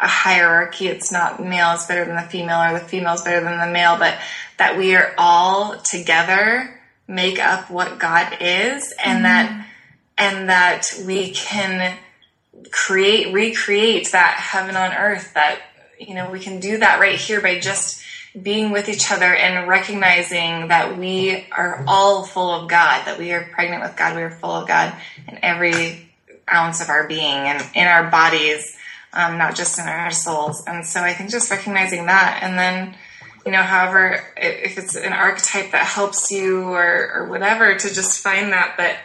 a 0.00 0.06
hierarchy. 0.06 0.86
It's 0.86 1.10
not 1.10 1.42
male 1.42 1.72
is 1.72 1.86
better 1.86 2.04
than 2.04 2.16
the 2.16 2.22
female 2.22 2.60
or 2.60 2.78
the 2.78 2.84
female 2.84 3.14
is 3.14 3.22
better 3.22 3.42
than 3.42 3.58
the 3.58 3.72
male, 3.72 3.98
but 3.98 4.18
that 4.58 4.78
we 4.78 4.94
are 4.94 5.12
all 5.18 5.76
together 5.78 6.74
make 7.08 7.38
up 7.38 7.70
what 7.70 7.98
God 7.98 8.36
is, 8.40 8.94
and 9.04 9.16
mm-hmm. 9.16 9.22
that 9.24 9.66
and 10.18 10.48
that 10.48 10.86
we 11.04 11.30
can 11.30 11.96
create 12.70 13.32
recreate 13.32 14.10
that 14.12 14.34
heaven 14.34 14.76
on 14.76 14.92
earth 14.92 15.32
that 15.34 15.60
you 15.98 16.14
know 16.14 16.30
we 16.30 16.40
can 16.40 16.60
do 16.60 16.78
that 16.78 17.00
right 17.00 17.18
here 17.18 17.40
by 17.40 17.58
just 17.58 18.02
being 18.42 18.70
with 18.70 18.88
each 18.88 19.10
other 19.10 19.34
and 19.34 19.68
recognizing 19.68 20.68
that 20.68 20.98
we 20.98 21.46
are 21.50 21.84
all 21.86 22.24
full 22.24 22.50
of 22.50 22.68
God, 22.68 23.04
that 23.06 23.18
we 23.18 23.32
are 23.32 23.48
pregnant 23.52 23.82
with 23.82 23.96
God, 23.96 24.16
we 24.16 24.22
are 24.22 24.30
full 24.30 24.52
of 24.52 24.68
God 24.68 24.94
in 25.26 25.38
every 25.42 26.08
ounce 26.52 26.80
of 26.80 26.88
our 26.88 27.06
being 27.06 27.20
and 27.22 27.64
in 27.74 27.86
our 27.86 28.10
bodies, 28.10 28.76
um, 29.12 29.38
not 29.38 29.56
just 29.56 29.78
in 29.78 29.86
our 29.86 30.10
souls. 30.10 30.62
And 30.66 30.84
so 30.84 31.00
I 31.00 31.12
think 31.14 31.30
just 31.30 31.50
recognizing 31.50 32.06
that 32.06 32.40
and 32.42 32.58
then, 32.58 32.96
you 33.46 33.52
know, 33.52 33.62
however, 33.62 34.24
if 34.36 34.78
it's 34.78 34.94
an 34.94 35.12
archetype 35.12 35.72
that 35.72 35.86
helps 35.86 36.30
you 36.30 36.62
or, 36.64 37.12
or 37.14 37.28
whatever, 37.28 37.74
to 37.74 37.94
just 37.94 38.20
find 38.20 38.52
that. 38.52 38.74
But 38.76 38.96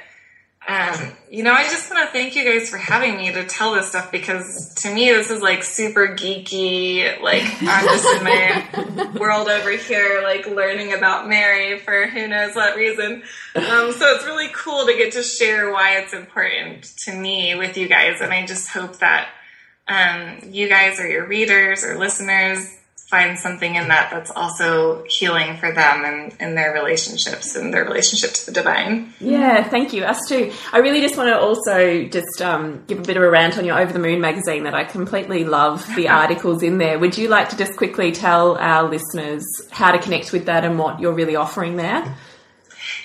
um, 0.66 1.12
you 1.30 1.44
know, 1.44 1.52
I 1.52 1.64
just 1.64 1.92
want 1.92 2.06
to 2.06 2.14
thank 2.14 2.36
you 2.36 2.46
guys 2.46 2.70
for 2.70 2.78
having 2.78 3.18
me 3.18 3.32
to 3.34 3.46
tell 3.46 3.74
this 3.74 3.90
stuff 3.90 4.12
because 4.12 4.74
to 4.76 4.94
me, 4.94 5.12
this 5.12 5.30
is 5.30 5.42
like 5.42 5.64
super 5.64 6.08
geeky. 6.10 7.20
Like, 7.22 7.44
I'm 7.62 7.86
just 7.86 8.18
in 8.18 8.24
my 8.24 9.12
world 9.20 9.50
over 9.50 9.72
here, 9.72 10.22
like 10.24 10.48
learning 10.48 10.94
about 10.94 11.28
Mary 11.28 11.80
for 11.80 12.08
who 12.08 12.28
knows 12.28 12.56
what 12.56 12.78
reason. 12.78 13.24
Um, 13.56 13.92
so 13.92 14.16
it's 14.16 14.26
really 14.26 14.50
cool 14.54 14.86
to 14.86 14.94
get 14.94 15.14
to 15.14 15.24
share 15.24 15.72
why 15.72 15.98
it's 15.98 16.14
important 16.14 16.84
to 17.00 17.14
me 17.14 17.56
with 17.56 17.78
you 17.78 17.90
guys. 17.90 18.22
And 18.22 18.32
I 18.32 18.46
just 18.46 18.70
hope 18.70 19.00
that 19.00 19.30
um, 19.88 20.40
you 20.50 20.70
guys 20.70 20.98
or 20.98 21.08
your 21.08 21.28
readers 21.28 21.84
or 21.84 21.98
listeners 21.98 22.80
find 23.14 23.38
something 23.38 23.76
in 23.76 23.90
that 23.90 24.10
that's 24.10 24.32
also 24.32 25.04
healing 25.04 25.56
for 25.58 25.72
them 25.72 26.04
and 26.04 26.36
in 26.40 26.56
their 26.56 26.74
relationships 26.74 27.56
and 27.56 27.72
their 27.72 27.86
relationship 27.86 28.32
to 28.34 28.48
the 28.48 28.52
divine. 28.52 29.14
Yeah, 29.20 29.64
thank 29.64 29.94
you. 29.94 30.04
Us 30.04 30.20
too. 30.28 30.52
I 30.72 30.80
really 30.80 31.00
just 31.00 31.16
want 31.16 31.30
to 31.30 31.40
also 31.40 32.06
just 32.06 32.42
um, 32.42 32.84
give 32.88 32.98
a 32.98 33.04
bit 33.04 33.16
of 33.16 33.22
a 33.22 33.30
rant 33.30 33.60
on 33.60 33.66
your 33.66 33.80
Over 33.80 33.94
the 33.94 34.00
Moon 34.00 34.20
magazine 34.20 34.64
that 34.64 34.74
I 34.74 34.84
completely 34.84 35.44
love 35.44 35.88
the 35.96 36.08
articles 36.24 36.64
in 36.64 36.80
there. 36.80 36.98
Would 36.98 37.16
you 37.16 37.28
like 37.28 37.50
to 37.50 37.56
just 37.56 37.78
quickly 37.78 38.12
tell 38.12 38.58
our 38.58 38.90
listeners 38.90 39.46
how 39.70 39.92
to 39.92 40.00
connect 40.00 40.34
with 40.34 40.48
that 40.48 40.66
and 40.66 40.80
what 40.80 41.00
you're 41.00 41.14
really 41.14 41.36
offering 41.36 41.76
there? 41.76 42.16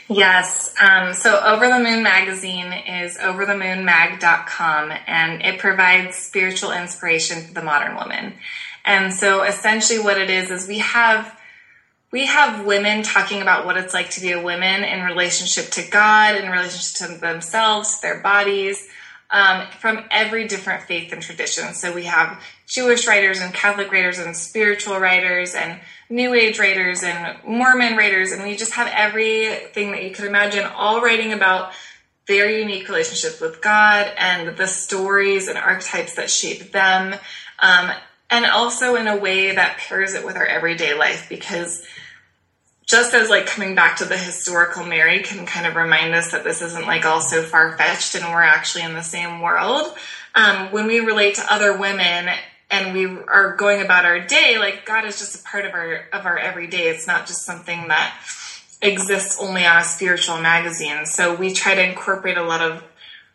Yes. 0.09 0.75
Um, 0.81 1.13
so 1.13 1.39
Over 1.39 1.69
the 1.69 1.81
Moon 1.81 2.03
magazine 2.03 2.73
is 2.73 3.19
overthemoonmag.com 3.19 4.93
and 5.07 5.43
it 5.43 5.59
provides 5.59 6.17
spiritual 6.17 6.73
inspiration 6.73 7.43
for 7.43 7.53
the 7.53 7.63
modern 7.63 7.95
woman. 7.95 8.33
And 8.89 9.13
so 9.13 9.43
essentially 9.43 9.99
what 9.99 10.19
it 10.19 10.31
is 10.31 10.51
is 10.51 10.67
we 10.67 10.79
have 10.79 11.39
we 12.11 12.25
have 12.25 12.65
women 12.65 13.03
talking 13.03 13.43
about 13.43 13.67
what 13.67 13.77
it's 13.77 13.93
like 13.93 14.09
to 14.13 14.23
be 14.23 14.33
a 14.33 14.41
woman 14.41 14.83
in 14.83 15.05
relationship 15.05 15.71
to 15.73 15.91
God, 15.91 16.37
in 16.37 16.51
relationship 16.51 17.07
to 17.07 17.21
themselves, 17.21 18.01
their 18.01 18.21
bodies, 18.21 18.89
um, 19.31 19.67
from 19.79 20.05
every 20.11 20.49
different 20.49 20.85
faith 20.85 21.13
and 21.13 21.21
tradition. 21.21 21.75
So 21.75 21.93
we 21.93 22.05
have 22.05 22.43
Jewish 22.67 23.07
writers 23.07 23.41
and 23.41 23.53
Catholic 23.53 23.93
writers 23.93 24.19
and 24.19 24.35
spiritual 24.35 24.99
writers 24.99 25.55
and 25.55 25.81
New 26.09 26.33
Age 26.33 26.59
writers 26.59 27.03
and 27.03 27.37
Mormon 27.47 27.95
writers, 27.95 28.33
and 28.33 28.43
we 28.43 28.57
just 28.57 28.73
have 28.73 28.91
everything 28.91 29.93
that 29.93 30.03
you 30.03 30.13
could 30.13 30.25
imagine, 30.25 30.65
all 30.65 31.03
writing 31.03 31.35
about 31.35 31.73
their 32.27 32.49
unique 32.51 32.89
relationship 32.89 33.39
with 33.39 33.61
God 33.61 34.11
and 34.17 34.57
the 34.57 34.67
stories 34.67 35.47
and 35.47 35.59
archetypes 35.59 36.15
that 36.15 36.31
shape 36.31 36.73
them. 36.73 37.15
Um, 37.59 37.93
and 38.31 38.45
also 38.47 38.95
in 38.95 39.07
a 39.07 39.17
way 39.17 39.55
that 39.55 39.79
pairs 39.79 40.15
it 40.15 40.25
with 40.25 40.37
our 40.37 40.47
everyday 40.47 40.95
life 40.95 41.29
because 41.29 41.85
just 42.87 43.13
as 43.13 43.29
like 43.29 43.47
coming 43.47 43.75
back 43.75 43.97
to 43.99 44.07
the 44.07 44.17
historical 44.17 44.85
Mary 44.85 45.23
can 45.23 45.45
kind 45.45 45.67
of 45.67 45.77
remind 45.77 46.15
us 46.15 46.33
that 46.33 46.43
this 46.43 46.63
isn't 46.63 46.87
like 46.87 47.05
all 47.05 47.21
so 47.21 47.43
far 47.43 47.77
fetched 47.77 48.15
and 48.15 48.25
we're 48.25 48.43
actually 48.43 48.83
in 48.83 48.95
the 48.95 49.03
same 49.03 49.41
world. 49.41 49.95
Um, 50.35 50.73
when 50.73 50.87
we 50.87 51.01
relate 51.01 51.35
to 51.35 51.53
other 51.53 51.77
women 51.77 52.35
and 52.71 52.95
we 52.95 53.07
are 53.07 53.57
going 53.57 53.83
about 53.83 54.07
our 54.07 54.21
day, 54.21 54.57
like 54.59 54.87
God 54.87 55.05
is 55.05 55.19
just 55.19 55.39
a 55.39 55.43
part 55.45 55.67
of 55.67 55.75
our 55.75 56.07
of 56.13 56.25
our 56.25 56.39
everyday. 56.39 56.89
It's 56.89 57.07
not 57.07 57.27
just 57.27 57.45
something 57.45 57.89
that 57.89 58.15
exists 58.81 59.39
only 59.41 59.67
on 59.67 59.79
a 59.79 59.85
spiritual 59.85 60.41
magazine. 60.41 61.05
So 61.05 61.35
we 61.35 61.53
try 61.53 61.75
to 61.75 61.83
incorporate 61.83 62.39
a 62.39 62.43
lot 62.43 62.63
of 62.63 62.83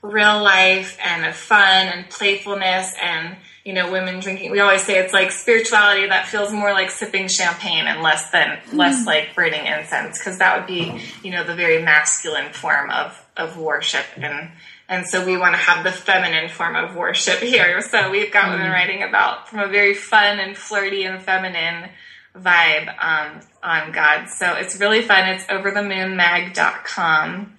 real 0.02 0.42
life 0.42 0.98
and 1.04 1.26
of 1.26 1.36
fun 1.36 1.88
and 1.88 2.10
playfulness 2.10 2.94
and 3.02 3.38
you 3.64 3.74
know, 3.74 3.92
women 3.92 4.20
drinking. 4.20 4.52
We 4.52 4.60
always 4.60 4.84
say 4.84 5.00
it's 5.00 5.14
like 5.14 5.32
spirituality 5.32 6.08
that 6.08 6.28
feels 6.28 6.52
more 6.52 6.74
like 6.74 6.92
sipping 6.92 7.30
champagne 7.30 7.88
and 7.88 8.02
less 8.02 8.30
than 8.32 8.60
less 8.74 9.06
like 9.06 9.34
burning 9.36 9.66
incense, 9.66 10.18
because 10.18 10.40
that 10.40 10.58
would 10.58 10.68
be, 10.68 11.00
you 11.24 11.32
know, 11.32 11.46
the 11.46 11.56
very 11.56 11.82
masculine 11.82 12.52
form 12.52 12.90
of 12.90 13.26
of 13.38 13.58
worship, 13.58 14.06
and 14.18 14.52
and 14.90 15.08
so 15.08 15.26
we 15.26 15.38
want 15.38 15.56
to 15.56 15.62
have 15.62 15.86
the 15.86 15.92
feminine 15.92 16.50
form 16.50 16.76
of 16.76 16.96
worship 16.96 17.40
here. 17.40 17.82
So 17.82 18.12
we've 18.12 18.32
got 18.32 18.52
women 18.52 18.70
writing 18.70 19.02
about 19.02 19.48
from 19.48 19.60
a 19.60 19.68
very 19.68 19.94
fun 19.94 20.40
and 20.40 20.58
flirty 20.58 21.06
and 21.06 21.24
feminine 21.24 21.90
vibe 22.36 22.94
um, 23.04 23.40
on 23.64 23.92
God. 23.92 24.28
So 24.28 24.54
it's 24.56 24.80
really 24.80 25.02
fun. 25.02 25.28
It's 25.30 25.46
overthemoonmag.com, 25.46 27.58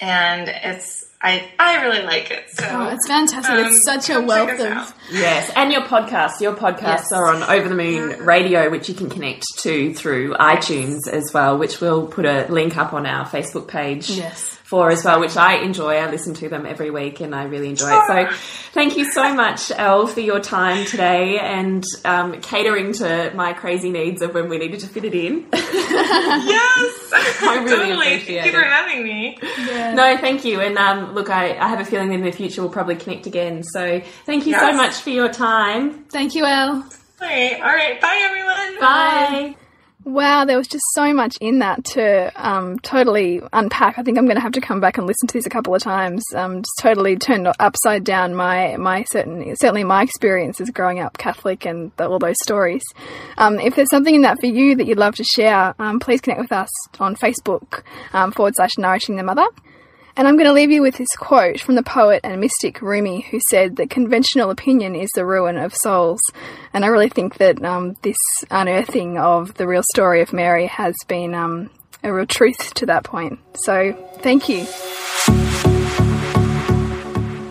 and 0.00 0.48
it's 0.48 1.04
I, 1.22 1.50
I 1.58 1.82
really 1.82 2.02
like 2.02 2.30
it. 2.30 2.48
So 2.50 2.64
Oh, 2.66 2.88
it's 2.88 3.06
fantastic. 3.06 3.52
um, 3.52 3.66
it's 3.66 3.84
such 3.84 4.08
a 4.08 4.14
come 4.14 4.26
wealth 4.26 4.58
of. 4.58 4.94
Yes, 5.12 5.50
and 5.54 5.70
your 5.70 5.82
podcasts. 5.82 6.40
Your 6.40 6.54
podcasts 6.54 7.12
are 7.12 7.26
on 7.26 7.42
Over 7.42 7.68
the 7.68 7.74
Moon 7.74 8.24
Radio, 8.24 8.70
which 8.70 8.88
you 8.88 8.94
can 8.94 9.10
connect 9.10 9.44
to 9.58 9.92
through 9.92 10.32
iTunes 10.36 11.06
as 11.12 11.30
well, 11.34 11.58
which 11.58 11.80
we'll 11.80 12.06
put 12.06 12.24
a 12.24 12.46
link 12.48 12.78
up 12.78 12.94
on 12.94 13.04
our 13.04 13.26
Facebook 13.26 13.68
page. 13.68 14.08
Yes. 14.10 14.58
For 14.70 14.88
as 14.88 15.04
well, 15.04 15.18
which 15.18 15.36
I 15.36 15.56
enjoy. 15.56 15.96
I 15.96 16.08
listen 16.08 16.32
to 16.34 16.48
them 16.48 16.64
every 16.64 16.92
week 16.92 17.20
and 17.20 17.34
I 17.34 17.42
really 17.42 17.70
enjoy 17.70 17.90
it. 17.90 18.06
So, 18.06 18.36
thank 18.70 18.96
you 18.96 19.10
so 19.10 19.34
much, 19.34 19.72
Elle, 19.72 20.06
for 20.06 20.20
your 20.20 20.38
time 20.38 20.86
today 20.86 21.40
and 21.40 21.84
um, 22.04 22.40
catering 22.40 22.92
to 22.92 23.32
my 23.34 23.52
crazy 23.52 23.90
needs 23.90 24.22
of 24.22 24.32
when 24.32 24.48
we 24.48 24.58
needed 24.58 24.78
to 24.78 24.86
fit 24.86 25.04
it 25.04 25.14
in. 25.14 25.46
Yes, 26.00 27.12
I 27.42 27.60
really 27.64 27.76
totally. 27.76 28.06
appreciate 28.14 28.42
Thank 28.42 28.46
you 28.46 28.60
for 28.60 28.64
having 28.64 29.02
me. 29.02 29.38
No, 29.96 30.16
thank 30.18 30.44
you. 30.44 30.60
And 30.60 30.78
um, 30.78 31.14
look, 31.14 31.30
I, 31.30 31.58
I 31.58 31.66
have 31.66 31.80
a 31.80 31.84
feeling 31.84 32.12
in 32.12 32.22
the 32.22 32.30
future 32.30 32.62
we'll 32.62 32.70
probably 32.70 32.94
connect 32.94 33.26
again. 33.26 33.64
So, 33.64 34.00
thank 34.24 34.46
you 34.46 34.54
so 34.54 34.72
much 34.72 34.94
for 34.94 35.10
your 35.10 35.28
time. 35.32 36.04
Thank 36.04 36.36
you, 36.36 36.44
Elle. 36.44 36.84
All 37.20 37.28
right, 37.28 37.54
all 37.60 37.74
right. 37.74 38.00
Bye, 38.00 38.20
everyone. 38.22 38.80
Bye. 38.80 39.56
Wow, 40.04 40.46
there 40.46 40.56
was 40.56 40.66
just 40.66 40.84
so 40.94 41.12
much 41.12 41.36
in 41.42 41.58
that 41.58 41.84
to 41.84 42.32
um, 42.34 42.78
totally 42.78 43.42
unpack. 43.52 43.98
I 43.98 44.02
think 44.02 44.16
I'm 44.16 44.24
going 44.24 44.36
to 44.36 44.40
have 44.40 44.52
to 44.52 44.60
come 44.60 44.80
back 44.80 44.96
and 44.96 45.06
listen 45.06 45.28
to 45.28 45.34
this 45.34 45.44
a 45.44 45.50
couple 45.50 45.74
of 45.74 45.82
times. 45.82 46.24
Um, 46.34 46.62
just 46.62 46.78
totally 46.80 47.16
turned 47.16 47.46
upside 47.60 48.02
down 48.02 48.34
my 48.34 48.76
my 48.78 49.04
certain 49.04 49.54
certainly 49.56 49.84
my 49.84 50.02
experiences 50.02 50.70
growing 50.70 51.00
up 51.00 51.18
Catholic 51.18 51.66
and 51.66 51.92
the, 51.98 52.08
all 52.08 52.18
those 52.18 52.36
stories. 52.42 52.82
Um, 53.36 53.60
if 53.60 53.76
there's 53.76 53.90
something 53.90 54.14
in 54.14 54.22
that 54.22 54.40
for 54.40 54.46
you 54.46 54.74
that 54.76 54.86
you'd 54.86 54.96
love 54.96 55.16
to 55.16 55.24
share, 55.24 55.74
um, 55.78 56.00
please 56.00 56.22
connect 56.22 56.40
with 56.40 56.52
us 56.52 56.70
on 56.98 57.14
Facebook 57.14 57.82
um, 58.14 58.32
forward 58.32 58.54
slash 58.56 58.78
Nourishing 58.78 59.16
the 59.16 59.22
Mother. 59.22 59.46
And 60.16 60.26
I'm 60.26 60.36
going 60.36 60.46
to 60.46 60.52
leave 60.52 60.70
you 60.70 60.82
with 60.82 60.96
this 60.96 61.14
quote 61.16 61.60
from 61.60 61.74
the 61.74 61.82
poet 61.82 62.20
and 62.24 62.40
mystic 62.40 62.82
Rumi, 62.82 63.22
who 63.30 63.40
said 63.48 63.76
that 63.76 63.90
conventional 63.90 64.50
opinion 64.50 64.94
is 64.94 65.10
the 65.14 65.24
ruin 65.24 65.56
of 65.56 65.74
souls. 65.74 66.20
And 66.72 66.84
I 66.84 66.88
really 66.88 67.08
think 67.08 67.38
that 67.38 67.62
um, 67.64 67.96
this 68.02 68.16
unearthing 68.50 69.18
of 69.18 69.54
the 69.54 69.66
real 69.66 69.82
story 69.92 70.20
of 70.20 70.32
Mary 70.32 70.66
has 70.66 70.94
been 71.06 71.34
um, 71.34 71.70
a 72.02 72.12
real 72.12 72.26
truth 72.26 72.74
to 72.74 72.86
that 72.86 73.04
point. 73.04 73.38
So 73.54 73.92
thank 74.20 74.48
you. 74.48 74.66